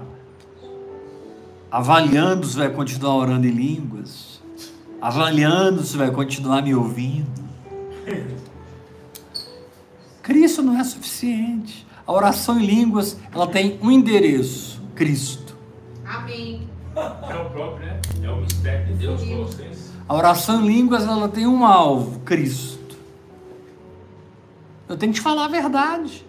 avaliando 1.72 2.46
se 2.46 2.56
vai 2.56 2.70
continuar 2.70 3.16
orando 3.16 3.48
em 3.48 3.50
línguas? 3.50 4.40
Avaliando 5.02 5.82
se 5.82 5.98
vai 5.98 6.12
continuar 6.12 6.62
me 6.62 6.76
ouvindo? 6.76 7.50
Cristo 10.22 10.62
não 10.62 10.80
é 10.80 10.84
suficiente. 10.84 11.88
A 12.06 12.14
oração 12.14 12.60
em 12.60 12.66
línguas, 12.68 13.18
ela 13.34 13.48
tem 13.48 13.80
um 13.82 13.90
endereço, 13.90 14.80
Cristo. 14.94 15.58
Amém. 16.06 16.70
É 16.96 17.42
o 17.42 17.50
próprio, 17.50 17.88
né? 17.88 18.00
É 18.22 18.30
o 18.30 18.36
mistério 18.36 18.86
de 18.86 18.94
Deus 18.94 19.24
com 19.24 19.46
vocês. 19.46 19.92
A 20.08 20.14
oração 20.14 20.64
em 20.64 20.68
línguas, 20.68 21.08
ela 21.08 21.28
tem 21.28 21.48
um 21.48 21.66
alvo, 21.66 22.20
Cristo. 22.20 22.96
Eu 24.88 24.96
tenho 24.96 25.12
que 25.12 25.18
te 25.18 25.24
falar 25.24 25.46
a 25.46 25.48
verdade. 25.48 26.29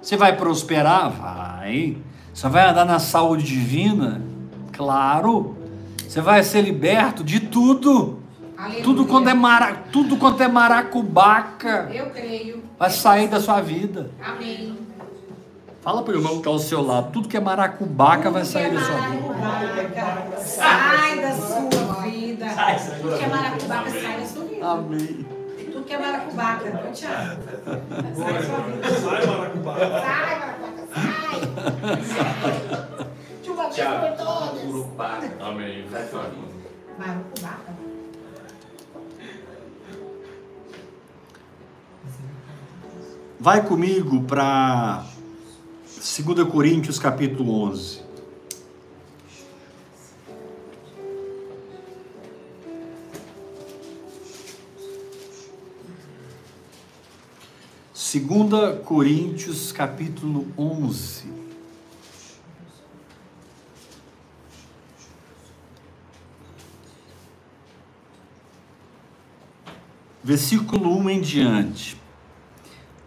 Você 0.00 0.16
vai 0.16 0.36
prosperar? 0.36 1.10
Vai. 1.10 1.96
Você 2.32 2.48
vai 2.48 2.68
andar 2.68 2.84
na 2.84 2.98
saúde 2.98 3.44
divina? 3.44 4.22
Claro. 4.72 5.56
Você 6.06 6.20
vai 6.20 6.42
ser 6.42 6.62
liberto 6.62 7.22
de 7.24 7.40
tudo. 7.40 8.18
Aleluia. 8.56 8.82
Tudo 8.82 9.06
quanto 9.06 9.28
é, 9.28 9.34
mara, 9.34 9.74
tudo 9.92 10.16
quanto 10.16 10.42
é 10.42 10.48
maracubaca 10.48 11.88
Eu 11.92 12.10
creio. 12.10 12.62
vai 12.78 12.90
sair 12.90 13.28
da 13.28 13.40
sua 13.40 13.60
vida. 13.60 14.10
Amém. 14.24 14.76
Fala 15.80 16.02
para 16.02 16.14
o 16.14 16.16
irmão 16.16 16.32
que 16.32 16.38
está 16.38 16.50
ao 16.50 16.58
seu 16.58 16.82
lado. 16.82 17.12
Tudo 17.12 17.28
que 17.28 17.36
é 17.36 17.40
maracubaca 17.40 18.30
vai 18.30 18.44
sair 18.44 18.72
da 18.74 18.80
sua 18.80 18.96
vida. 18.96 19.28
Maracubaca, 19.34 20.40
sai 20.40 21.20
da 21.20 21.32
sua 21.34 21.60
vida. 22.02 22.46
Tudo 23.00 23.16
que 23.18 23.24
é 23.24 23.28
maracubaca, 23.28 23.90
sai 23.90 24.20
da 24.20 24.26
sua 24.26 24.44
vida. 24.44 24.66
Amém. 24.66 25.37
Tudo 25.78 25.86
que 25.86 25.94
é 25.94 25.98
maracubaca, 25.98 26.64
viu, 26.64 26.92
Thiago? 26.92 27.40
Sai 28.16 28.32
da 28.32 28.42
sua 28.42 28.58
vida. 28.62 28.90
Sai, 28.90 29.26
maracubá. 29.26 29.74
Sai, 29.78 30.38
maracubaca, 30.40 30.86
sai. 30.88 31.38
Uma 33.48 33.68
vez 33.70 33.88
por 33.88 34.12
todas. 34.16 34.64
Urubá. 34.64 35.20
Amém. 35.40 35.86
Maracubaca. 36.98 37.76
Vai 43.38 43.64
comigo 43.64 44.22
para 44.24 45.04
2 45.84 46.48
Coríntios 46.50 46.98
capítulo 46.98 47.62
11. 47.68 48.07
Segunda 58.18 58.74
Coríntios 58.74 59.70
capítulo 59.70 60.48
11. 60.58 61.22
Versículo 70.24 70.98
1 70.98 71.10
em 71.10 71.20
diante. 71.20 71.96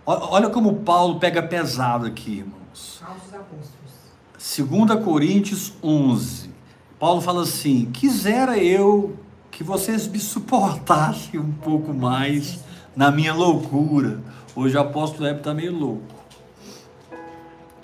Olha 0.05 0.49
como 0.49 0.76
Paulo 0.76 1.20
pega 1.20 1.43
pesado 1.43 2.05
aqui, 2.05 2.38
irmãos. 2.38 3.03
Apóstolos. 3.03 4.95
2 4.95 5.03
Coríntios 5.03 5.74
11. 5.84 6.51
Paulo 6.97 7.20
fala 7.20 7.43
assim: 7.43 7.91
Quisera 7.91 8.57
eu 8.57 9.18
que 9.51 9.62
vocês 9.62 10.07
me 10.07 10.20
suportassem 10.20 11.38
um 11.38 11.51
pouco 11.51 11.93
mais 11.93 12.62
na 12.95 13.12
minha 13.12 13.34
loucura. 13.34 14.22
Hoje 14.56 14.76
o 14.76 14.82
apóstolo 14.82 15.28
Hebe 15.28 15.39
está 15.39 15.54
meio 15.54 15.78
louco. 15.78 16.04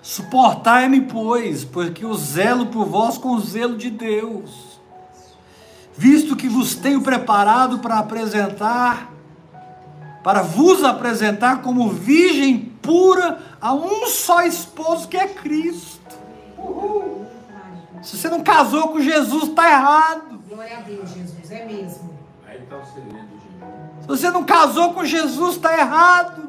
Suportai-me, 0.01 1.01
pois, 1.01 1.65
porque 1.65 2.03
eu 2.03 2.13
zelo 2.13 2.67
por 2.67 2.85
vós 2.85 3.17
com 3.17 3.29
o 3.29 3.39
zelo 3.39 3.77
de 3.77 3.89
Deus. 3.89 4.79
Visto 5.93 6.35
que 6.35 6.47
vos 6.47 6.75
tenho 6.75 7.01
preparado 7.01 7.79
para 7.79 7.99
apresentar, 7.99 9.11
para 10.23 10.41
vos 10.41 10.83
apresentar 10.83 11.61
como 11.61 11.89
virgem 11.89 12.59
pura 12.81 13.39
a 13.59 13.73
um 13.73 14.07
só 14.07 14.43
esposo 14.43 15.07
que 15.07 15.17
é 15.17 15.27
Cristo. 15.27 16.17
Se 18.01 18.17
você 18.17 18.29
não 18.29 18.43
casou 18.43 18.89
com 18.89 19.01
Jesus, 19.01 19.49
está 19.49 19.69
errado. 19.69 20.39
Glória 20.47 20.77
a 20.77 20.81
Deus, 20.81 21.09
Jesus. 21.09 21.51
É 21.51 21.65
mesmo. 21.65 22.17
Aí 22.47 22.59
está 22.59 22.77
o 22.77 22.85
segredo, 22.85 23.27
gente. 23.29 24.01
Se 24.01 24.07
você 24.07 24.29
não 24.29 24.43
casou 24.43 24.93
com 24.93 25.03
Jesus, 25.03 25.55
está 25.55 25.77
errado. 25.77 26.46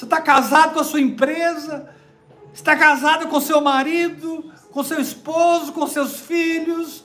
Você 0.00 0.06
está 0.06 0.18
casado 0.18 0.72
com 0.72 0.80
a 0.80 0.84
sua 0.84 0.98
empresa, 0.98 1.90
está 2.54 2.74
casado 2.74 3.28
com 3.28 3.38
seu 3.38 3.60
marido, 3.60 4.50
com 4.70 4.82
seu 4.82 4.98
esposo, 4.98 5.74
com 5.74 5.86
seus 5.86 6.20
filhos, 6.20 7.04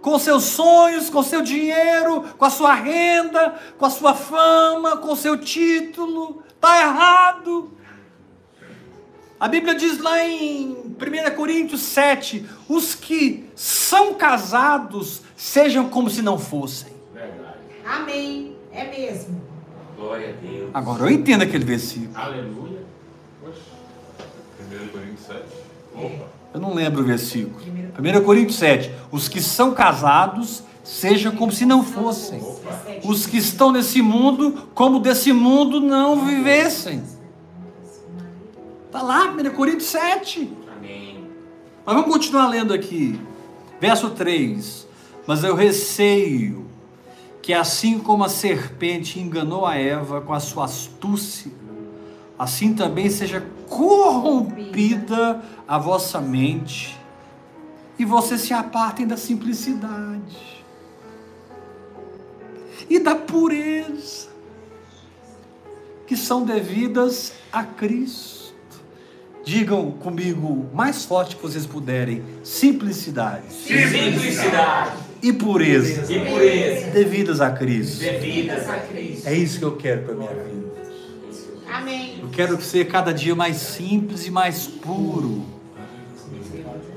com 0.00 0.18
seus 0.18 0.44
sonhos, 0.44 1.10
com 1.10 1.22
seu 1.22 1.42
dinheiro, 1.42 2.22
com 2.38 2.44
a 2.46 2.48
sua 2.48 2.72
renda, 2.72 3.60
com 3.76 3.84
a 3.84 3.90
sua 3.90 4.14
fama, 4.14 4.96
com 4.96 5.14
seu 5.14 5.36
título. 5.36 6.42
Está 6.48 6.80
errado. 6.80 7.76
A 9.38 9.46
Bíblia 9.46 9.74
diz 9.74 9.98
lá 9.98 10.24
em 10.24 10.96
1 10.96 11.36
Coríntios 11.36 11.82
7: 11.82 12.48
os 12.66 12.94
que 12.94 13.50
são 13.54 14.14
casados 14.14 15.20
sejam 15.36 15.90
como 15.90 16.08
se 16.08 16.22
não 16.22 16.38
fossem. 16.38 16.90
Verdade. 17.12 17.58
Amém. 17.84 18.56
É 18.72 18.84
mesmo. 18.86 19.39
Glória 20.00 20.30
a 20.30 20.32
Deus. 20.32 20.70
Agora 20.72 21.02
eu 21.02 21.10
entendo 21.10 21.42
aquele 21.42 21.62
versículo. 21.62 22.10
Aleluia. 22.14 22.80
1 23.44 24.88
Coríntios 24.88 25.26
7. 25.26 25.42
Opa. 25.94 26.24
Eu 26.54 26.60
não 26.60 26.72
lembro 26.72 27.02
o 27.02 27.04
versículo. 27.04 27.60
1 27.60 28.24
Coríntios 28.24 28.56
7. 28.56 28.90
Os 29.12 29.28
que 29.28 29.42
são 29.42 29.74
casados 29.74 30.62
sejam 30.82 31.36
como 31.36 31.52
se 31.52 31.66
não 31.66 31.84
fossem. 31.84 32.42
Os 33.04 33.26
que 33.26 33.36
estão 33.36 33.70
nesse 33.70 34.00
mundo, 34.00 34.70
como 34.74 35.00
desse 35.00 35.34
mundo 35.34 35.80
não 35.80 36.24
vivessem. 36.24 37.02
Está 38.86 39.02
lá, 39.02 39.26
1 39.26 39.50
Coríntios 39.50 39.90
7. 39.90 40.50
Amém. 40.78 41.26
Mas 41.84 41.94
vamos 41.94 42.10
continuar 42.10 42.48
lendo 42.48 42.72
aqui. 42.72 43.20
Verso 43.78 44.08
3. 44.08 44.88
Mas 45.26 45.44
eu 45.44 45.54
receio 45.54 46.69
que 47.42 47.54
assim 47.54 47.98
como 47.98 48.24
a 48.24 48.28
serpente 48.28 49.18
enganou 49.18 49.66
a 49.66 49.76
Eva 49.76 50.20
com 50.20 50.32
a 50.32 50.40
sua 50.40 50.64
astúcia, 50.66 51.50
assim 52.38 52.74
também 52.74 53.08
seja 53.08 53.44
corrompida 53.68 55.42
a 55.66 55.78
vossa 55.78 56.20
mente 56.20 56.98
e 57.98 58.04
vocês 58.04 58.42
se 58.42 58.52
apartem 58.52 59.06
da 59.06 59.16
simplicidade 59.16 60.64
e 62.88 62.98
da 62.98 63.14
pureza 63.14 64.28
que 66.06 66.16
são 66.16 66.42
devidas 66.42 67.32
a 67.52 67.62
Cristo. 67.62 68.50
Digam 69.44 69.92
comigo 69.92 70.68
mais 70.74 71.04
forte 71.04 71.36
que 71.36 71.42
vocês 71.42 71.66
puderem: 71.66 72.22
simplicidade 72.42 73.52
Simplicidade 73.52 75.09
e 75.22 75.32
pureza 75.32 76.12
e 76.12 76.18
pureza 76.20 76.90
devidas 76.90 77.40
a 77.40 77.50
Cristo. 77.50 78.00
devidas 78.00 78.68
a 78.68 78.78
Cristo. 78.78 79.26
É 79.26 79.34
isso 79.34 79.58
que 79.58 79.64
eu 79.64 79.76
quero 79.76 80.02
para 80.02 80.14
minha 80.14 80.30
vida. 80.30 80.70
Amém. 81.70 82.18
Eu 82.22 82.28
quero 82.30 82.60
ser 82.60 82.86
cada 82.88 83.12
dia 83.12 83.34
mais 83.34 83.56
simples 83.56 84.26
e 84.26 84.30
mais 84.30 84.66
puro, 84.66 85.44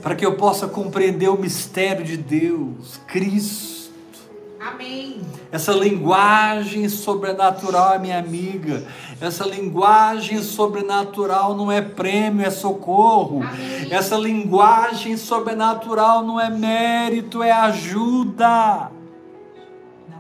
para 0.01 0.15
que 0.15 0.25
eu 0.25 0.35
possa 0.35 0.67
compreender 0.67 1.29
o 1.29 1.37
mistério 1.37 2.03
de 2.03 2.17
Deus, 2.17 2.99
Cristo. 3.07 3.82
Amém. 4.65 5.19
Essa 5.51 5.73
linguagem 5.73 6.87
sobrenatural 6.87 7.95
é 7.95 7.99
minha 7.99 8.17
amiga. 8.17 8.85
Essa 9.19 9.45
linguagem 9.45 10.41
sobrenatural 10.41 11.53
não 11.53 11.69
é 11.69 11.81
prêmio, 11.81 12.45
é 12.45 12.49
socorro. 12.49 13.43
Amém. 13.43 13.87
Essa 13.91 14.15
linguagem 14.15 15.17
sobrenatural 15.17 16.23
não 16.23 16.39
é 16.39 16.49
mérito, 16.49 17.43
é 17.43 17.51
ajuda. 17.51 18.89
Não 20.09 20.17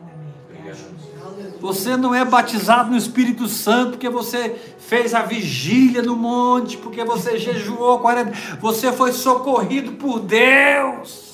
é. 0.65 0.67
É 0.67 0.71
ajuda. 0.71 1.57
Você 1.61 1.95
não 1.95 2.13
é 2.13 2.25
batizado 2.25 2.91
no 2.91 2.97
Espírito 2.97 3.47
Santo 3.47 3.91
porque 3.91 4.09
você 4.09 4.59
fez 4.77 5.13
a 5.13 5.21
vigília 5.21 6.01
no 6.01 6.17
monte, 6.17 6.75
porque 6.75 7.05
você 7.05 7.37
jejuou 7.37 7.99
40. 7.99 8.57
Você 8.59 8.91
foi 8.91 9.13
socorrido 9.13 9.93
por 9.93 10.19
Deus. 10.19 11.32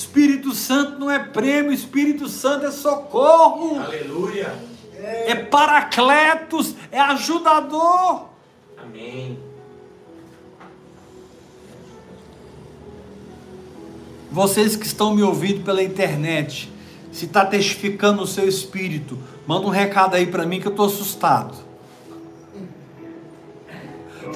Espírito 0.00 0.54
Santo 0.54 0.98
não 0.98 1.10
é 1.10 1.18
prêmio, 1.18 1.72
Espírito 1.72 2.26
Santo 2.26 2.64
é 2.64 2.70
socorro, 2.70 3.78
Aleluia. 3.78 4.50
é 4.98 5.34
paracletos, 5.34 6.74
é 6.90 6.98
ajudador. 6.98 8.28
Amém. 8.78 9.38
Vocês 14.32 14.74
que 14.74 14.86
estão 14.86 15.14
me 15.14 15.22
ouvindo 15.22 15.62
pela 15.64 15.82
internet, 15.82 16.72
se 17.12 17.26
está 17.26 17.44
testificando 17.44 18.22
o 18.22 18.26
seu 18.26 18.48
espírito, 18.48 19.18
manda 19.46 19.66
um 19.66 19.70
recado 19.70 20.14
aí 20.14 20.26
para 20.26 20.46
mim 20.46 20.60
que 20.60 20.66
eu 20.66 20.70
estou 20.70 20.86
assustado. 20.86 21.58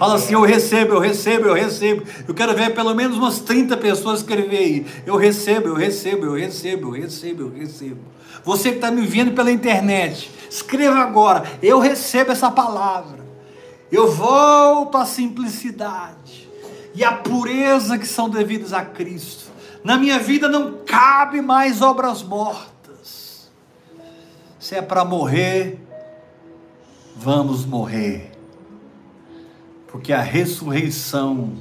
Fala 0.05 0.17
assim, 0.17 0.35
eu 0.35 0.43
recebo, 0.43 0.93
eu 0.93 0.99
recebo, 0.99 1.47
eu 1.47 1.55
recebo. 1.55 2.03
Eu 2.29 2.35
quero 2.35 2.55
ver 2.55 2.75
pelo 2.75 2.95
menos 2.95 3.17
umas 3.17 3.39
30 3.39 3.75
pessoas 3.79 4.21
escrever 4.21 4.59
aí. 4.59 4.87
Eu 5.07 5.17
recebo, 5.17 5.69
eu 5.69 5.75
recebo, 5.75 6.27
eu 6.27 6.35
recebo, 6.35 6.89
eu 6.89 7.03
recebo, 7.03 7.43
eu 7.45 7.59
recebo. 7.59 8.01
Você 8.45 8.69
que 8.69 8.75
está 8.75 8.91
me 8.91 9.07
vendo 9.07 9.33
pela 9.33 9.51
internet, 9.51 10.31
escreva 10.51 10.99
agora. 10.99 11.45
Eu 11.63 11.79
recebo 11.79 12.33
essa 12.33 12.51
palavra. 12.51 13.25
Eu 13.91 14.13
volto 14.13 14.99
à 14.99 15.07
simplicidade 15.07 16.51
e 16.95 17.03
à 17.03 17.13
pureza 17.13 17.97
que 17.97 18.07
são 18.07 18.29
devidas 18.29 18.75
a 18.75 18.85
Cristo. 18.85 19.51
Na 19.83 19.97
minha 19.97 20.19
vida 20.19 20.51
não 20.51 20.81
cabe 20.85 21.41
mais 21.41 21.81
obras 21.81 22.23
mortas. 22.23 23.51
Se 24.61 24.75
é 24.75 24.83
para 24.83 25.03
morrer, 25.03 25.81
vamos 27.17 27.65
morrer. 27.65 28.34
Porque 29.95 30.13
a 30.13 30.21
ressurreição 30.21 31.53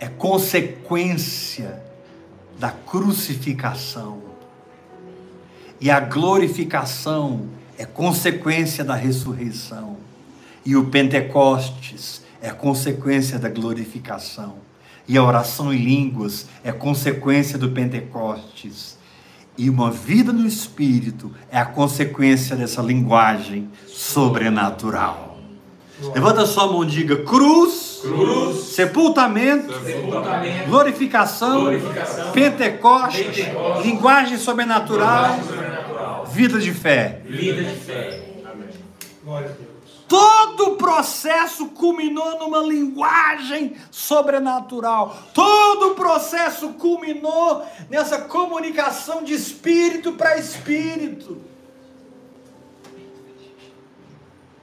é 0.00 0.08
consequência 0.08 1.78
da 2.58 2.70
crucificação. 2.70 4.22
E 5.78 5.90
a 5.90 6.00
glorificação 6.00 7.50
é 7.76 7.84
consequência 7.84 8.82
da 8.82 8.94
ressurreição. 8.94 9.98
E 10.64 10.74
o 10.74 10.86
Pentecostes 10.86 12.22
é 12.40 12.48
consequência 12.48 13.38
da 13.38 13.50
glorificação. 13.50 14.54
E 15.06 15.18
a 15.18 15.22
oração 15.22 15.70
em 15.70 15.84
línguas 15.84 16.46
é 16.64 16.72
consequência 16.72 17.58
do 17.58 17.68
Pentecostes. 17.72 18.96
E 19.58 19.68
uma 19.68 19.90
vida 19.90 20.32
no 20.32 20.46
Espírito 20.46 21.30
é 21.50 21.58
a 21.58 21.66
consequência 21.66 22.56
dessa 22.56 22.80
linguagem 22.80 23.68
sobrenatural. 23.86 25.33
Levanta 26.14 26.44
sua 26.46 26.66
mão 26.66 26.82
e 26.82 26.86
diga: 26.86 27.16
cruz, 27.24 28.00
Cruz. 28.02 28.56
sepultamento, 28.74 29.72
Sepultamento. 29.84 30.68
glorificação, 30.68 31.60
Glorificação. 31.62 32.32
Pentecostes, 32.32 33.26
Pentecostes. 33.26 33.86
linguagem 33.86 34.36
sobrenatural, 34.38 35.38
Sobrenatural. 35.38 36.26
vida 36.26 36.58
de 36.58 36.72
fé. 36.72 37.22
Vida 37.24 37.62
de 37.62 37.76
fé. 37.76 38.20
Glória 39.24 39.48
a 39.48 39.52
Deus. 39.52 39.74
Todo 40.06 40.72
o 40.72 40.76
processo 40.76 41.66
culminou 41.68 42.38
numa 42.38 42.58
linguagem 42.58 43.74
sobrenatural. 43.90 45.16
Todo 45.32 45.92
o 45.92 45.94
processo 45.94 46.70
culminou 46.74 47.64
nessa 47.88 48.18
comunicação 48.18 49.22
de 49.24 49.32
espírito 49.32 50.12
para 50.12 50.36
espírito. 50.38 51.40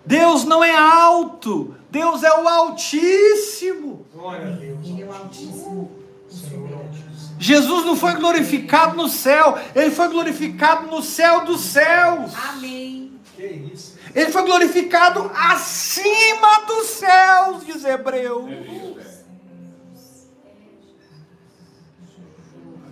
Deus 0.05 0.45
não 0.45 0.63
é 0.63 0.75
alto, 0.75 1.75
Deus 1.89 2.23
é 2.23 2.33
o 2.39 2.47
Altíssimo. 2.47 4.05
Glória 4.13 4.47
a 4.47 4.51
Deus. 4.51 4.79
Ele 4.83 5.01
é 5.01 5.05
o 5.05 5.13
Altíssimo, 5.13 5.91
o. 6.29 6.75
Altíssimo. 6.75 7.11
Jesus 7.39 7.85
não 7.85 7.95
foi 7.95 8.13
glorificado 8.13 8.95
no 8.95 9.09
céu, 9.09 9.57
ele 9.75 9.91
foi 9.91 10.07
glorificado 10.09 10.87
no 10.87 11.01
céu 11.01 11.43
dos 11.43 11.61
céus. 11.61 12.33
Amém. 12.35 13.19
Que 13.35 13.45
isso? 13.45 13.97
Ele 14.13 14.29
foi 14.29 14.43
glorificado 14.43 15.31
acima 15.33 16.65
dos 16.67 16.87
céus, 16.87 17.65
diz 17.65 17.83
Hebreu. 17.83 18.47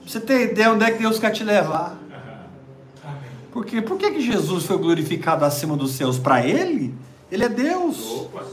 Você 0.05 0.20
tem 0.20 0.43
ideia 0.43 0.72
onde 0.72 0.86
é 0.86 0.91
que 0.91 0.97
Deus 0.97 1.20
quer 1.20 1.32
te 1.32 1.43
levar? 1.43 1.95
Amém. 3.49 3.51
Por 3.51 3.65
quê? 3.65 3.81
Por 3.81 3.97
que, 3.97 4.11
que 4.11 4.21
Jesus 4.21 4.65
foi 4.65 4.77
glorificado 4.77 5.43
acima 5.43 5.75
dos 5.75 5.91
céus? 5.91 6.17
Para 6.17 6.45
ele? 6.45 6.93
Ele 7.31 7.43
é 7.43 7.49
Deus. 7.49 8.21
Opa. 8.21 8.43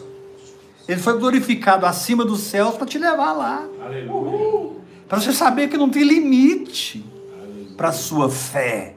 Ele 0.88 1.00
foi 1.00 1.18
glorificado 1.18 1.84
acima 1.84 2.24
dos 2.24 2.40
céus 2.40 2.76
para 2.76 2.86
te 2.86 2.98
levar 2.98 3.32
lá. 3.32 3.66
Para 5.08 5.20
você 5.20 5.32
saber 5.32 5.68
que 5.68 5.76
não 5.76 5.90
tem 5.90 6.04
limite 6.04 7.04
para 7.76 7.88
a 7.88 7.92
sua 7.92 8.30
fé. 8.30 8.94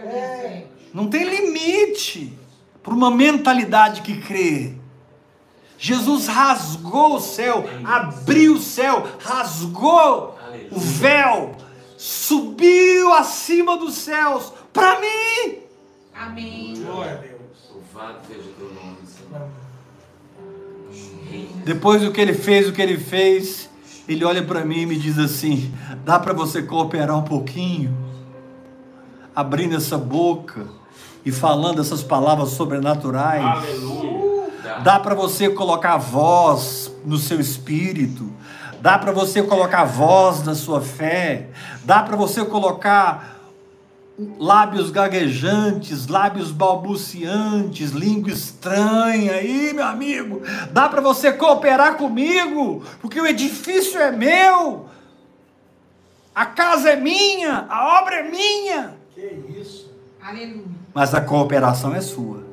Fé. 0.00 0.66
Não 0.94 1.08
tem 1.08 1.24
limite 1.24 2.32
para 2.82 2.94
uma 2.94 3.10
mentalidade 3.10 4.02
que 4.02 4.20
crê. 4.20 4.74
Jesus 5.78 6.26
rasgou 6.26 7.16
o 7.16 7.20
céu, 7.20 7.64
abriu 7.84 8.54
o 8.54 8.60
céu, 8.60 9.06
rasgou 9.18 10.38
o 10.70 10.78
véu, 10.78 11.54
acima 13.18 13.76
dos 13.76 13.94
céus 13.94 14.52
para 14.72 15.00
mim. 15.00 15.58
Amém. 16.14 16.82
Glória 16.82 17.12
a 17.12 17.16
Deus. 17.16 17.36
Louvado 17.72 18.18
seja 18.26 18.48
o 18.48 18.52
teu 18.52 18.68
nome, 18.74 18.96
Senhor. 19.06 19.48
Amém. 21.28 21.48
Depois 21.64 22.02
do 22.02 22.12
que 22.12 22.20
ele 22.20 22.34
fez, 22.34 22.68
o 22.68 22.72
que 22.72 22.80
ele 22.80 22.96
fez, 22.96 23.68
ele 24.08 24.24
olha 24.24 24.42
para 24.42 24.64
mim 24.64 24.82
e 24.82 24.86
me 24.86 24.96
diz 24.96 25.18
assim: 25.18 25.74
dá 26.04 26.18
para 26.18 26.32
você 26.32 26.62
cooperar 26.62 27.16
um 27.18 27.24
pouquinho, 27.24 27.96
abrindo 29.34 29.76
essa 29.76 29.98
boca 29.98 30.66
e 31.24 31.32
falando 31.32 31.80
essas 31.80 32.02
palavras 32.02 32.50
sobrenaturais. 32.50 33.44
Aleluia. 33.44 34.36
Dá 34.82 34.98
para 34.98 35.14
você 35.14 35.48
colocar 35.48 35.96
voz 35.96 36.92
no 37.04 37.18
seu 37.18 37.40
espírito. 37.40 38.32
Dá 38.80 38.98
para 38.98 39.12
você 39.12 39.42
colocar 39.42 39.84
voz 39.84 40.42
na 40.44 40.54
sua 40.54 40.80
fé. 40.80 41.48
Dá 41.84 42.02
para 42.02 42.16
você 42.16 42.44
colocar 42.44 43.36
lábios 44.38 44.90
gaguejantes, 44.90 46.06
lábios 46.06 46.50
balbuciantes, 46.50 47.90
língua 47.90 48.30
estranha. 48.30 49.32
Aí, 49.32 49.72
meu 49.74 49.84
amigo, 49.84 50.42
dá 50.70 50.88
para 50.88 51.00
você 51.00 51.32
cooperar 51.32 51.96
comigo, 51.96 52.82
porque 53.00 53.20
o 53.20 53.26
edifício 53.26 54.00
é 54.00 54.10
meu. 54.10 54.86
A 56.34 56.46
casa 56.46 56.90
é 56.90 56.96
minha, 56.96 57.66
a 57.68 58.00
obra 58.00 58.16
é 58.16 58.30
minha, 58.30 58.94
Que 59.14 59.42
isso? 59.58 59.90
Aleluia. 60.22 60.64
mas 60.92 61.14
a 61.14 61.20
cooperação 61.20 61.94
é 61.94 62.00
sua. 62.00 62.44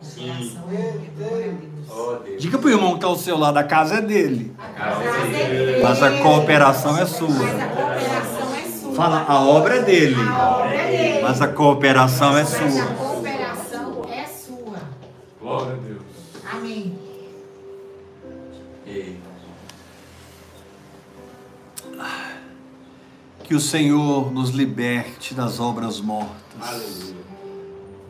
Coração, 0.00 0.62
glória 0.68 0.88
a 0.88 1.18
Deus. 1.18 1.71
Oh. 1.94 2.16
Diga 2.38 2.56
para 2.58 2.66
o 2.68 2.70
irmão 2.70 2.90
que 2.92 2.96
está 2.96 3.06
ao 3.08 3.16
seu 3.16 3.36
lado, 3.36 3.58
a 3.58 3.64
casa 3.64 3.96
é 3.96 4.00
dele. 4.00 4.54
Casa 4.76 5.02
é 5.04 5.48
dele. 5.48 5.82
Mas 5.82 6.02
a 6.02 6.10
cooperação 6.22 6.96
é 6.96 7.04
sua. 7.06 7.28
Mas 7.28 7.60
a 7.60 7.66
cooperação 7.68 8.54
é 8.54 8.68
sua. 8.68 8.94
Fala, 8.94 9.24
a 9.28 9.40
obra 9.40 9.76
é 9.76 9.82
dele, 9.82 10.16
A 10.20 10.48
obra 10.58 10.74
é 10.74 10.90
dele. 10.90 11.22
mas 11.22 11.42
a 11.42 11.48
cooperação 11.48 12.30
é 12.36 12.42
Mas 12.42 12.54
a 12.54 12.70
sua. 12.70 12.84
cooperação 12.94 14.02
é 14.10 14.26
sua. 14.26 14.78
Glória 15.40 15.72
a 15.72 15.76
Deus. 15.76 16.02
Amém. 16.52 16.98
Ei, 18.86 19.18
Que 23.44 23.54
o 23.54 23.60
Senhor 23.60 24.32
nos 24.32 24.48
liberte 24.50 25.34
das 25.34 25.60
obras 25.60 26.00
mortas, 26.00 26.32
Aleluia. 26.60 27.16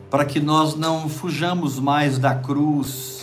para 0.09 0.23
que 0.23 0.39
nós 0.39 0.73
não 0.75 1.09
fujamos 1.09 1.79
mais 1.79 2.17
da 2.17 2.33
cruz 2.33 3.22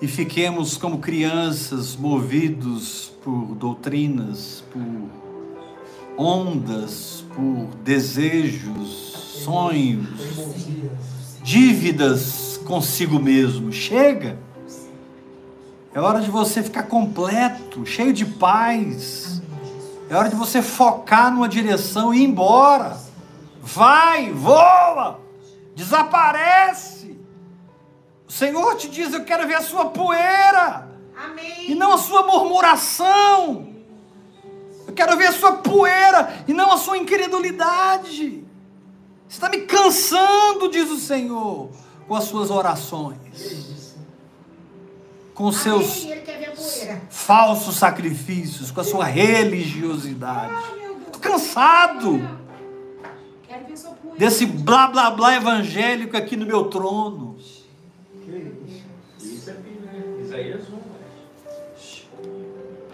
e 0.00 0.06
fiquemos 0.06 0.76
como 0.76 0.98
crianças 0.98 1.96
movidos 1.96 3.12
por 3.22 3.54
doutrinas, 3.54 4.62
por 4.72 4.82
ondas, 6.16 7.24
por 7.34 7.66
desejos, 7.82 9.42
sonhos. 9.44 10.08
Dívidas 11.42 12.60
consigo 12.64 13.18
mesmo. 13.18 13.72
Chega. 13.72 14.38
É 15.94 16.00
hora 16.00 16.20
de 16.20 16.30
você 16.30 16.62
ficar 16.62 16.84
completo, 16.84 17.84
cheio 17.84 18.12
de 18.12 18.24
paz. 18.24 19.42
É 20.10 20.16
hora 20.16 20.28
de 20.28 20.36
você 20.36 20.62
focar 20.62 21.32
numa 21.32 21.48
direção 21.48 22.14
e 22.14 22.18
ir 22.18 22.24
embora. 22.24 22.96
Vai, 23.62 24.32
voa, 24.32 25.20
desaparece. 25.74 26.97
O 28.28 28.32
Senhor 28.32 28.76
te 28.76 28.88
diz: 28.88 29.14
Eu 29.14 29.24
quero 29.24 29.48
ver 29.48 29.54
a 29.54 29.62
sua 29.62 29.86
poeira 29.86 30.86
Amém. 31.16 31.70
e 31.70 31.74
não 31.74 31.92
a 31.92 31.98
sua 31.98 32.26
murmuração. 32.26 33.72
Eu 34.86 34.92
quero 34.92 35.16
ver 35.16 35.28
a 35.28 35.32
sua 35.32 35.52
poeira 35.52 36.44
e 36.46 36.52
não 36.52 36.70
a 36.70 36.76
sua 36.76 36.98
incredulidade. 36.98 38.44
Você 39.26 39.36
está 39.36 39.48
me 39.48 39.62
cansando, 39.62 40.70
diz 40.70 40.90
o 40.90 40.98
Senhor, 40.98 41.70
com 42.06 42.14
as 42.14 42.24
suas 42.24 42.50
orações, 42.50 43.94
com 45.34 45.44
os 45.44 45.56
seus 45.58 46.06
falsos 47.10 47.76
sacrifícios, 47.76 48.70
com 48.70 48.80
a 48.80 48.84
sua 48.84 49.04
religiosidade. 49.04 50.54
Estou 51.06 51.20
cansado 51.20 52.38
desse 54.18 54.44
blá 54.46 54.86
blá 54.86 55.10
blá 55.10 55.36
evangélico 55.36 56.16
aqui 56.16 56.36
no 56.36 56.44
meu 56.44 56.64
trono. 56.64 57.36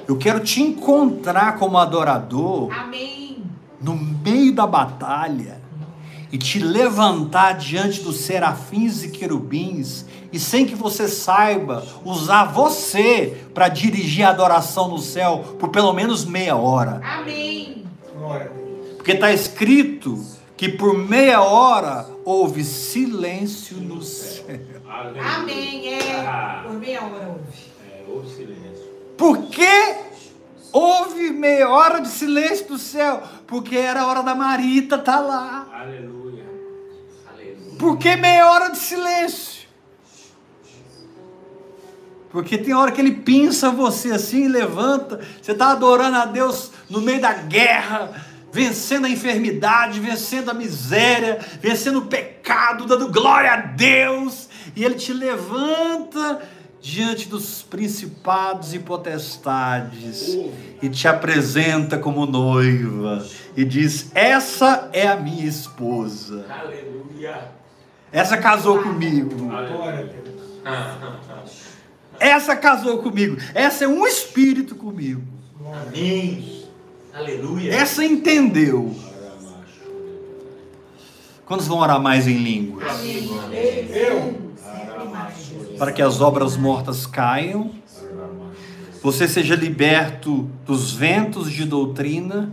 Eu 0.06 0.16
quero 0.16 0.40
te 0.40 0.62
encontrar 0.62 1.58
como 1.58 1.78
adorador 1.78 2.70
Amém. 2.72 3.38
no 3.80 3.96
meio 3.96 4.54
da 4.54 4.66
batalha 4.66 5.62
e 6.30 6.36
te 6.36 6.58
levantar 6.58 7.52
diante 7.52 8.02
dos 8.02 8.16
serafins 8.16 9.04
e 9.04 9.08
querubins 9.08 10.04
e 10.32 10.38
sem 10.38 10.66
que 10.66 10.74
você 10.74 11.06
saiba 11.06 11.86
usar 12.04 12.46
você 12.46 13.44
para 13.54 13.68
dirigir 13.68 14.26
a 14.26 14.30
adoração 14.30 14.88
no 14.88 14.98
céu 14.98 15.56
por 15.58 15.68
pelo 15.68 15.92
menos 15.92 16.24
meia 16.24 16.56
hora. 16.56 17.00
Amém. 17.04 17.84
Glória 18.16 18.50
a 18.50 18.52
Deus. 18.52 18.96
Porque 18.96 19.12
está 19.12 19.32
escrito 19.32 20.20
que 20.56 20.68
por 20.68 20.98
meia 20.98 21.40
hora 21.40 22.06
houve 22.24 22.64
silêncio 22.64 23.76
no 23.76 24.02
céu. 24.02 24.58
Amém. 24.88 25.88
É. 25.88 26.26
Ah. 26.26 26.62
Por 26.66 26.74
meia 26.74 27.02
hora 27.02 27.28
houve. 27.28 27.74
É, 27.86 28.04
houve 28.08 28.28
silêncio. 28.28 28.73
Por 29.16 29.46
que 29.46 29.96
houve 30.72 31.30
meia 31.30 31.68
hora 31.68 32.00
de 32.00 32.08
silêncio 32.08 32.68
do 32.68 32.78
céu? 32.78 33.22
Porque 33.46 33.76
era 33.76 34.02
a 34.02 34.06
hora 34.06 34.22
da 34.22 34.34
Marita 34.34 34.96
estar 34.96 35.20
lá. 35.20 35.68
Aleluia. 35.72 36.44
aleluia. 37.32 37.78
Por 37.78 37.98
que 37.98 38.16
meia 38.16 38.50
hora 38.50 38.70
de 38.70 38.78
silêncio? 38.78 39.54
Porque 42.34 42.58
tem 42.58 42.74
hora 42.74 42.90
que 42.90 43.00
ele 43.00 43.12
pinça 43.12 43.70
você 43.70 44.10
assim, 44.10 44.48
levanta, 44.48 45.20
você 45.40 45.52
está 45.52 45.70
adorando 45.70 46.16
a 46.16 46.24
Deus 46.24 46.72
no 46.90 47.00
meio 47.00 47.20
da 47.20 47.32
guerra, 47.32 48.10
vencendo 48.50 49.06
a 49.06 49.08
enfermidade, 49.08 50.00
vencendo 50.00 50.50
a 50.50 50.54
miséria, 50.54 51.38
vencendo 51.60 52.00
o 52.00 52.06
pecado, 52.06 52.86
dando 52.86 53.12
glória 53.12 53.52
a 53.52 53.56
Deus, 53.58 54.48
e 54.74 54.84
ele 54.84 54.96
te 54.96 55.12
levanta 55.12 56.42
diante 56.84 57.26
dos 57.30 57.62
principados 57.62 58.74
e 58.74 58.78
potestades 58.78 60.36
e 60.82 60.88
te 60.90 61.08
apresenta 61.08 61.96
como 61.96 62.26
noiva 62.26 63.26
e 63.56 63.64
diz: 63.64 64.10
Essa 64.14 64.90
é 64.92 65.08
a 65.08 65.16
minha 65.16 65.46
esposa. 65.46 66.44
Aleluia. 66.46 67.52
Essa 68.12 68.36
casou 68.36 68.82
comigo. 68.82 69.50
Essa 72.20 72.54
casou 72.54 72.98
comigo. 72.98 73.38
Essa 73.54 73.86
é 73.86 73.88
um 73.88 74.06
espírito 74.06 74.74
comigo. 74.74 75.22
Amém. 75.88 76.64
Aleluia. 77.14 77.74
Essa 77.74 78.04
entendeu. 78.04 78.94
Quantos 81.46 81.66
vão 81.66 81.78
orar 81.78 82.00
mais 82.00 82.26
em 82.26 82.38
línguas? 82.38 82.86
Para 85.78 85.92
que 85.92 86.00
as 86.00 86.20
obras 86.20 86.56
mortas 86.56 87.06
caiam, 87.06 87.72
você 89.02 89.28
seja 89.28 89.54
liberto 89.54 90.48
dos 90.64 90.92
ventos 90.92 91.50
de 91.50 91.64
doutrina 91.66 92.50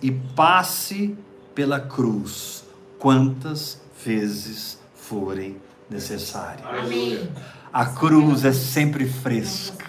e 0.00 0.10
passe 0.10 1.16
pela 1.54 1.78
cruz, 1.78 2.64
quantas 2.98 3.80
vezes 4.04 4.78
forem 4.94 5.56
necessárias. 5.90 6.66
A 7.72 7.86
cruz 7.86 8.44
é 8.44 8.52
sempre 8.52 9.06
fresca. 9.06 9.84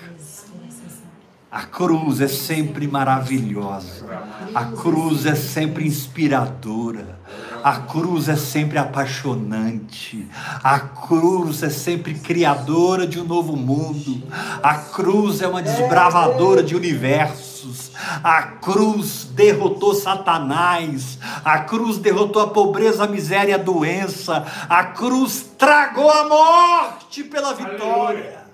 A 1.49 1.63
cruz 1.63 2.19
é 2.19 2.27
sempre 2.27 2.85
maravilhosa. 2.85 4.05
A 4.53 4.65
cruz 4.65 5.25
é 5.25 5.35
sempre 5.35 5.87
inspiradora. 5.87 7.17
A 7.65 7.79
cruz 7.79 8.29
é 8.29 8.35
sempre 8.35 8.77
apaixonante. 8.77 10.29
A 10.63 10.79
cruz 10.79 11.63
é 11.63 11.69
sempre 11.71 12.13
criadora 12.13 13.07
de 13.07 13.19
um 13.19 13.23
novo 13.23 13.57
mundo. 13.57 14.21
A 14.61 14.75
cruz 14.75 15.41
é 15.41 15.47
uma 15.47 15.63
desbravadora 15.63 16.61
de 16.61 16.75
universos. 16.75 17.91
A 18.23 18.43
cruz 18.43 19.25
derrotou 19.31 19.95
Satanás. 19.95 21.17
A 21.43 21.57
cruz 21.61 21.97
derrotou 21.97 22.39
a 22.43 22.51
pobreza, 22.51 23.05
a 23.05 23.07
miséria 23.07 23.55
a 23.55 23.57
doença. 23.57 24.45
A 24.69 24.83
cruz 24.83 25.49
tragou 25.57 26.11
a 26.11 26.29
morte 26.29 27.23
pela 27.23 27.55
vitória. 27.55 28.45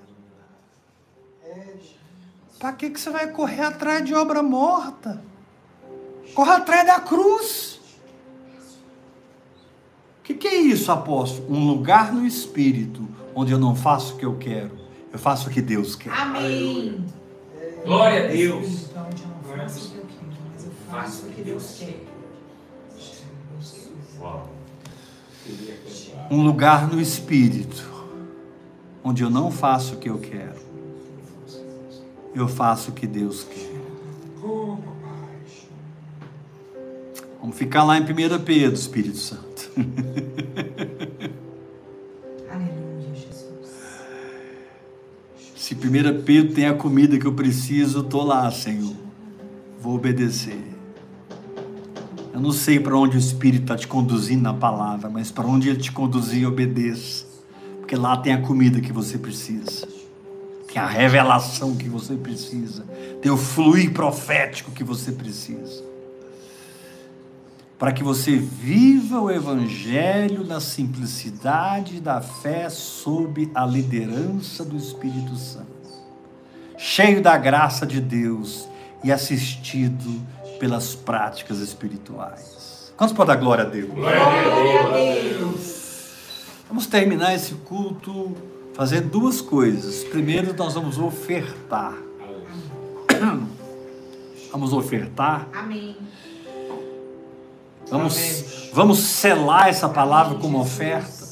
Para 2.58 2.72
que, 2.72 2.88
que 2.88 2.98
você 2.98 3.10
vai 3.10 3.26
correr 3.26 3.60
atrás 3.60 4.02
de 4.06 4.14
obra 4.14 4.42
morta? 4.42 5.22
Corra 6.34 6.56
atrás 6.56 6.86
da 6.86 6.98
cruz. 6.98 7.71
O 10.22 10.24
que, 10.24 10.34
que 10.34 10.46
é 10.46 10.54
isso, 10.54 10.92
apóstolo? 10.92 11.52
Um 11.52 11.66
lugar 11.66 12.14
no 12.14 12.24
espírito 12.24 13.04
onde 13.34 13.50
eu 13.50 13.58
não 13.58 13.74
faço 13.74 14.14
o 14.14 14.16
que 14.16 14.24
eu 14.24 14.36
quero, 14.36 14.70
eu 15.12 15.18
faço 15.18 15.48
o 15.48 15.52
que 15.52 15.60
Deus 15.60 15.96
quer. 15.96 16.12
Amém. 16.12 17.04
Glória 17.84 18.26
a 18.26 18.28
Deus. 18.28 18.86
Onde 18.94 19.22
eu 19.22 19.28
não 19.28 19.58
faço 19.58 19.88
o 19.88 19.90
que 19.90 19.96
eu 19.98 20.06
quero, 20.06 20.36
mas 20.54 20.64
eu 20.64 20.72
faço 20.88 21.26
o 21.26 21.30
que 21.30 21.42
Deus 21.42 21.76
quer. 21.76 22.04
Um 26.30 26.44
lugar 26.44 26.86
no 26.86 27.00
espírito 27.00 27.90
onde 29.02 29.24
eu 29.24 29.30
não 29.30 29.50
faço 29.50 29.96
o 29.96 29.98
que 29.98 30.08
eu 30.08 30.18
quero, 30.18 30.60
eu 32.32 32.46
faço 32.46 32.92
o 32.92 32.94
que 32.94 33.08
Deus 33.08 33.42
quer. 33.42 33.72
Vamos 37.40 37.56
ficar 37.56 37.82
lá 37.82 37.98
em 37.98 38.02
1 38.02 38.06
Pedro, 38.44 38.74
Espírito 38.74 39.16
Santo. 39.16 39.51
Aleluia, 42.50 43.14
Jesus. 43.14 43.70
Se 45.56 45.74
1 45.74 46.22
Pedro 46.22 46.54
tem 46.54 46.66
a 46.66 46.74
comida 46.74 47.18
que 47.18 47.26
eu 47.26 47.32
preciso, 47.32 48.00
estou 48.00 48.24
lá, 48.24 48.50
Senhor. 48.50 48.94
Vou 49.80 49.94
obedecer. 49.96 50.62
Eu 52.32 52.40
não 52.40 52.52
sei 52.52 52.80
para 52.80 52.96
onde 52.96 53.16
o 53.16 53.18
Espírito 53.18 53.62
está 53.62 53.76
te 53.76 53.86
conduzindo 53.86 54.42
na 54.42 54.54
palavra, 54.54 55.08
mas 55.10 55.30
para 55.30 55.46
onde 55.46 55.68
ele 55.68 55.78
te 55.78 55.92
conduzir, 55.92 56.46
obedeça. 56.46 57.26
Porque 57.78 57.94
lá 57.94 58.16
tem 58.16 58.32
a 58.32 58.40
comida 58.40 58.80
que 58.80 58.92
você 58.92 59.18
precisa. 59.18 59.86
Tem 60.72 60.80
a 60.80 60.86
revelação 60.86 61.76
que 61.76 61.88
você 61.88 62.14
precisa. 62.14 62.84
Tem 63.20 63.30
o 63.30 63.36
fluir 63.36 63.92
profético 63.92 64.70
que 64.70 64.82
você 64.82 65.12
precisa. 65.12 65.91
Para 67.82 67.92
que 67.92 68.04
você 68.04 68.36
viva 68.36 69.20
o 69.20 69.28
Evangelho 69.28 70.46
na 70.46 70.60
simplicidade 70.60 72.00
da 72.00 72.20
fé 72.20 72.70
sob 72.70 73.50
a 73.52 73.66
liderança 73.66 74.64
do 74.64 74.76
Espírito 74.76 75.34
Santo. 75.34 75.66
Cheio 76.78 77.20
da 77.20 77.36
graça 77.36 77.84
de 77.84 78.00
Deus 78.00 78.68
e 79.02 79.10
assistido 79.10 80.24
pelas 80.60 80.94
práticas 80.94 81.58
espirituais. 81.58 82.94
Quantos 82.96 83.16
podem 83.16 83.34
dar 83.34 83.40
glória 83.40 83.64
a 83.64 83.68
Deus? 83.68 83.90
Glória 83.90 84.20
a 84.20 85.40
Deus. 85.40 86.12
Vamos 86.68 86.86
terminar 86.86 87.34
esse 87.34 87.54
culto 87.54 88.32
fazendo 88.74 89.10
duas 89.10 89.40
coisas. 89.40 90.04
Primeiro, 90.04 90.54
nós 90.54 90.74
vamos 90.74 91.00
ofertar. 91.00 91.94
Vamos 94.52 94.72
ofertar. 94.72 95.48
Amém. 95.52 95.96
Vamos, 97.92 98.70
vamos 98.72 98.98
selar 99.00 99.68
essa 99.68 99.86
palavra 99.86 100.38
como 100.38 100.58
oferta. 100.58 101.26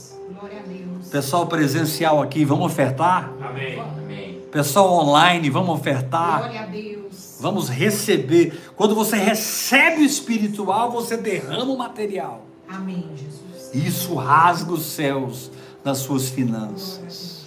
Pessoal 1.10 1.46
presencial 1.46 2.22
aqui, 2.22 2.44
vamos 2.44 2.66
ofertar? 2.66 3.32
Amém. 3.40 4.42
Pessoal 4.52 4.92
online, 4.92 5.48
vamos 5.48 5.70
ofertar? 5.70 6.40
Glória 6.40 6.60
a 6.60 6.66
Deus. 6.66 7.38
Vamos 7.40 7.70
receber. 7.70 8.60
Quando 8.76 8.94
você 8.94 9.16
recebe 9.16 10.02
o 10.02 10.04
espiritual, 10.04 10.90
você 10.90 11.16
derrama 11.16 11.72
o 11.72 11.78
material. 11.78 12.42
Amém, 12.68 13.08
Jesus. 13.16 13.74
Isso 13.86 14.14
rasga 14.14 14.72
os 14.72 14.84
céus 14.84 15.50
nas 15.82 15.98
suas 15.98 16.28
finanças. 16.28 17.46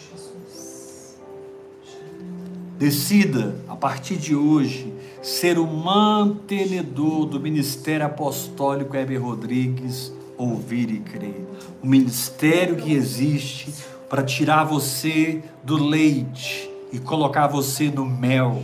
Decida, 2.79 3.57
a 3.67 3.75
partir 3.75 4.17
de 4.17 4.35
hoje, 4.35 4.92
ser 5.23 5.57
o 5.57 5.65
mantenedor 5.65 7.25
do 7.25 7.39
ministério 7.39 8.05
apostólico 8.05 8.95
Heber 8.95 9.23
Rodrigues, 9.23 10.11
ouvir 10.37 10.91
e 10.91 10.99
crer. 10.99 11.47
O 11.81 11.87
ministério 11.87 12.75
que 12.75 12.93
existe 12.93 13.73
para 14.09 14.21
tirar 14.21 14.65
você 14.65 15.41
do 15.63 15.81
leite 15.81 16.69
e 16.91 16.99
colocar 16.99 17.47
você 17.47 17.89
no 17.89 18.05
mel. 18.05 18.61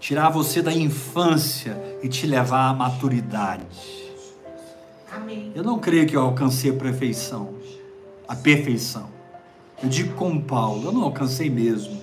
Tirar 0.00 0.30
você 0.30 0.62
da 0.62 0.72
infância 0.72 1.76
e 2.02 2.08
te 2.08 2.26
levar 2.26 2.70
à 2.70 2.72
maturidade. 2.72 4.02
Amém. 5.14 5.52
Eu 5.54 5.62
não 5.62 5.78
creio 5.78 6.06
que 6.06 6.16
eu 6.16 6.22
alcancei 6.22 6.70
a 6.70 6.74
perfeição. 6.74 7.54
A 8.26 8.34
perfeição. 8.34 9.10
Eu 9.82 9.90
digo 9.90 10.14
como 10.14 10.42
Paulo, 10.42 10.88
eu 10.88 10.92
não 10.92 11.02
alcancei 11.02 11.50
mesmo. 11.50 12.00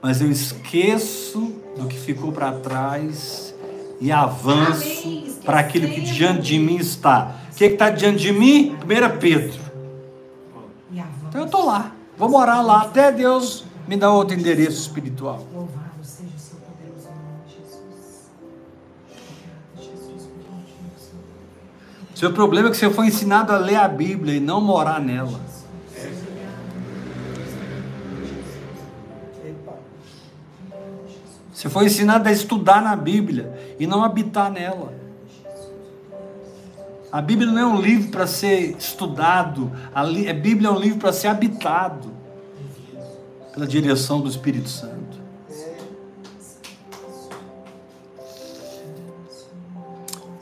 Mas 0.00 0.22
eu 0.22 0.30
esqueço 0.30 1.63
do 1.76 1.86
que 1.88 1.98
ficou 1.98 2.32
para 2.32 2.52
trás 2.52 3.54
e 4.00 4.10
avanço 4.12 5.40
para 5.44 5.60
aquilo 5.60 5.88
que 5.88 6.00
diante 6.00 6.42
de 6.42 6.58
mim 6.58 6.76
está. 6.76 7.36
O 7.52 7.56
que 7.56 7.64
está 7.64 7.90
diante 7.90 8.18
de 8.18 8.32
mim? 8.32 8.76
1 8.82 9.18
Pedro. 9.18 9.64
Então 11.28 11.40
eu 11.40 11.46
estou 11.46 11.66
lá. 11.66 11.92
Vou 12.16 12.28
morar 12.28 12.62
lá 12.62 12.82
até 12.82 13.10
Deus 13.10 13.64
me 13.88 13.96
dar 13.96 14.12
outro 14.12 14.38
endereço 14.38 14.80
espiritual. 14.80 15.44
Seu 22.14 22.32
problema 22.32 22.68
é 22.68 22.70
que 22.70 22.76
você 22.76 22.88
foi 22.88 23.08
ensinado 23.08 23.52
a 23.52 23.58
ler 23.58 23.76
a 23.76 23.88
Bíblia 23.88 24.36
e 24.36 24.40
não 24.40 24.60
morar 24.60 25.00
nela. 25.00 25.40
Você 31.64 31.70
foi 31.70 31.86
ensinado 31.86 32.28
a 32.28 32.30
estudar 32.30 32.82
na 32.82 32.94
Bíblia 32.94 33.74
e 33.78 33.86
não 33.86 34.04
habitar 34.04 34.52
nela. 34.52 34.92
A 37.10 37.22
Bíblia 37.22 37.50
não 37.50 37.58
é 37.58 37.64
um 37.64 37.80
livro 37.80 38.10
para 38.10 38.26
ser 38.26 38.76
estudado, 38.76 39.72
a 39.94 40.02
li- 40.02 40.28
a 40.28 40.34
Bíblia 40.34 40.68
é 40.68 40.70
um 40.70 40.78
livro 40.78 40.98
para 40.98 41.10
ser 41.10 41.28
habitado 41.28 42.12
pela 43.54 43.66
direção 43.66 44.20
do 44.20 44.28
Espírito 44.28 44.68
Santo. 44.68 45.18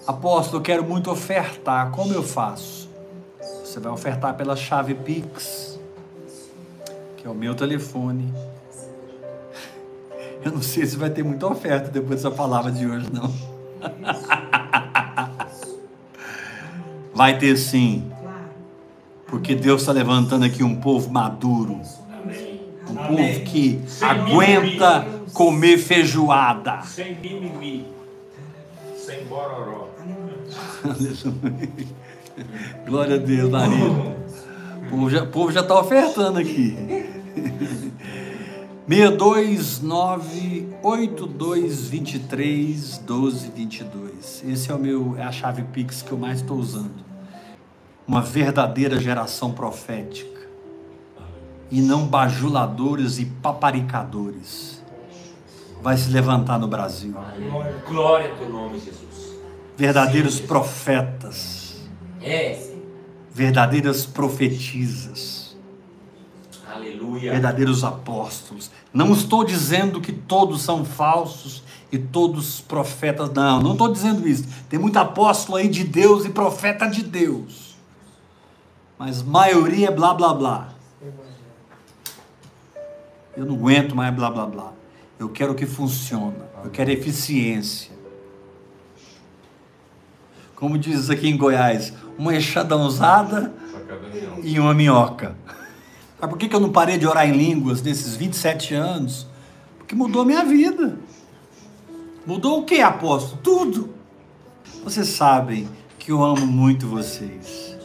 Apóstolo, 0.05 0.59
eu 0.59 0.63
quero 0.63 0.83
muito 0.83 1.09
ofertar. 1.09 1.93
Como 1.93 2.13
eu 2.13 2.25
faço? 2.25 2.89
Você 3.65 3.79
vai 3.79 3.93
ofertar 3.93 4.35
pela 4.35 4.57
chave 4.57 4.93
Pix, 4.93 5.79
que 7.17 7.29
é 7.29 7.31
o 7.31 7.35
meu 7.35 7.55
telefone. 7.55 8.35
Eu 10.45 10.51
não 10.53 10.63
sei 10.63 10.85
se 10.87 10.97
vai 10.97 11.11
ter 11.11 11.23
muita 11.23 11.47
oferta 11.47 11.89
depois 11.89 12.23
dessa 12.23 12.31
palavra 12.31 12.73
de 12.73 12.87
hoje, 12.87 13.07
não. 13.13 13.33
Vai 17.15 17.39
ter 17.39 17.57
sim, 17.57 18.11
porque 19.27 19.55
Deus 19.55 19.83
está 19.83 19.93
levantando 19.93 20.45
aqui 20.45 20.65
um 20.65 20.75
povo 20.77 21.11
maduro, 21.11 21.81
um 22.89 22.95
povo 22.95 23.41
que 23.45 23.81
aguenta 24.01 25.07
comer 25.33 25.79
feijoada. 25.79 26.81
Sem 26.83 27.15
mimimi. 27.17 27.87
Sem 28.97 29.25
bororó. 29.27 29.89
Glória 32.87 33.17
a 33.17 33.19
Deus, 33.19 33.51
Maria. 33.51 33.91
O 33.91 34.91
povo 34.91 35.11
já, 35.11 35.23
o 35.23 35.27
povo 35.29 35.53
já 35.53 35.61
está 35.61 35.79
ofertando 35.79 36.39
aqui. 36.39 36.77
629 38.89 40.69
8223 40.83 42.99
1222. 42.99 44.43
Esse 44.47 44.71
é 44.71 44.75
o 44.75 44.79
meu 44.79 45.15
é 45.17 45.23
a 45.23 45.31
chave 45.31 45.63
Pix 45.63 46.03
que 46.03 46.11
eu 46.11 46.19
mais 46.19 46.41
estou 46.41 46.59
usando. 46.59 47.13
Uma 48.07 48.21
verdadeira 48.21 48.99
geração 48.99 49.53
profética. 49.53 50.43
E 51.71 51.81
não 51.81 52.07
bajuladores 52.07 53.19
e 53.19 53.25
paparicadores. 53.25 54.83
Vai 55.81 55.97
se 55.97 56.11
levantar 56.11 56.59
no 56.59 56.69
Brasil. 56.69 57.15
Glória 57.89 58.31
ao 58.31 58.37
teu 58.37 58.51
nome, 58.51 58.81
Jesus. 58.81 59.33
Verdadeiros 59.77 60.35
Sim, 60.35 60.41
Jesus. 60.41 60.49
profetas. 60.49 61.77
É. 62.21 62.59
Verdadeiras 63.33 64.05
profetisas. 64.05 65.42
Aleluia. 66.75 67.33
verdadeiros 67.33 67.85
apóstolos. 67.85 68.71
Não 68.93 69.13
estou 69.13 69.45
dizendo 69.45 70.01
que 70.01 70.13
todos 70.13 70.63
são 70.63 70.85
falsos 70.85 71.63
e 71.91 71.99
todos 71.99 72.61
profetas, 72.61 73.31
não, 73.33 73.61
não 73.61 73.73
estou 73.73 73.93
dizendo 73.93 74.27
isso. 74.27 74.45
Tem 74.69 74.79
muito 74.79 74.97
apóstolo 74.97 75.59
aí 75.59 75.69
de 75.69 75.85
Deus 75.85 76.25
e 76.25 76.31
profeta 76.31 76.87
de 76.87 77.03
Deus. 77.03 77.77
Mas 78.99 79.23
maioria 79.23 79.89
é 79.89 79.91
blá 79.91 80.15
blá 80.15 80.33
blá. 80.33 80.69
Eu 83.37 83.47
não 83.47 83.55
aguento 83.57 83.95
mais 83.95 84.15
blá 84.15 84.31
blá 84.31 84.47
blá. 84.47 84.73
Eu 85.19 85.29
quero 85.29 85.55
que 85.55 85.67
funcione. 85.67 86.37
Eu 86.65 86.71
quero 86.71 86.91
eficiência. 86.91 87.93
Como 90.55 90.79
diz 90.79 91.11
aqui 91.11 91.29
em 91.29 91.37
Goiás, 91.37 91.93
uma 92.17 92.35
enxada 92.37 92.77
usada 92.77 93.53
Sacada 93.73 94.09
real. 94.13 94.39
e 94.43 94.61
uma 94.61 94.73
minhoca. 94.73 95.35
Sabe 96.23 96.35
por 96.35 96.39
que 96.39 96.55
eu 96.55 96.61
não 96.61 96.71
parei 96.71 96.97
de 96.99 97.05
orar 97.05 97.29
em 97.29 97.33
línguas 97.33 97.83
nesses 97.83 98.15
27 98.15 98.75
anos? 98.75 99.27
Porque 99.77 99.93
mudou 99.93 100.25
minha 100.25 100.45
vida. 100.45 100.97
Mudou 102.25 102.61
o 102.61 102.65
que, 102.65 102.81
apóstolo? 102.81 103.41
Tudo. 103.43 103.91
Vocês 104.85 105.09
sabem 105.09 105.69
que 105.99 106.13
eu 106.13 106.23
amo 106.23 106.47
muito 106.47 106.87
vocês. 106.87 107.77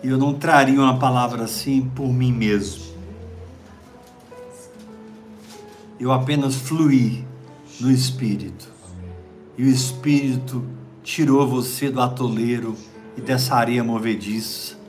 E 0.00 0.08
eu 0.08 0.16
não 0.16 0.32
traria 0.32 0.80
uma 0.80 0.96
palavra 0.96 1.42
assim 1.42 1.90
por 1.96 2.06
mim 2.06 2.30
mesmo. 2.30 2.84
Eu 5.98 6.12
apenas 6.12 6.54
fluí 6.54 7.24
no 7.80 7.90
Espírito. 7.90 8.68
E 9.58 9.64
o 9.64 9.68
Espírito 9.68 10.64
tirou 11.02 11.48
você 11.48 11.90
do 11.90 12.00
atoleiro 12.00 12.76
e 13.16 13.20
dessa 13.20 13.56
areia 13.56 13.82
movediça. 13.82 14.83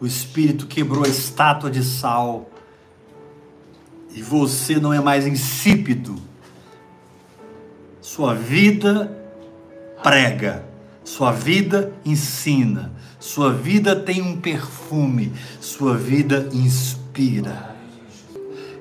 O 0.00 0.06
Espírito 0.06 0.66
quebrou 0.66 1.04
a 1.04 1.08
estátua 1.08 1.70
de 1.70 1.82
sal. 1.82 2.50
E 4.14 4.22
você 4.22 4.76
não 4.76 4.92
é 4.92 5.00
mais 5.00 5.26
insípido. 5.26 6.16
Sua 8.00 8.34
vida 8.34 9.10
prega. 10.02 10.64
Sua 11.04 11.32
vida 11.32 11.92
ensina. 12.04 12.92
Sua 13.18 13.52
vida 13.52 13.96
tem 13.96 14.22
um 14.22 14.40
perfume. 14.40 15.32
Sua 15.60 15.96
vida 15.96 16.48
inspira. 16.52 17.74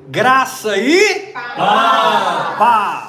Graça 0.07 0.77
e 0.77 1.33
paz. 1.33 3.04